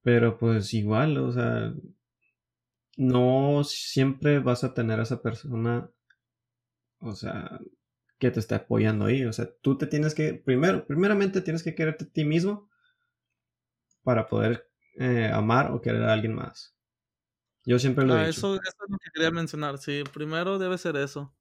Pero 0.02 0.38
pues 0.38 0.74
igual, 0.74 1.18
o 1.18 1.32
sea, 1.32 1.74
no 2.98 3.64
siempre 3.64 4.40
vas 4.40 4.64
a 4.64 4.74
tener 4.74 5.00
a 5.00 5.04
esa 5.04 5.22
persona, 5.22 5.90
o 7.00 7.16
sea, 7.16 7.60
que 8.20 8.32
te 8.32 8.40
esté 8.40 8.56
apoyando 8.56 9.06
ahí. 9.06 9.26
O 9.26 9.34
sea, 9.34 9.50
tú 9.62 9.78
te 9.78 9.88
tienes 9.88 10.14
que, 10.14 10.34
primero, 10.34 10.86
primeramente 10.86 11.42
tienes 11.42 11.64
que 11.64 11.74
quererte 11.74 12.06
a 12.06 12.10
ti 12.10 12.26
mismo 12.26 12.70
para 14.04 14.28
poder 14.28 14.70
eh, 14.98 15.32
amar 15.34 15.72
o 15.72 15.82
querer 15.82 16.04
a 16.04 16.14
alguien 16.14 16.36
más. 16.36 16.76
Yo 17.66 17.80
siempre 17.80 18.06
lo 18.06 18.16
he 18.16 18.20
ah, 18.20 18.28
dicho. 18.28 18.32
Eso, 18.32 18.56
eso, 18.56 18.62
es 18.64 18.90
lo 18.90 18.98
que 18.98 19.10
quería 19.14 19.32
mencionar, 19.32 19.78
sí. 19.78 20.04
Primero 20.14 20.60
debe 20.60 20.78
ser 20.78 20.98
eso. 20.98 21.34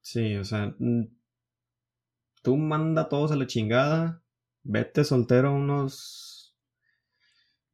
Sí, 0.00 0.36
o 0.36 0.44
sea, 0.44 0.74
tú 2.42 2.56
manda 2.56 3.02
a 3.02 3.08
todos 3.08 3.30
a 3.30 3.36
la 3.36 3.46
chingada, 3.46 4.22
vete 4.62 5.04
soltero 5.04 5.54
unos, 5.54 6.31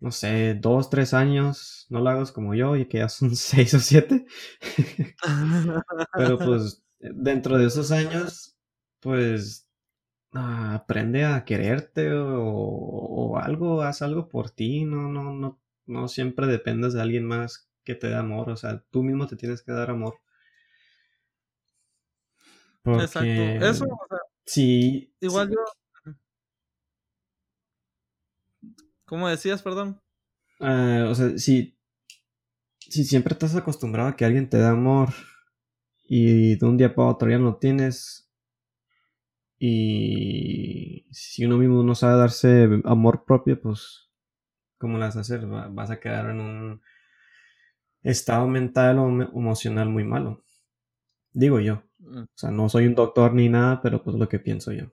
no 0.01 0.11
sé, 0.13 0.55
dos, 0.55 0.91
tres 0.91 1.15
años, 1.15 1.87
no 1.91 2.01
lo 2.01 2.11
hagas 2.11 2.33
como 2.33 2.55
yo 2.55 2.77
y 2.77 2.87
que 2.87 2.99
ya 2.99 3.09
son 3.09 3.35
seis 3.37 3.75
o 3.75 3.81
siete. 3.81 4.27
Pero 6.17 6.39
pues 6.39 6.83
dentro 7.01 7.59
de 7.59 7.67
esos 7.67 7.91
años, 7.91 8.57
pues 9.01 9.69
Ah, 10.33 10.75
aprende 10.75 11.25
a 11.25 11.45
quererte 11.45 12.11
o, 12.13 13.39
algo, 13.39 13.83
haz 13.83 14.03
algo 14.03 14.29
por 14.29 14.51
ti, 14.51 14.85
no, 14.85 15.09
no, 15.09 15.33
no, 15.33 15.59
no 15.87 16.09
siempre 16.09 16.47
dependes 16.47 16.93
de 16.93 17.01
alguien 17.01 17.25
más 17.25 17.71
que 17.83 17.95
te 17.95 18.09
dé 18.09 18.15
amor, 18.15 18.51
o 18.51 18.57
sea, 18.57 18.85
tú 18.91 19.03
mismo 19.03 19.27
te 19.27 19.37
tienes 19.37 19.63
que 19.63 19.73
dar 19.73 19.91
amor. 19.91 20.21
Exacto, 22.85 23.27
eso, 23.27 23.87
Sí. 24.45 25.13
Igual 25.21 25.51
yo. 25.51 25.57
¿Cómo 29.09 29.27
decías, 29.27 29.63
perdón? 29.63 29.99
Ah, 30.61 31.07
o 31.09 31.15
sea, 31.15 31.39
si, 31.39 31.79
si 32.79 33.05
siempre 33.05 33.33
estás 33.33 33.57
acostumbrado 33.57 34.11
a 34.11 34.17
que 34.17 34.27
alguien 34.27 34.51
te 34.51 34.59
da 34.59 34.71
amor 34.71 35.09
y 36.05 36.57
de 36.57 36.67
un 36.67 36.77
día 36.77 36.95
para 36.95 37.09
otro 37.09 37.31
ya 37.31 37.39
no 37.39 37.57
tienes, 37.57 38.31
y 39.59 41.07
si 41.11 41.47
uno 41.47 41.57
mismo 41.57 41.83
no 41.83 41.95
sabe 41.95 42.19
darse 42.19 42.69
amor 42.85 43.25
propio, 43.25 43.59
pues, 43.61 44.11
¿cómo 44.77 44.99
lo 44.99 45.05
vas 45.05 45.17
a 45.17 45.21
hacer? 45.21 45.47
Vas 45.47 45.91
a 45.91 45.99
quedar 45.99 46.29
en 46.31 46.41
un 46.41 46.83
estado 48.03 48.47
mental 48.47 48.99
o 48.99 49.09
emocional 49.09 49.89
muy 49.89 50.05
malo. 50.05 50.45
Digo 51.33 51.61
yo. 51.61 51.83
Mm. 51.99 52.25
O 52.25 52.29
sea, 52.35 52.51
no 52.51 52.69
soy 52.69 52.87
un 52.87 52.95
doctor 52.95 53.33
ni 53.35 53.49
nada, 53.49 53.81
pero 53.83 54.03
pues 54.03 54.17
lo 54.17 54.29
que 54.29 54.39
pienso 54.39 54.71
yo. 54.73 54.93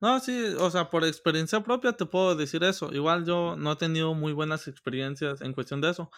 No, 0.00 0.18
sí, 0.20 0.54
o 0.58 0.70
sea, 0.70 0.88
por 0.88 1.04
experiencia 1.04 1.60
propia 1.62 1.92
te 1.92 2.06
puedo 2.06 2.34
decir 2.34 2.64
eso. 2.64 2.90
Igual 2.92 3.26
yo 3.26 3.54
no 3.56 3.72
he 3.72 3.76
tenido 3.76 4.14
muy 4.14 4.32
buenas 4.32 4.66
experiencias 4.66 5.42
en 5.42 5.52
cuestión 5.52 5.80
de 5.82 5.90
eso. 5.90 6.10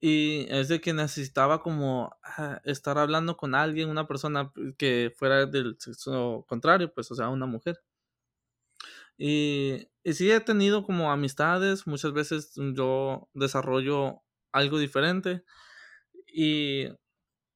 Y 0.00 0.46
es 0.50 0.68
de 0.68 0.80
que 0.80 0.94
necesitaba 0.94 1.62
como 1.62 2.16
ah, 2.24 2.60
estar 2.64 2.98
hablando 2.98 3.36
con 3.36 3.54
alguien, 3.54 3.90
una 3.90 4.06
persona 4.08 4.52
que 4.78 5.12
fuera 5.16 5.46
del 5.46 5.76
sexo 5.80 6.44
contrario, 6.48 6.92
pues, 6.94 7.10
o 7.12 7.14
sea, 7.14 7.28
una 7.30 7.46
mujer. 7.46 7.80
Y, 9.18 9.88
y 10.02 10.12
sí 10.14 10.30
he 10.30 10.40
tenido 10.40 10.84
como 10.84 11.10
amistades, 11.12 11.86
muchas 11.86 12.12
veces 12.12 12.52
yo 12.74 13.28
desarrollo 13.34 14.22
algo 14.52 14.78
diferente. 14.78 15.44
Y 16.26 16.88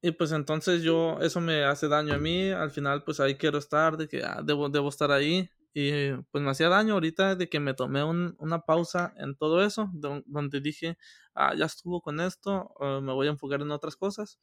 y 0.02 0.12
pues 0.12 0.32
entonces 0.32 0.82
yo, 0.82 1.18
eso 1.22 1.40
me 1.40 1.64
hace 1.64 1.88
daño 1.88 2.14
a 2.14 2.18
mí, 2.18 2.50
al 2.50 2.70
final 2.70 3.04
pues 3.04 3.20
ahí 3.20 3.36
quiero 3.36 3.58
estar, 3.58 3.96
de 3.96 4.06
que 4.08 4.22
ah, 4.24 4.42
debo, 4.44 4.68
debo 4.68 4.90
estar 4.90 5.10
ahí. 5.12 5.50
Y 5.76 6.12
pues 6.30 6.44
me 6.44 6.50
hacía 6.50 6.68
daño 6.68 6.94
ahorita 6.94 7.34
de 7.34 7.48
que 7.48 7.58
me 7.58 7.74
tomé 7.74 8.04
una 8.04 8.60
pausa 8.60 9.12
en 9.16 9.36
todo 9.36 9.64
eso, 9.64 9.90
donde 9.92 10.60
dije, 10.60 10.96
ah, 11.34 11.54
ya 11.56 11.66
estuvo 11.66 12.00
con 12.00 12.20
esto, 12.20 12.72
me 13.02 13.12
voy 13.12 13.26
a 13.26 13.30
enfocar 13.30 13.60
en 13.60 13.72
otras 13.72 13.96
cosas. 13.96 14.38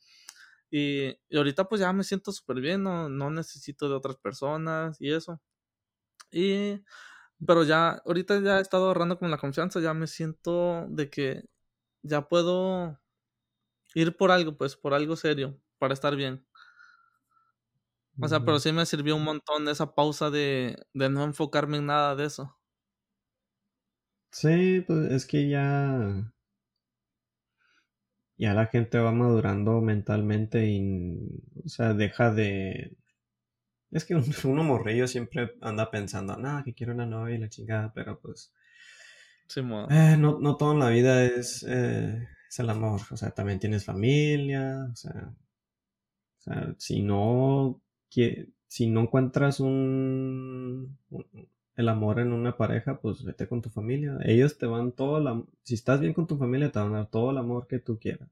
Y, 0.72 1.18
ahorita 1.36 1.66
pues 1.70 1.82
ya 1.82 1.94
me 1.94 2.04
siento 2.04 2.32
súper 2.34 2.62
bien, 2.62 2.84
no, 2.84 3.10
no 3.10 3.30
necesito 3.32 3.90
de 3.90 3.96
otras 3.96 4.18
personas 4.18 5.00
y 5.02 5.12
eso. 5.14 5.42
Y, 6.32 6.82
pero 7.46 7.64
ya, 7.64 8.02
ahorita 8.06 8.42
ya 8.42 8.60
he 8.60 8.62
estado 8.62 8.88
ahorrando 8.88 9.20
con 9.20 9.32
la 9.32 9.38
confianza, 9.38 9.80
ya 9.82 9.94
me 9.94 10.08
siento 10.08 10.88
de 10.90 11.10
que 11.10 11.46
ya 12.04 12.28
puedo 12.30 13.00
ir 13.96 14.18
por 14.18 14.32
algo, 14.32 14.58
pues, 14.58 14.76
por 14.78 14.94
algo 14.94 15.16
serio, 15.16 15.60
para 15.80 15.94
estar 15.94 16.16
bien. 16.16 16.46
O 18.20 18.28
sea, 18.28 18.42
pero 18.42 18.60
sí 18.60 18.72
me 18.72 18.86
sirvió 18.86 19.16
un 19.16 19.24
montón 19.24 19.68
esa 19.68 19.96
pausa 19.96 20.30
de, 20.30 20.78
de 20.94 21.10
no 21.10 21.24
enfocarme 21.24 21.78
en 21.78 21.88
nada 21.88 22.16
de 22.16 22.26
eso. 22.26 22.58
Sí, 24.32 24.82
pues 24.88 25.12
es 25.12 25.26
que 25.26 25.50
ya. 25.50 26.32
Ya 28.38 28.54
la 28.54 28.66
gente 28.68 28.98
va 28.98 29.12
madurando 29.12 29.82
mentalmente 29.82 30.66
y. 30.68 31.44
O 31.66 31.70
sea, 31.70 31.94
deja 31.94 32.32
de. 32.32 32.98
Es 33.92 34.06
que 34.06 34.16
uno 34.46 34.64
morrillo 34.64 35.08
siempre 35.08 35.54
anda 35.62 35.92
pensando, 35.92 36.38
nada, 36.38 36.64
que 36.64 36.74
quiero 36.74 36.94
una 36.94 37.06
novia 37.06 37.36
y 37.36 37.40
la 37.40 37.50
chingada, 37.50 37.94
pero 37.94 38.20
pues. 38.20 38.54
Sí, 39.48 39.60
eh, 39.90 40.16
no, 40.18 40.40
no 40.40 40.56
todo 40.58 40.74
en 40.74 40.80
la 40.80 40.90
vida 40.90 41.26
es. 41.26 41.66
Eh, 41.68 42.28
es 42.50 42.60
el 42.60 42.70
amor. 42.70 43.02
O 43.12 43.18
sea, 43.18 43.32
también 43.32 43.60
tienes 43.60 43.86
familia, 43.86 44.88
o 44.92 44.96
sea, 44.96 45.34
o 46.40 46.42
sea 46.42 46.76
si 46.78 47.02
no 47.02 47.82
si 48.68 48.90
no 48.90 49.02
encuentras 49.02 49.60
un, 49.60 50.98
el 51.76 51.90
amor 51.90 52.20
en 52.20 52.34
una 52.34 52.58
pareja, 52.58 53.00
pues 53.00 53.24
vete 53.24 53.48
con 53.48 53.62
tu 53.62 53.70
familia. 53.70 54.18
Ellos 54.24 54.58
te 54.58 54.66
van 54.66 54.92
todo 54.92 55.18
el 55.18 55.44
si 55.64 55.76
estás 55.76 56.00
bien 56.00 56.14
con 56.14 56.28
tu 56.28 56.38
familia, 56.38 56.72
te 56.72 56.80
van 56.80 56.94
a 56.94 57.00
dar 57.00 57.10
todo 57.10 57.32
el 57.32 57.38
amor 57.38 57.68
que 57.68 57.80
tú 57.80 58.00
quieras. 58.00 58.30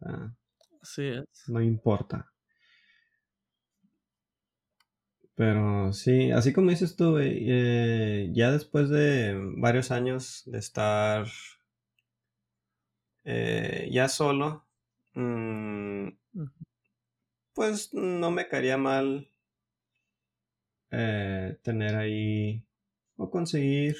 O 0.00 0.04
sea, 0.04 0.34
Así 0.82 1.06
es. 1.06 1.48
No 1.48 1.62
importa. 1.62 2.32
Pero 5.34 5.92
sí, 5.92 6.30
así 6.30 6.52
como 6.52 6.70
dices 6.70 6.94
tú, 6.96 7.18
eh, 7.18 8.30
ya 8.32 8.52
después 8.52 8.90
de 8.90 9.34
varios 9.56 9.90
años 9.90 10.42
de 10.46 10.58
estar 10.58 11.26
eh, 13.24 13.88
ya 13.90 14.08
solo, 14.08 14.64
mm, 15.14 16.08
pues 17.54 17.92
no 17.92 18.30
me 18.30 18.48
caería 18.48 18.76
mal 18.76 19.30
eh, 20.90 21.58
tener 21.62 21.96
ahí 21.96 22.64
o 23.16 23.30
conseguir 23.30 23.96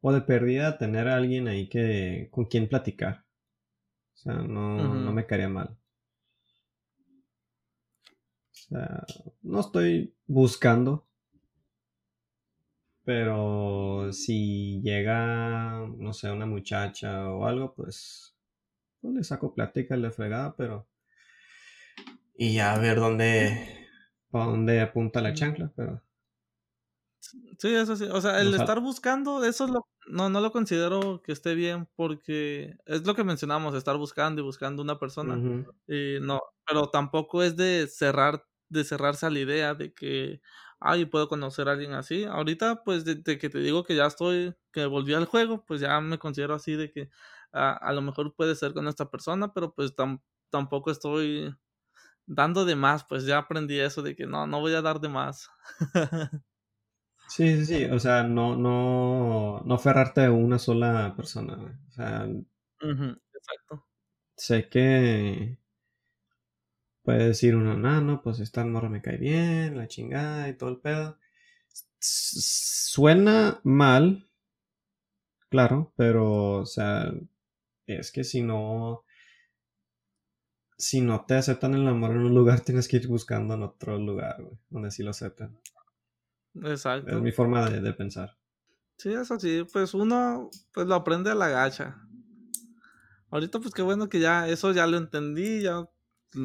o 0.00 0.12
de 0.12 0.20
pérdida 0.22 0.78
tener 0.78 1.08
a 1.08 1.16
alguien 1.16 1.48
ahí 1.48 1.68
que 1.68 2.28
con 2.30 2.46
quien 2.46 2.68
platicar. 2.68 3.24
O 4.14 4.16
sea, 4.16 4.34
no, 4.34 4.94
no 4.94 5.12
me 5.12 5.26
caería 5.26 5.48
mal. 5.48 5.78
O 8.50 8.54
sea, 8.70 9.04
no 9.42 9.60
estoy 9.60 10.14
buscando 10.26 11.08
pero 13.08 14.12
si 14.12 14.82
llega, 14.82 15.86
no 15.96 16.12
sé, 16.12 16.30
una 16.30 16.44
muchacha 16.44 17.30
o 17.30 17.46
algo, 17.46 17.72
pues, 17.72 18.36
pues 19.00 19.14
le 19.14 19.24
saco 19.24 19.54
plática, 19.54 19.96
le 19.96 20.10
fregada, 20.10 20.54
pero... 20.56 20.86
Y 22.40 22.54
ya 22.54 22.72
a 22.72 22.78
ver 22.78 23.00
dónde, 23.00 23.88
para 24.30 24.44
dónde 24.44 24.80
apunta 24.80 25.20
la 25.20 25.34
chancla, 25.34 25.72
pero... 25.74 26.00
Sí, 27.58 27.74
eso 27.74 27.96
sí. 27.96 28.04
O 28.04 28.20
sea, 28.20 28.40
el 28.40 28.54
estar 28.54 28.80
buscando, 28.80 29.44
eso 29.44 29.64
es 29.64 29.70
lo, 29.70 29.88
no, 30.06 30.30
no 30.30 30.40
lo 30.40 30.52
considero 30.52 31.20
que 31.20 31.32
esté 31.32 31.56
bien 31.56 31.88
porque 31.96 32.76
es 32.86 33.04
lo 33.04 33.16
que 33.16 33.24
mencionamos, 33.24 33.74
estar 33.74 33.96
buscando 33.96 34.40
y 34.40 34.44
buscando 34.44 34.82
una 34.82 35.00
persona. 35.00 35.36
Y 35.88 36.20
no, 36.20 36.40
pero 36.64 36.88
tampoco 36.90 37.42
es 37.42 37.56
de 37.56 37.88
cerrar, 37.88 38.46
de 38.68 38.84
cerrarse 38.84 39.26
a 39.26 39.30
la 39.30 39.40
idea 39.40 39.74
de 39.74 39.92
que, 39.92 40.40
ay, 40.78 41.06
puedo 41.06 41.28
conocer 41.28 41.68
a 41.68 41.72
alguien 41.72 41.92
así. 41.94 42.24
Ahorita, 42.24 42.84
pues, 42.84 43.04
de, 43.04 43.20
que 43.36 43.50
te 43.50 43.58
digo 43.58 43.82
que 43.82 43.96
ya 43.96 44.06
estoy, 44.06 44.54
que 44.72 44.86
volví 44.86 45.12
al 45.12 45.24
juego, 45.24 45.64
pues 45.66 45.80
ya 45.80 46.00
me 46.00 46.18
considero 46.18 46.54
así 46.54 46.76
de 46.76 46.92
que 46.92 47.10
a 47.50 47.92
lo 47.92 48.00
mejor 48.00 48.32
puede 48.36 48.54
ser 48.54 48.74
con 48.74 48.86
esta 48.86 49.10
persona, 49.10 49.52
pero 49.52 49.74
pues 49.74 49.92
tampoco 50.50 50.92
estoy 50.92 51.52
dando 52.28 52.64
de 52.64 52.76
más, 52.76 53.04
pues 53.04 53.24
ya 53.24 53.38
aprendí 53.38 53.80
eso 53.80 54.02
de 54.02 54.14
que 54.14 54.26
no, 54.26 54.46
no 54.46 54.60
voy 54.60 54.74
a 54.74 54.82
dar 54.82 55.00
de 55.00 55.08
más. 55.08 55.50
sí, 57.28 57.56
sí, 57.56 57.66
sí, 57.66 57.84
o 57.86 57.98
sea, 57.98 58.22
no, 58.22 58.56
no, 58.56 59.62
no 59.64 59.74
aferrarte 59.74 60.24
a 60.26 60.32
una 60.32 60.58
sola 60.58 61.14
persona, 61.16 61.80
o 61.88 61.90
sea, 61.90 62.28
exacto. 62.80 63.86
Sé 64.36 64.68
que 64.68 65.58
Puede 67.08 67.28
decir 67.28 67.56
uno, 67.56 67.74
no, 67.74 68.00
no, 68.02 68.22
pues 68.22 68.38
esta 68.38 68.64
morra 68.66 68.90
me 68.90 69.00
cae 69.00 69.16
bien, 69.16 69.78
la 69.78 69.88
chingada 69.88 70.48
y 70.48 70.56
todo 70.58 70.68
el 70.68 70.76
pedo. 70.78 71.16
Suena 72.00 73.60
mal, 73.64 74.28
claro, 75.48 75.92
pero, 75.96 76.58
o 76.60 76.66
sea, 76.66 77.10
es 77.86 78.12
que 78.12 78.24
si 78.24 78.42
no, 78.42 79.04
si 80.78 81.00
no 81.00 81.24
te 81.26 81.34
aceptan 81.34 81.74
el 81.74 81.86
amor 81.86 82.12
en 82.12 82.18
un 82.18 82.34
lugar, 82.34 82.60
tienes 82.60 82.86
que 82.86 82.98
ir 82.98 83.08
buscando 83.08 83.54
en 83.54 83.64
otro 83.64 83.98
lugar, 83.98 84.40
güey, 84.40 84.56
donde 84.70 84.92
sí 84.92 85.02
lo 85.02 85.10
aceptan. 85.10 85.58
Exacto. 86.62 87.10
Es 87.10 87.20
mi 87.20 87.32
forma 87.32 87.68
de, 87.68 87.80
de, 87.80 87.92
pensar. 87.92 88.36
Sí, 88.96 89.12
es 89.12 89.30
así, 89.30 89.66
pues 89.72 89.92
uno, 89.94 90.50
pues 90.72 90.86
lo 90.86 90.94
aprende 90.94 91.30
a 91.30 91.34
la 91.34 91.48
gacha. 91.48 92.00
Ahorita, 93.30 93.58
pues 93.58 93.74
qué 93.74 93.82
bueno 93.82 94.08
que 94.08 94.20
ya, 94.20 94.48
eso 94.48 94.72
ya 94.72 94.86
lo 94.86 94.96
entendí, 94.96 95.62
ya 95.62 95.84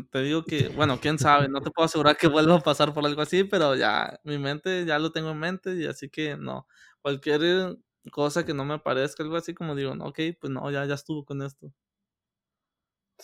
te 0.09 0.21
digo 0.21 0.43
que, 0.43 0.69
bueno, 0.69 0.99
quién 0.99 1.19
sabe, 1.19 1.47
no 1.47 1.61
te 1.61 1.69
puedo 1.69 1.85
asegurar 1.85 2.17
que 2.17 2.27
vuelva 2.27 2.55
a 2.55 2.61
pasar 2.61 2.93
por 2.93 3.05
algo 3.05 3.21
así, 3.21 3.43
pero 3.43 3.75
ya 3.75 4.19
mi 4.23 4.37
mente 4.39 4.85
ya 4.85 4.97
lo 4.97 5.11
tengo 5.11 5.29
en 5.31 5.39
mente 5.39 5.75
y 5.75 5.85
así 5.85 6.09
que 6.09 6.37
no, 6.37 6.67
cualquier 7.01 7.77
cosa 8.11 8.45
que 8.45 8.53
no 8.53 8.65
me 8.65 8.79
parezca 8.79 9.23
algo 9.23 9.35
así 9.35 9.53
como 9.53 9.75
digo, 9.75 9.95
no, 9.95 10.05
ok, 10.05 10.19
pues 10.39 10.51
no, 10.51 10.69
ya, 10.71 10.85
ya 10.85 10.95
estuvo 10.95 11.23
con 11.23 11.41
esto. 11.41 11.71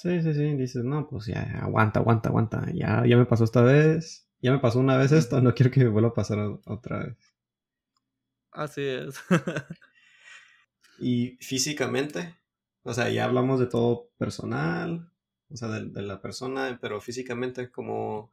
Sí, 0.01 0.21
sí, 0.21 0.33
sí, 0.33 0.55
dices, 0.55 0.85
no, 0.85 1.09
pues 1.09 1.25
ya, 1.25 1.41
aguanta, 1.61 1.99
aguanta, 1.99 2.29
aguanta, 2.29 2.65
ya, 2.73 3.05
ya 3.05 3.17
me 3.17 3.25
pasó 3.25 3.43
esta 3.43 3.61
vez, 3.61 4.29
ya 4.41 4.53
me 4.53 4.59
pasó 4.59 4.79
una 4.79 4.95
vez 4.95 5.11
esto, 5.11 5.41
no 5.41 5.53
quiero 5.53 5.71
que 5.71 5.81
me 5.81 5.89
vuelva 5.89 6.07
a 6.07 6.13
pasar 6.13 6.39
otra 6.67 6.99
vez. 6.99 7.17
Así 8.53 8.81
es. 8.81 9.21
y 10.99 11.37
físicamente, 11.41 12.33
o 12.83 12.93
sea, 12.93 13.09
ya 13.09 13.25
hablamos 13.25 13.59
de 13.59 13.65
todo 13.65 14.09
personal, 14.17 15.11
o 15.49 15.57
sea, 15.57 15.67
de, 15.67 16.01
la 16.01 16.21
persona, 16.21 16.79
pero 16.81 17.01
físicamente 17.01 17.69
como... 17.69 18.31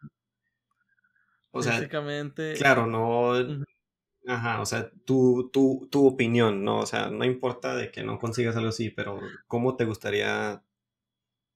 O 1.51 1.63
sea, 1.65 1.73
físicamente... 1.73 2.53
Claro, 2.53 2.87
no... 2.87 3.33
Ajá, 4.29 4.61
o 4.61 4.67
sea, 4.67 4.89
tu, 5.05 5.51
tu, 5.53 5.89
tu 5.91 6.07
opinión, 6.07 6.63
¿no? 6.63 6.79
O 6.79 6.87
sea, 6.87 7.11
no 7.11 7.25
importa 7.25 7.75
de 7.75 7.91
que 7.91 8.05
no 8.05 8.21
consigas 8.21 8.55
algo 8.55 8.69
así, 8.69 8.91
pero 8.91 9.19
¿cómo 9.49 9.75
te 9.75 9.85
gustaría 9.85 10.63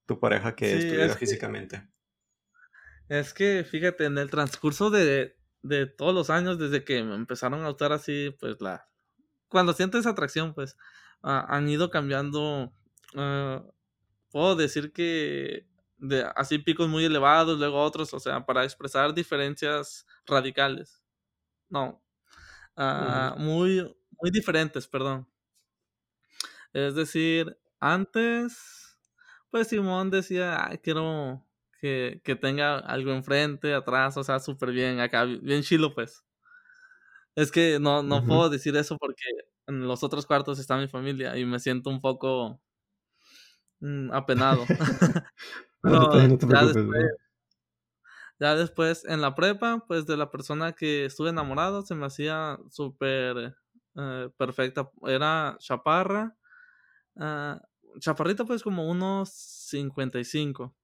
tu 0.05 0.19
pareja 0.19 0.55
que 0.55 0.77
estuviera 0.77 1.15
físicamente? 1.15 1.87
Es 3.07 3.33
que, 3.33 3.63
fíjate, 3.63 4.05
en 4.05 4.17
el 4.17 4.29
transcurso 4.29 4.89
de, 4.89 5.35
de 5.61 5.85
todos 5.85 6.13
los 6.13 6.29
años, 6.29 6.57
desde 6.57 6.83
que 6.83 7.03
me 7.03 7.15
empezaron 7.15 7.63
a 7.63 7.67
gustar 7.67 7.91
así, 7.91 8.35
pues 8.39 8.61
la... 8.61 8.87
Cuando 9.47 9.73
sientes 9.73 10.05
atracción, 10.05 10.53
pues 10.53 10.77
ah, 11.23 11.45
han 11.49 11.67
ido 11.67 11.89
cambiando. 11.89 12.73
ah, 13.15 13.63
puedo 14.31 14.55
decir 14.55 14.93
que 14.93 15.67
de 15.97 16.25
así 16.35 16.57
picos 16.57 16.89
muy 16.89 17.05
elevados, 17.05 17.59
luego 17.59 17.81
otros, 17.81 18.13
o 18.13 18.19
sea, 18.19 18.45
para 18.45 18.63
expresar 18.63 19.13
diferencias 19.13 20.07
radicales. 20.25 21.03
No, 21.69 22.03
ah, 22.75 23.35
muy, 23.37 23.95
muy 24.19 24.31
diferentes, 24.31 24.87
perdón. 24.87 25.27
Es 26.73 26.95
decir, 26.95 27.57
antes, 27.79 28.80
pues 29.51 29.67
Simón 29.69 30.09
decía, 30.11 30.65
"Ay, 30.67 30.79
quiero 30.79 31.45
que, 31.79 32.21
que 32.23 32.35
tenga 32.35 32.79
algo 32.79 33.11
enfrente, 33.13 33.73
atrás, 33.73 34.17
o 34.17 34.23
sea, 34.23 34.39
súper 34.39 34.71
bien, 34.71 34.99
acá, 34.99 35.25
bi- 35.25 35.39
bien 35.39 35.63
chilo, 35.63 35.93
pues. 35.93 36.23
Es 37.35 37.51
que 37.51 37.79
no, 37.79 38.03
no 38.03 38.25
puedo 38.25 38.49
decir 38.49 38.75
eso 38.75 38.97
porque 38.97 39.23
en 39.67 39.87
los 39.87 40.03
otros 40.03 40.25
cuartos 40.25 40.59
está 40.59 40.77
mi 40.77 40.87
familia 40.87 41.37
y 41.37 41.45
me 41.45 41.59
siento 41.59 41.89
un 41.89 42.01
poco 42.01 42.61
mm, 43.79 44.11
apenado. 44.11 44.73
No, 45.83 46.27
no 46.27 46.37
te 46.37 46.45
ya 46.47 46.65
después, 46.65 47.11
ya 48.39 48.55
después 48.55 49.05
en 49.05 49.21
la 49.21 49.35
prepa, 49.35 49.83
pues 49.87 50.05
de 50.05 50.17
la 50.17 50.31
persona 50.31 50.73
que 50.73 51.05
estuve 51.05 51.29
enamorado 51.29 51.81
se 51.83 51.95
me 51.95 52.05
hacía 52.05 52.57
súper 52.69 53.55
eh, 53.95 54.29
perfecta. 54.37 54.89
Era 55.07 55.57
chaparra, 55.59 56.37
ah, 57.17 57.61
chaparrita 57.99 58.45
pues 58.45 58.63
como 58.63 58.89
unos 58.89 59.29
55. 59.31 60.75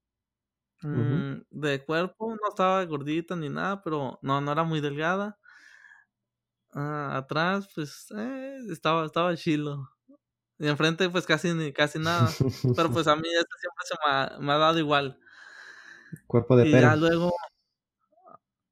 Ujú. 0.93 1.23
Mm, 1.23 1.41
de 1.51 1.85
cuerpo 1.85 2.31
no 2.35 2.49
estaba 2.49 2.85
gordita 2.85 3.35
ni 3.35 3.49
nada, 3.49 3.81
pero 3.83 4.19
no, 4.23 4.41
no 4.41 4.51
era 4.51 4.63
muy 4.63 4.81
delgada. 4.81 5.39
Ah, 6.73 7.17
atrás 7.17 7.67
pues 7.73 8.07
eh, 8.15 8.57
estaba, 8.71 9.05
estaba 9.05 9.35
chilo. 9.35 9.89
Y 10.59 10.67
enfrente 10.67 11.09
pues 11.09 11.25
casi 11.27 11.53
ni 11.53 11.73
casi 11.73 11.99
nada. 11.99 12.39
Pero 12.75 12.91
pues 12.93 13.07
a 13.07 13.15
mí 13.15 13.29
eso 13.29 13.47
siempre 13.59 13.85
se 13.85 13.95
me 14.05 14.13
ha, 14.13 14.39
me 14.39 14.53
ha 14.53 14.57
dado 14.57 14.79
igual. 14.79 15.19
Cuerpo 16.27 16.55
de 16.55 16.65
Y 16.65 16.77
ya 16.77 16.95
luego 16.95 17.31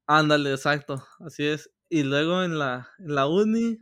Ándale, 0.08 0.52
exacto, 0.52 1.04
así 1.20 1.46
es. 1.46 1.70
Y 1.88 2.02
luego 2.02 2.42
en 2.42 2.58
la, 2.58 2.88
en 2.98 3.14
la 3.14 3.26
uni, 3.26 3.78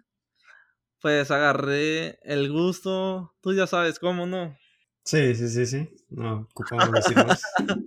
pues 1.04 1.30
agarré 1.30 2.18
el 2.22 2.50
gusto, 2.50 3.34
tú 3.42 3.52
ya 3.52 3.66
sabes 3.66 3.98
cómo, 3.98 4.24
¿no? 4.26 4.56
Sí, 5.04 5.34
sí, 5.34 5.48
sí, 5.48 5.66
sí. 5.66 5.88
No 6.10 6.42
ocupamos 6.50 6.94
decir 6.94 7.18
más. 7.18 7.42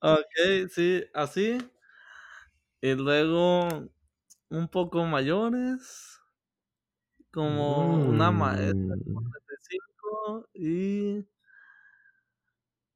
Ok, 0.00 0.68
sí, 0.70 1.04
así. 1.14 1.58
Y 2.80 2.94
luego 2.94 3.68
un 4.50 4.68
poco 4.68 5.04
mayores, 5.04 6.20
como 7.30 8.00
una 8.00 8.30
maestra 8.32 8.96
Mm. 9.06 9.32
35 9.32 10.48
y, 10.54 11.26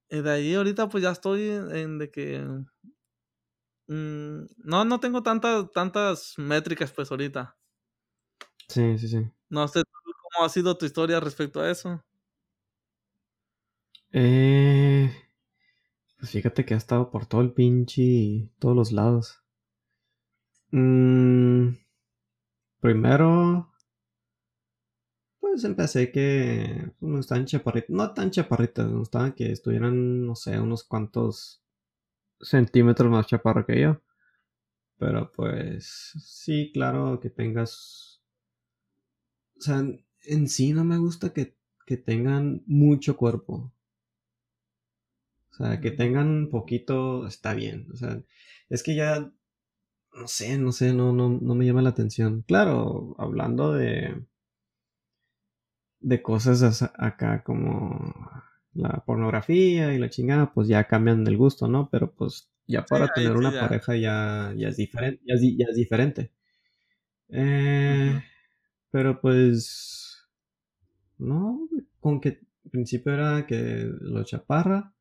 y 0.08 0.20
de 0.22 0.30
ahí 0.30 0.54
ahorita 0.54 0.88
pues 0.88 1.02
ya 1.02 1.10
estoy 1.12 1.48
en, 1.50 1.74
en 1.76 1.98
de 1.98 2.10
que 2.10 2.44
mm, 3.88 4.46
no, 4.64 4.84
no 4.84 5.00
tengo 5.00 5.22
tantas, 5.22 5.70
tantas 5.72 6.34
métricas 6.38 6.92
pues 6.92 7.10
ahorita. 7.10 7.59
Sí, 8.74 8.96
sí, 8.98 9.08
sí. 9.08 9.30
No 9.48 9.66
sé 9.68 9.82
cómo 9.84 10.44
ha 10.44 10.48
sido 10.48 10.76
tu 10.76 10.86
historia 10.86 11.20
respecto 11.20 11.60
a 11.60 11.70
eso. 11.70 12.02
Eh, 14.12 15.10
pues 16.18 16.30
fíjate 16.30 16.64
que 16.64 16.74
ha 16.74 16.76
estado 16.76 17.10
por 17.10 17.26
todo 17.26 17.40
el 17.40 17.52
pinche, 17.52 18.48
todos 18.60 18.76
los 18.76 18.92
lados. 18.92 19.42
Mm, 20.72 21.74
primero, 22.80 23.68
pues 25.40 25.64
empecé 25.64 26.10
que 26.12 26.92
pues, 26.98 27.10
no 27.12 27.18
estaban 27.20 27.46
chaparritas, 27.46 27.90
no 27.90 28.12
tan 28.14 28.30
chaparritas, 28.30 28.88
no 28.90 29.02
estaban 29.02 29.32
que 29.32 29.52
estuvieran, 29.52 30.26
no 30.26 30.34
sé, 30.34 30.58
unos 30.60 30.84
cuantos 30.84 31.62
centímetros 32.40 33.10
más 33.10 33.26
chaparro 33.28 33.66
que 33.66 33.80
yo. 33.80 34.02
Pero 34.98 35.32
pues 35.32 36.12
sí, 36.24 36.70
claro 36.72 37.20
que 37.20 37.30
tengas, 37.30 38.09
o 39.60 39.62
sea, 39.62 39.84
en 40.24 40.48
sí 40.48 40.72
no 40.72 40.84
me 40.84 40.98
gusta 40.98 41.32
que, 41.32 41.54
que 41.86 41.96
tengan 41.96 42.62
mucho 42.66 43.16
cuerpo. 43.16 43.72
O 45.52 45.54
sea, 45.54 45.80
que 45.80 45.90
tengan 45.92 46.48
poquito 46.50 47.26
está 47.26 47.54
bien. 47.54 47.86
O 47.92 47.96
sea, 47.96 48.22
es 48.68 48.82
que 48.82 48.94
ya, 48.96 49.30
no 50.14 50.28
sé, 50.28 50.58
no 50.58 50.72
sé, 50.72 50.92
no, 50.94 51.12
no, 51.12 51.30
no 51.30 51.54
me 51.56 51.66
llama 51.66 51.82
la 51.82 51.90
atención. 51.90 52.42
Claro, 52.48 53.14
hablando 53.18 53.72
de, 53.74 54.26
de 56.00 56.22
cosas 56.22 56.62
as- 56.62 56.90
acá 57.08 57.42
como 57.42 58.14
la 58.74 59.02
pornografía 59.04 59.94
y 59.94 59.98
la 59.98 60.10
chingada, 60.10 60.52
pues 60.52 60.68
ya 60.68 60.84
cambian 60.86 61.26
el 61.26 61.36
gusto, 61.36 61.68
¿no? 61.68 61.88
Pero 61.90 62.12
pues 62.12 62.50
ya 62.66 62.88
para 62.88 63.12
tener 63.12 63.36
sí 63.36 63.36
una 63.36 63.52
ya. 63.52 63.58
pareja 63.58 63.96
ya, 63.96 64.54
ya 64.56 64.68
es 64.68 64.76
diferente, 64.76 65.22
ya 65.26 65.34
es, 65.34 65.40
ya 65.56 65.66
es 65.70 65.76
diferente. 65.76 66.32
Eh. 67.30 68.22
Pero 68.90 69.20
pues, 69.20 70.28
no, 71.18 71.68
con 72.00 72.20
que 72.20 72.40
al 72.64 72.70
principio 72.70 73.14
era 73.14 73.46
que 73.46 73.88
lo 74.00 74.24
chaparra 74.24 74.92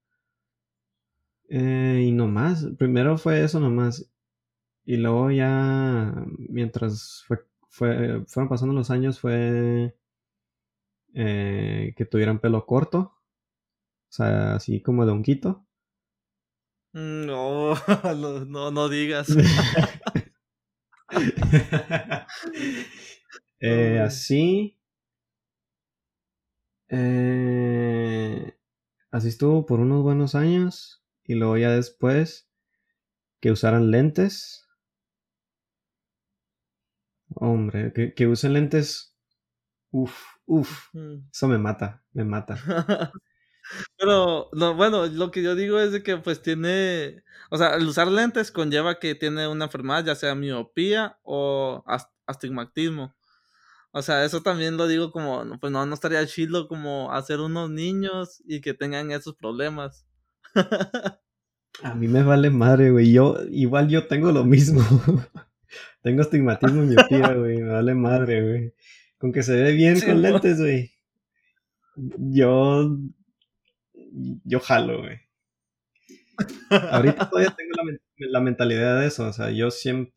eh, 1.50 2.04
y 2.06 2.12
no 2.12 2.28
más. 2.28 2.66
Primero 2.78 3.18
fue 3.18 3.44
eso 3.44 3.60
nomás. 3.60 4.10
Y 4.86 4.98
luego 4.98 5.32
ya, 5.32 6.14
mientras 6.38 7.24
fue, 7.28 7.40
fue, 7.70 8.24
fueron 8.28 8.50
pasando 8.50 8.74
los 8.74 8.92
años, 8.92 9.20
fue 9.20 9.96
eh, 11.14 11.94
que 11.96 12.06
tuvieran 12.06 12.40
pelo 12.40 12.66
corto, 12.66 13.00
o 13.00 14.12
sea, 14.12 14.56
así 14.56 14.82
como 14.82 15.06
de 15.06 15.12
honguito. 15.12 15.66
No, 16.94 17.76
no, 18.16 18.46
no, 18.46 18.72
no 18.72 18.90
digas. 18.90 19.30
Eh, 23.62 24.00
así, 24.02 24.78
eh, 26.90 28.54
así 29.12 29.30
estuvo 29.30 29.66
por 29.66 29.80
unos 29.80 30.04
buenos 30.04 30.36
años. 30.36 31.04
Y 31.26 31.36
luego 31.36 31.58
ya 31.58 31.72
después 31.72 32.50
que 33.42 33.52
usaran 33.52 33.92
lentes. 33.92 34.68
Hombre, 37.36 37.92
que, 37.94 38.14
que 38.14 38.28
usen 38.28 38.54
lentes. 38.54 39.16
Uf, 39.92 40.16
uf. 40.48 40.90
Eso 41.34 41.48
me 41.50 41.58
mata, 41.60 42.04
me 42.14 42.26
mata. 42.26 42.56
Pero, 43.98 44.50
no, 44.54 44.76
bueno, 44.76 45.06
lo 45.08 45.32
que 45.32 45.44
yo 45.44 45.56
digo 45.56 45.80
es 45.80 45.92
de 45.92 46.04
que 46.04 46.18
pues 46.18 46.42
tiene, 46.42 47.24
o 47.52 47.58
sea, 47.58 47.76
el 47.76 47.88
usar 47.88 48.08
lentes 48.08 48.52
conlleva 48.52 49.00
que 49.00 49.16
tiene 49.16 49.48
una 49.48 49.66
enfermedad, 49.66 50.06
ya 50.06 50.16
sea 50.16 50.36
miopía 50.36 51.20
o 51.24 51.84
as- 51.88 52.10
astigmatismo. 52.28 53.16
O 53.92 54.02
sea, 54.02 54.24
eso 54.24 54.42
también 54.42 54.78
lo 54.78 54.88
digo 54.88 55.12
como, 55.12 55.44
pues 55.60 55.72
no, 55.72 55.86
no 55.86 55.94
estaría 55.94 56.26
chido 56.28 56.68
como 56.68 57.12
hacer 57.12 57.40
unos 57.40 57.72
niños 57.72 58.42
y 58.46 58.62
que 58.62 58.74
tengan 58.74 59.12
esos 59.12 59.36
problemas. 59.36 60.06
A 61.84 61.96
mí 61.96 62.08
me 62.08 62.24
vale 62.24 62.50
madre, 62.50 62.92
güey. 62.92 63.12
Yo, 63.12 63.38
igual 63.50 63.90
yo 63.90 64.08
tengo 64.08 64.32
lo 64.32 64.44
mismo. 64.44 64.82
tengo 66.04 66.22
astigmatismo 66.22 66.84
y 66.84 66.88
miopía, 66.88 67.34
güey. 67.36 67.58
Me 67.58 67.72
vale 67.72 67.96
madre, 67.96 68.42
güey. 68.42 68.74
Con 69.18 69.32
que 69.32 69.44
se 69.44 69.56
ve 69.56 69.72
bien 69.72 69.98
Sí, 69.98 70.06
con 70.06 70.22
lentes, 70.22 70.60
güey. 70.60 70.92
Yo, 71.96 72.98
yo 74.44 74.60
jalo, 74.60 75.00
güey. 75.00 75.20
Ahorita 76.70 77.30
todavía 77.30 77.56
tengo 77.56 77.72
la 78.32 78.40
mentalidad 78.40 79.00
de 79.00 79.08
eso. 79.08 79.28
O 79.28 79.34
sea, 79.34 79.52
yo 79.52 79.72
siempre, 79.72 80.14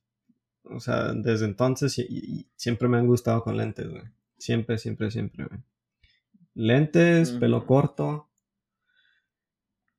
o 0.64 0.80
sea, 0.80 1.12
desde 1.12 1.44
entonces 1.46 1.98
y- 1.98 2.06
y 2.08 2.46
siempre 2.56 2.88
me 2.88 2.98
han 2.98 3.06
gustado 3.06 3.42
con 3.42 3.56
lentes, 3.56 3.88
güey. 3.88 4.02
Siempre, 4.38 4.78
siempre, 4.78 5.10
siempre, 5.10 5.44
güey. 5.46 5.60
Lentes, 6.54 7.32
pelo 7.40 7.66
corto. 7.66 8.28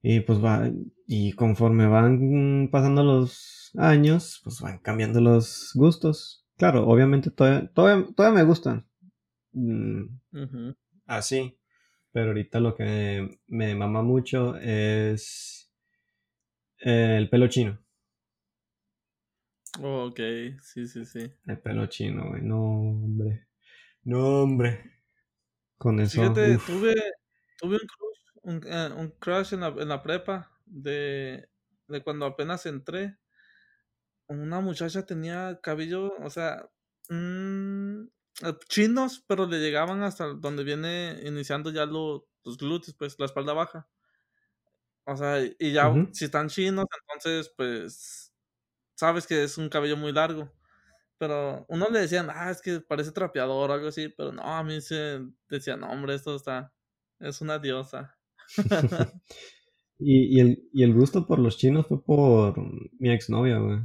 Y 0.02 0.20
pues 0.20 0.44
va, 0.44 0.70
y 1.08 1.32
conforme 1.34 1.88
van 1.88 2.68
pasando 2.72 3.04
los 3.04 3.72
años, 3.78 4.42
pues 4.44 4.60
van 4.60 4.80
cambiando 4.80 5.22
los 5.22 5.72
gustos. 5.76 6.46
Claro, 6.58 6.86
obviamente 6.88 7.32
todavía, 7.32 7.70
todavía, 7.74 8.08
todavía 8.16 8.40
me 8.40 8.46
gustan. 8.46 8.86
mm, 9.54 10.04
así. 11.06 11.58
Pero 12.12 12.28
ahorita 12.28 12.60
lo 12.60 12.76
que 12.76 13.40
me 13.48 13.76
mama 13.76 14.04
mucho 14.04 14.56
es 14.58 15.72
el 16.80 17.30
pelo 17.30 17.48
chino. 17.48 17.80
Ok, 19.82 20.20
sí, 20.62 20.88
sí, 20.88 21.06
sí. 21.06 21.32
El 21.46 21.60
pelo 21.60 21.88
chino, 21.88 22.30
güey. 22.30 22.42
No, 22.42 22.62
hombre. 22.62 23.48
No, 24.04 24.44
hombre. 24.44 24.92
Con 25.78 26.00
eso, 26.00 26.22
Fíjate, 26.22 26.58
tuve, 26.60 26.94
tuve 27.60 27.78
un 27.78 27.88
crush, 27.88 28.20
un, 28.44 28.62
eh, 28.68 28.90
un 28.96 29.10
crush 29.20 29.54
en 29.54 29.62
la, 29.62 29.68
en 29.68 29.88
la 29.88 30.02
prepa 30.02 30.52
de, 30.66 31.50
de 31.88 32.04
cuando 32.04 32.26
apenas 32.26 32.66
entré, 32.66 33.18
una 34.28 34.62
muchacha 34.62 35.06
tenía 35.06 35.60
cabello, 35.62 36.14
o 36.20 36.30
sea, 36.30 36.70
mm, 37.10 38.04
eh, 38.44 38.54
chinos, 38.70 39.24
pero 39.28 39.46
le 39.48 39.60
llegaban 39.60 40.04
hasta 40.04 40.28
donde 40.28 40.64
viene 40.64 41.20
iniciando 41.26 41.72
ya 41.72 41.86
los 41.86 42.24
glúteos, 42.58 42.96
pues 42.96 43.20
la 43.20 43.26
espalda 43.26 43.54
baja. 43.54 43.88
O 45.06 45.18
sea, 45.18 45.42
y 45.60 45.74
ya 45.74 45.92
si 46.14 46.26
están 46.26 46.48
chinos, 46.48 46.86
entonces 47.02 47.54
pues 47.58 48.33
sabes 49.04 49.28
que 49.28 49.44
es 49.44 49.58
un 49.58 49.68
cabello 49.68 49.98
muy 49.98 50.14
largo. 50.14 50.50
Pero 51.18 51.66
uno 51.68 51.90
le 51.90 52.00
decían, 52.00 52.30
ah, 52.30 52.50
es 52.50 52.62
que 52.62 52.80
parece 52.80 53.12
trapeador 53.12 53.70
o 53.70 53.74
algo 53.74 53.90
así, 53.90 54.08
pero 54.08 54.32
no, 54.32 54.42
a 54.42 54.64
mí 54.64 54.80
se 54.80 55.20
decía, 55.50 55.76
no, 55.76 55.88
hombre, 55.92 56.16
esto 56.16 56.36
está, 56.36 56.74
es 57.20 57.42
una 57.42 57.60
diosa. 57.60 58.18
y, 60.00 60.40
el, 60.40 60.70
y 60.74 60.84
el 60.84 60.94
gusto 60.94 61.28
por 61.28 61.40
los 61.40 61.58
chinos 61.58 61.86
fue 61.88 62.02
por 62.02 62.56
mi 62.98 63.12
exnovia, 63.12 63.58
güey. 63.60 63.80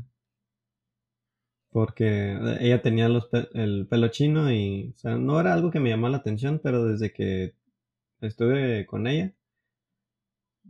Porque 1.70 2.38
ella 2.60 2.80
tenía 2.80 3.08
los 3.08 3.28
el 3.54 3.88
pelo 3.88 4.08
chino 4.08 4.52
y, 4.52 4.92
o 4.94 4.98
sea, 4.98 5.16
no 5.16 5.40
era 5.40 5.52
algo 5.52 5.72
que 5.72 5.80
me 5.80 5.90
llamó 5.90 6.08
la 6.08 6.18
atención, 6.18 6.60
pero 6.62 6.84
desde 6.84 7.12
que 7.12 7.56
estuve 8.20 8.86
con 8.86 9.06
ella, 9.08 9.34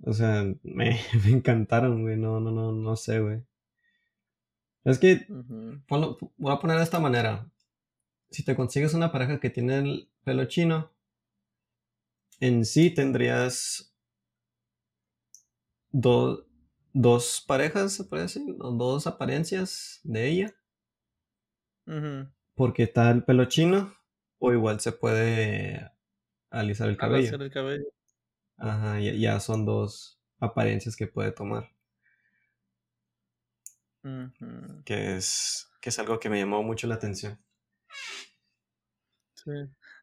o 0.05 0.13
sea, 0.15 0.45
me, 0.63 0.99
me 1.25 1.31
encantaron, 1.31 2.03
güey. 2.03 2.17
No, 2.17 2.41
no, 2.41 2.51
no, 2.51 2.73
no 2.73 2.97
sé, 2.97 3.21
güey. 3.21 3.43
Es 4.89 4.99
que, 4.99 5.27
voy 5.29 6.53
a 6.53 6.59
poner 6.59 6.79
de 6.79 6.83
esta 6.83 6.99
manera. 6.99 7.51
Si 8.31 8.43
te 8.43 8.57
consigues 8.57 8.95
una 8.95 9.13
pareja 9.13 9.39
que 9.39 9.51
tiene 9.51 9.79
el 9.79 10.11
pelo 10.25 10.47
chino, 10.47 10.91
en 12.41 12.65
sí 12.65 12.91
tendrías 12.91 13.95
dos 15.91 17.45
parejas, 17.47 17.93
se 17.93 18.05
puede 18.05 18.23
decir, 18.23 18.43
dos 18.57 19.07
apariencias 19.07 20.01
de 20.05 20.29
ella. 20.29 20.55
Porque 22.55 22.85
está 22.85 23.11
el 23.11 23.25
pelo 23.25 23.45
chino, 23.45 23.95
o 24.39 24.53
igual 24.53 24.81
se 24.81 24.93
puede 24.93 25.91
alisar 26.49 26.89
el 26.89 26.97
cabello. 26.97 27.37
el 27.37 27.51
cabello. 27.51 27.85
Ajá, 28.57 28.99
ya, 29.01 29.39
son 29.41 29.67
dos 29.67 30.19
apariencias 30.39 30.97
que 30.97 31.07
puede 31.07 31.33
tomar. 31.33 31.69
Que 34.85 35.17
es, 35.17 35.69
que 35.81 35.91
es 35.91 35.99
algo 35.99 36.19
que 36.19 36.31
me 36.31 36.39
llamó 36.39 36.63
mucho 36.63 36.87
la 36.87 36.95
atención. 36.95 37.39
Sí. 39.35 39.53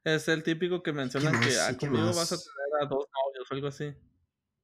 Es 0.03 0.27
el 0.27 0.43
típico 0.43 0.83
que 0.83 0.93
mencionan 0.93 1.39
que 1.39 1.57
ah, 1.59 1.75
conmigo 1.77 2.07
vas 2.07 2.31
a 2.31 2.37
tener 2.37 2.83
a 2.83 2.85
dos 2.85 3.05
novios 3.09 3.51
o 3.51 3.53
algo 3.53 3.67
así. 3.67 3.93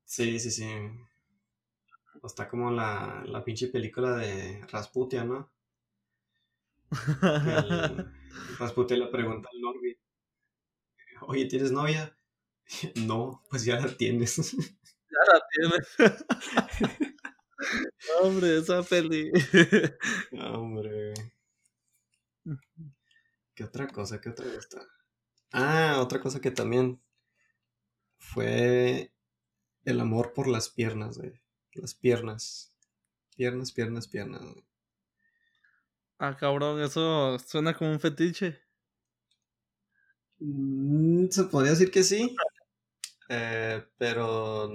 Sí, 0.06 0.40
sí, 0.40 0.52
sí. 0.52 0.70
Está 2.24 2.48
como 2.48 2.70
la, 2.70 3.24
la 3.26 3.44
pinche 3.44 3.68
película 3.68 4.18
de 4.18 4.62
Rasputia, 4.68 5.24
¿no? 5.24 5.52
Rasputia 8.60 8.98
le 8.98 9.08
pregunta 9.08 9.50
al 9.52 9.62
Norby, 9.62 9.98
oye, 11.22 11.46
¿tienes 11.46 11.72
novia? 11.72 12.16
No, 12.96 13.44
pues 13.50 13.66
ya 13.66 13.80
la 13.80 13.96
tienes. 13.96 14.54
Ya 14.54 15.34
la 15.34 15.42
tienes. 15.52 15.98
Hombre, 18.20 18.58
esa 18.58 18.84
peli. 18.84 19.32
Hombre. 20.32 21.14
¿Qué 23.56 23.64
otra 23.64 23.88
cosa? 23.88 24.20
¿Qué 24.20 24.30
otra 24.30 24.46
cosa? 24.46 24.88
Ah, 25.54 26.00
otra 26.02 26.20
cosa 26.20 26.40
que 26.40 26.52
también 26.52 27.02
fue 28.18 29.12
el 29.86 30.00
amor 30.00 30.34
por 30.34 30.48
las 30.48 30.70
piernas, 30.70 31.18
güey. 31.18 31.34
Las 31.74 31.94
piernas. 31.94 32.74
Piernas, 33.36 33.72
piernas, 33.72 34.08
piernas. 34.08 34.42
Ah, 36.20 36.38
cabrón, 36.38 36.82
eso 36.82 37.40
suena 37.40 37.76
como 37.76 37.92
un 37.92 38.00
fetiche. 38.00 38.60
Mm, 40.40 41.28
se 41.30 41.44
podría 41.46 41.72
decir 41.72 41.92
que 41.92 42.04
sí. 42.04 42.36
Eh, 43.30 43.84
pero 43.98 44.70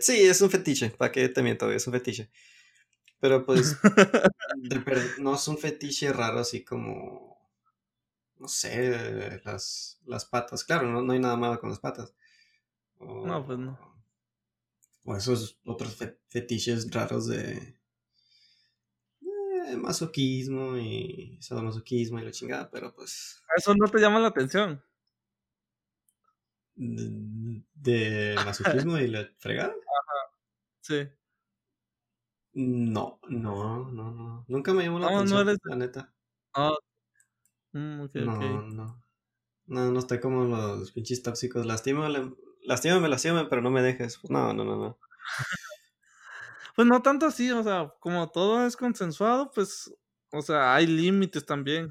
sí, 0.00 0.22
es 0.22 0.40
un 0.40 0.50
fetiche, 0.50 0.90
¿para 0.90 1.12
qué 1.12 1.28
te 1.28 1.42
miento? 1.42 1.70
Es 1.70 1.86
un 1.86 1.92
fetiche. 1.92 2.30
Pero 3.20 3.44
pues 3.44 3.76
no 5.18 5.34
es 5.34 5.48
un 5.48 5.58
fetiche 5.58 6.12
raro 6.12 6.40
así 6.40 6.64
como, 6.64 7.38
no 8.38 8.48
sé, 8.48 9.40
las, 9.44 10.00
las 10.06 10.24
patas. 10.24 10.64
Claro, 10.64 11.02
no, 11.02 11.12
hay 11.12 11.18
nada 11.18 11.36
malo 11.36 11.58
con 11.58 11.70
las 11.70 11.80
patas. 11.80 12.14
no, 13.00 13.44
pues 13.46 13.58
no. 13.58 13.78
O 15.04 15.16
esos 15.16 15.60
otros 15.64 15.96
fetiches 16.26 16.90
raros 16.90 17.28
de 17.28 17.78
eh, 19.20 19.76
masoquismo 19.76 20.76
y 20.76 21.38
sadomasoquismo 21.40 22.18
y 22.18 22.24
la 22.24 22.32
chingada, 22.32 22.68
pero 22.70 22.92
pues... 22.92 23.40
Eso 23.56 23.72
no 23.76 23.88
te 23.88 24.00
llama 24.00 24.18
la 24.18 24.28
atención 24.28 24.82
de 27.74 28.34
masoquismo 28.44 28.98
y 28.98 29.08
la 29.08 29.28
fregada. 29.38 29.70
Ajá. 29.70 29.76
Sí. 30.82 31.08
No, 32.52 33.18
no, 33.28 33.90
no, 33.90 34.12
no. 34.12 34.44
Nunca 34.46 34.72
me 34.72 34.84
llamó 34.84 35.00
la 35.00 35.08
atención, 35.08 35.30
no 35.30 35.50
eres... 35.50 35.58
la 35.64 35.76
neta. 35.76 36.14
Ah. 36.54 36.76
Mm, 37.72 38.04
no, 38.14 38.62
no. 38.62 39.02
No, 39.66 39.90
no 39.90 39.98
estoy 39.98 40.20
como 40.20 40.44
los 40.44 40.92
pinches 40.92 41.24
tóxicos. 41.24 41.66
Lastímame, 41.66 42.32
lastímame, 42.62 43.08
lastímame, 43.08 43.48
pero 43.48 43.62
no 43.62 43.70
me 43.72 43.82
dejes. 43.82 44.20
No, 44.30 44.52
no, 44.52 44.64
no, 44.64 44.76
no. 44.76 44.98
pues 46.76 46.86
no 46.86 47.02
tanto 47.02 47.26
así, 47.26 47.50
o 47.50 47.64
sea, 47.64 47.92
como 47.98 48.30
todo 48.30 48.64
es 48.64 48.76
consensuado, 48.76 49.50
pues, 49.50 49.92
o 50.30 50.40
sea, 50.40 50.76
hay 50.76 50.86
límites 50.86 51.44
también 51.44 51.90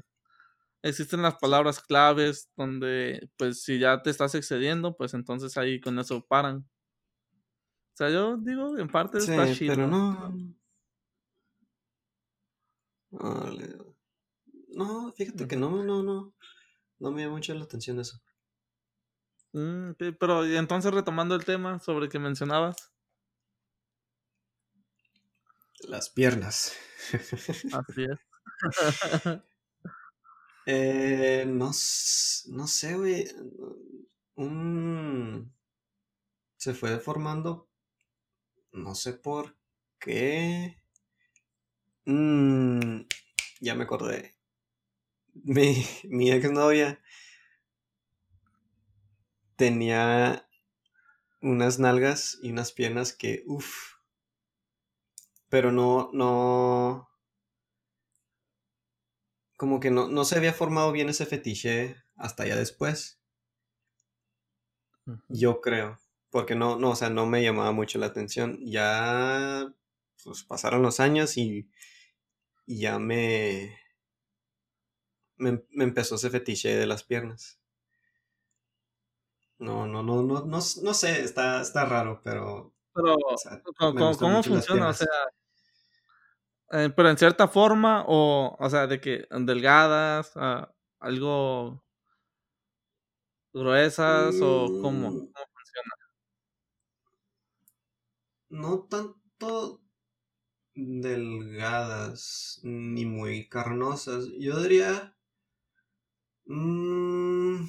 existen 0.88 1.22
las 1.22 1.36
palabras 1.36 1.80
claves 1.80 2.50
donde, 2.56 3.28
pues, 3.36 3.62
si 3.62 3.78
ya 3.78 4.02
te 4.02 4.10
estás 4.10 4.34
excediendo, 4.34 4.96
pues 4.96 5.14
entonces 5.14 5.56
ahí 5.56 5.80
con 5.80 5.98
eso 5.98 6.24
paran. 6.26 6.66
O 7.92 7.96
sea, 7.96 8.10
yo 8.10 8.36
digo, 8.36 8.76
en 8.78 8.88
parte 8.88 9.18
está 9.18 9.52
chido. 9.52 9.74
Pero 9.74 9.88
no. 9.88 10.34
No, 14.68 15.12
fíjate 15.16 15.48
que 15.48 15.56
no, 15.56 15.82
no, 15.82 16.02
no. 16.02 16.34
No 16.98 17.10
me 17.10 17.22
llama 17.22 17.34
mucho 17.36 17.54
la 17.54 17.64
atención 17.64 17.98
eso. 18.00 18.20
Mm, 19.52 19.92
pero 20.18 20.44
entonces 20.44 20.92
retomando 20.92 21.34
el 21.34 21.44
tema 21.44 21.80
sobre 21.80 22.08
que 22.08 22.18
mencionabas. 22.18 22.92
Las 25.88 26.10
piernas. 26.10 26.74
Así 27.72 28.04
es. 28.04 28.18
Eh, 30.66 31.44
no, 31.46 31.70
no 32.48 32.66
sé, 32.66 32.94
güey. 32.96 33.26
Un... 34.36 35.52
Se 36.58 36.74
fue 36.74 36.90
deformando. 36.90 37.70
No 38.72 38.94
sé 38.94 39.14
por 39.14 39.56
qué. 39.98 40.80
Mm, 42.06 43.02
ya 43.60 43.74
me 43.74 43.84
acordé. 43.84 44.34
Mi, 45.44 45.84
mi 46.04 46.30
exnovia 46.32 46.98
tenía 49.56 50.48
unas 51.42 51.78
nalgas 51.78 52.38
y 52.42 52.50
unas 52.52 52.72
piernas 52.72 53.12
que, 53.12 53.42
uff. 53.46 53.94
Pero 55.48 55.72
no, 55.72 56.10
no, 56.12 57.08
como 59.56 59.80
que 59.80 59.90
no, 59.90 60.24
se 60.24 60.36
había 60.36 60.52
formado 60.52 60.92
bien 60.92 61.08
ese 61.08 61.26
fetiche 61.26 61.96
hasta 62.16 62.46
ya 62.46 62.56
después. 62.56 63.20
Yo 65.28 65.60
creo. 65.60 65.98
Porque 66.30 66.54
no, 66.54 66.76
no, 66.78 66.90
o 66.90 66.96
sea, 66.96 67.08
no 67.10 67.26
me 67.26 67.42
llamaba 67.42 67.72
mucho 67.72 67.98
la 67.98 68.06
atención. 68.06 68.58
Ya 68.62 69.72
pues 70.24 70.44
pasaron 70.44 70.82
los 70.82 71.00
años 71.00 71.36
y, 71.36 71.70
ya 72.66 72.98
me, 72.98 73.78
me, 75.36 75.62
empezó 75.78 76.16
ese 76.16 76.30
fetiche 76.30 76.76
de 76.76 76.86
las 76.86 77.04
piernas. 77.04 77.60
No, 79.58 79.86
no, 79.86 80.02
no, 80.02 80.22
no, 80.22 80.44
no, 80.44 80.58
no 80.58 80.60
sé, 80.94 81.22
está, 81.22 81.62
está 81.62 81.84
raro, 81.86 82.20
pero. 82.22 82.74
Pero, 82.92 83.16
¿cómo, 84.18 84.42
funciona? 84.42 84.88
O 84.88 84.92
sea, 84.92 85.06
eh, 86.72 86.90
pero 86.94 87.10
en 87.10 87.18
cierta 87.18 87.48
forma, 87.48 88.04
o, 88.06 88.56
o 88.58 88.70
sea, 88.70 88.86
de 88.86 89.00
que 89.00 89.26
delgadas, 89.30 90.32
ah, 90.36 90.72
algo 91.00 91.84
gruesas, 93.52 94.36
o 94.42 94.66
cómo, 94.82 95.10
mm. 95.10 95.12
cómo 95.32 95.46
funciona. 95.54 95.92
No 98.50 98.88
tanto 98.88 99.82
delgadas 100.74 102.60
ni 102.64 103.06
muy 103.06 103.48
carnosas. 103.48 104.26
Yo 104.38 104.60
diría. 104.60 105.16
Mmm, 106.48 107.66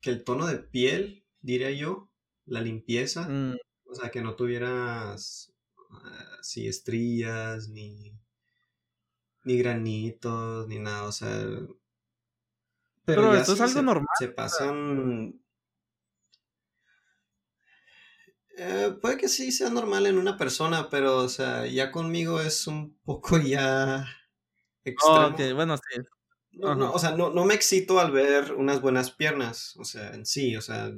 que 0.00 0.10
el 0.10 0.24
tono 0.24 0.46
de 0.46 0.58
piel, 0.58 1.24
diría 1.40 1.70
yo, 1.70 2.10
la 2.46 2.60
limpieza. 2.60 3.28
Mm, 3.28 3.56
O 3.90 3.94
sea, 3.94 4.10
que 4.10 4.20
no 4.22 4.36
tuvieras 4.36 5.54
así 6.40 6.66
estrías, 6.68 7.68
ni, 7.68 8.12
ni 9.44 9.58
granitos, 9.58 10.66
ni 10.68 10.78
nada, 10.78 11.04
o 11.04 11.12
sea... 11.12 11.46
Pero, 13.04 13.34
esto 13.34 13.54
es 13.54 13.60
algo 13.60 13.82
normal. 13.82 14.08
Se 14.18 14.28
pasan... 14.28 15.40
Eh, 18.60 18.92
puede 19.00 19.16
que 19.16 19.28
sí 19.28 19.52
sea 19.52 19.70
normal 19.70 20.06
en 20.06 20.18
una 20.18 20.36
persona, 20.36 20.90
pero, 20.90 21.18
o 21.18 21.28
sea, 21.28 21.66
ya 21.66 21.92
conmigo 21.92 22.40
es 22.40 22.66
un 22.66 22.98
poco 23.04 23.38
ya 23.38 24.04
extremo. 24.84 25.54
Bueno, 25.54 25.76
sí. 25.76 26.00
No, 26.52 26.74
no, 26.74 26.92
o 26.92 26.98
sea, 26.98 27.12
no, 27.12 27.30
no 27.30 27.44
me 27.44 27.54
excito 27.54 28.00
al 28.00 28.10
ver 28.10 28.52
unas 28.52 28.80
buenas 28.80 29.12
piernas, 29.12 29.76
o 29.76 29.84
sea, 29.84 30.12
en 30.12 30.26
sí, 30.26 30.56
o 30.56 30.60
sea, 30.60 30.90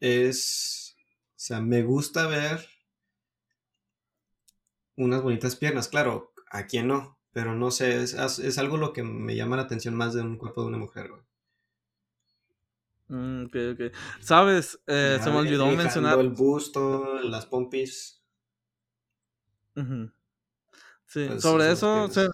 es, 0.00 0.85
sea, 1.46 1.60
me 1.60 1.82
gusta 1.82 2.26
ver 2.26 2.66
unas 4.96 5.22
bonitas 5.22 5.54
piernas, 5.54 5.88
claro, 5.88 6.32
a 6.50 6.66
quién 6.66 6.88
no, 6.88 7.18
pero 7.32 7.54
no 7.54 7.70
sé, 7.70 8.02
es, 8.02 8.14
es, 8.14 8.58
algo 8.58 8.76
lo 8.78 8.92
que 8.92 9.02
me 9.02 9.36
llama 9.36 9.56
la 9.56 9.62
atención 9.62 9.94
más 9.94 10.14
de 10.14 10.22
un 10.22 10.38
cuerpo 10.38 10.62
de 10.62 10.68
una 10.68 10.78
mujer, 10.78 11.08
güey. 11.08 11.22
Mm, 13.08 13.44
ok, 13.44 13.56
ok. 13.74 13.94
Sabes, 14.20 14.80
eh, 14.88 15.20
se 15.22 15.30
me 15.30 15.36
olvidó 15.36 15.66
mencionar. 15.66 16.18
El 16.18 16.30
busto, 16.30 17.20
las 17.22 17.46
pompis. 17.46 18.20
Sí, 21.04 21.26
pues, 21.28 21.42
sobre 21.42 21.70
eso 21.70 22.08
se, 22.08 22.28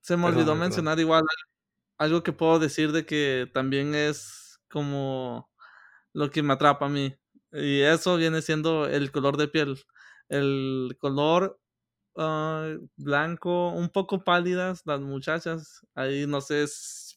se, 0.00 0.16
me 0.18 0.26
olvidó 0.26 0.54
mencionar 0.54 0.98
igual 1.00 1.24
algo 1.96 2.22
que 2.22 2.32
puedo 2.32 2.58
decir 2.58 2.92
de 2.92 3.06
que 3.06 3.50
también 3.54 3.94
es 3.94 4.60
como 4.68 5.50
lo 6.12 6.30
que 6.30 6.42
me 6.42 6.52
atrapa 6.52 6.86
a 6.86 6.90
mí. 6.90 7.16
Y 7.56 7.80
eso 7.82 8.16
viene 8.16 8.42
siendo 8.42 8.86
el 8.86 9.10
color 9.10 9.36
de 9.36 9.48
piel. 9.48 9.78
El 10.28 10.96
color 11.00 11.60
ah, 12.16 12.76
blanco, 12.96 13.70
un 13.70 13.88
poco 13.90 14.24
pálidas 14.24 14.82
las 14.84 15.00
muchachas. 15.00 15.86
Ahí 15.94 16.26
no 16.26 16.40
sé, 16.40 16.66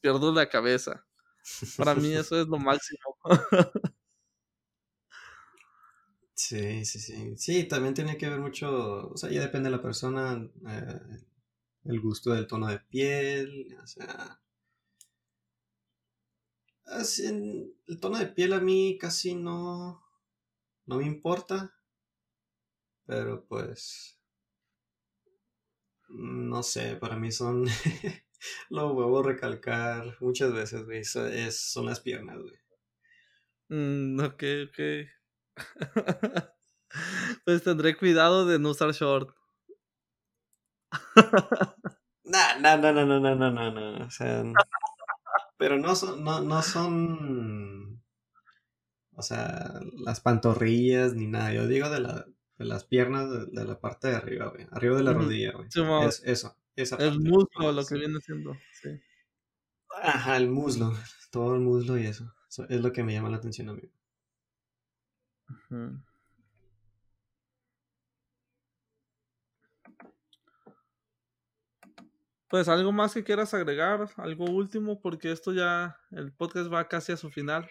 pierdo 0.02 0.34
la 0.34 0.50
cabeza. 0.50 1.06
Para 1.78 1.96
mí 1.96 2.14
eso 2.14 2.40
es 2.42 2.48
lo 2.48 2.58
máximo. 2.58 3.00
sí, 6.34 6.86
sí, 6.86 7.00
sí. 7.00 7.38
Sí, 7.38 7.64
también 7.66 7.94
tiene 7.94 8.18
que 8.18 8.30
ver 8.30 8.40
mucho, 8.40 9.10
o 9.10 9.18
sea, 9.18 9.30
ya 9.30 9.42
depende 9.42 9.70
de 9.70 9.76
la 9.76 9.82
persona, 9.82 10.50
eh, 10.68 11.00
el 11.86 12.00
gusto 12.00 12.32
del 12.32 12.48
tono 12.48 12.68
de 12.68 12.80
piel, 12.80 13.78
o 13.82 13.88
sea... 13.88 14.40
Así, 16.86 17.26
el 17.28 18.00
tono 18.00 18.18
de 18.18 18.26
piel 18.28 18.52
a 18.54 18.60
mí 18.60 18.98
casi 19.00 19.36
no, 19.36 20.09
no 20.90 20.98
me 20.98 21.06
importa, 21.06 21.74
pero 23.06 23.46
pues... 23.46 24.20
No 26.10 26.64
sé, 26.64 26.96
para 26.96 27.16
mí 27.16 27.32
son 27.32 27.66
Lo 28.70 28.94
vuelvo 28.94 29.20
a 29.20 29.24
recalcar 29.24 30.18
muchas 30.20 30.52
veces, 30.52 30.84
güey. 30.86 31.02
es, 31.02 31.72
son 31.72 31.86
las 31.86 32.00
piernas, 32.00 32.38
güey. 32.40 32.58
Mm, 33.70 34.20
ok, 34.20 34.44
ok. 34.70 34.80
pues 37.46 37.64
tendré 37.64 37.96
cuidado 37.96 38.48
de 38.48 38.58
no 38.58 38.72
usar 38.72 38.92
short. 38.92 39.36
no, 42.24 42.60
no, 42.60 42.78
no, 42.78 42.92
no, 42.94 43.06
no, 43.06 43.20
no, 43.20 43.36
no, 43.36 43.52
no, 43.52 43.72
no. 43.72 44.06
O 44.06 44.10
sea. 44.10 44.44
pero 45.58 45.78
no 45.78 45.96
son, 45.96 46.24
no, 46.24 46.42
no 46.42 46.64
son. 46.64 47.79
O 49.20 49.22
sea, 49.22 49.80
las 50.04 50.22
pantorrillas 50.22 51.14
ni 51.14 51.28
nada. 51.28 51.54
Yo 51.54 51.68
digo 51.68 51.90
de, 51.90 52.00
la, 52.00 52.26
de 52.58 52.66
las 52.66 52.86
piernas 52.86 53.30
de, 53.30 53.66
la 53.66 53.80
parte 53.80 54.08
de 54.08 54.16
arriba, 54.16 54.48
güey. 54.48 54.66
Arriba 54.72 54.96
de 54.96 55.04
la 55.04 55.14
rodilla, 55.14 55.52
güey. 55.52 55.68
es, 56.08 56.24
eso 56.26 56.56
el 56.98 57.20
muslo, 57.20 57.72
lo 57.72 57.86
que 57.86 57.96
viene 57.96 58.20
siendo, 58.22 58.56
sí. 58.72 58.90
Ajá, 60.02 60.38
el 60.38 60.50
muslo, 60.50 60.94
todo 61.32 61.56
el 61.56 61.62
muslo 61.62 61.98
y 61.98 62.06
eso. 62.06 62.34
es 62.70 62.82
lo 62.82 62.92
que 62.94 63.04
me 63.04 63.14
llama 63.14 63.30
la 63.30 63.38
atención 63.38 63.70
a 63.70 63.74
mí. 63.74 63.82
Pues 72.50 72.68
algo 72.68 72.92
más 72.92 73.14
que 73.14 73.24
quieras 73.24 73.54
agregar, 73.54 74.10
algo 74.18 74.46
último, 74.46 75.00
porque 75.02 75.32
esto 75.32 75.54
ya, 75.54 76.00
el 76.12 76.32
podcast 76.32 76.72
va 76.72 76.88
casi 76.88 77.12
a 77.12 77.18
su 77.18 77.30
final. 77.30 77.70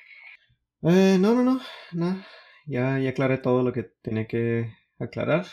Eh, 0.82 1.18
no, 1.20 1.34
no, 1.34 1.42
no, 1.42 1.60
no. 1.92 2.24
Ya, 2.66 2.98
ya 2.98 3.10
aclaré 3.10 3.38
todo 3.38 3.62
lo 3.62 3.72
que 3.72 3.82
tenía 3.82 4.26
que 4.26 4.72
aclarar. 4.98 5.46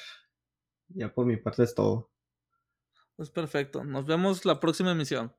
Ya 0.90 1.14
por 1.14 1.26
mi 1.26 1.38
parte 1.38 1.64
es 1.64 1.74
todo. 1.76 2.12
Pues 3.16 3.30
perfecto. 3.30 3.84
Nos 3.84 4.06
vemos 4.06 4.46
la 4.46 4.60
próxima 4.60 4.92
emisión. 4.92 5.34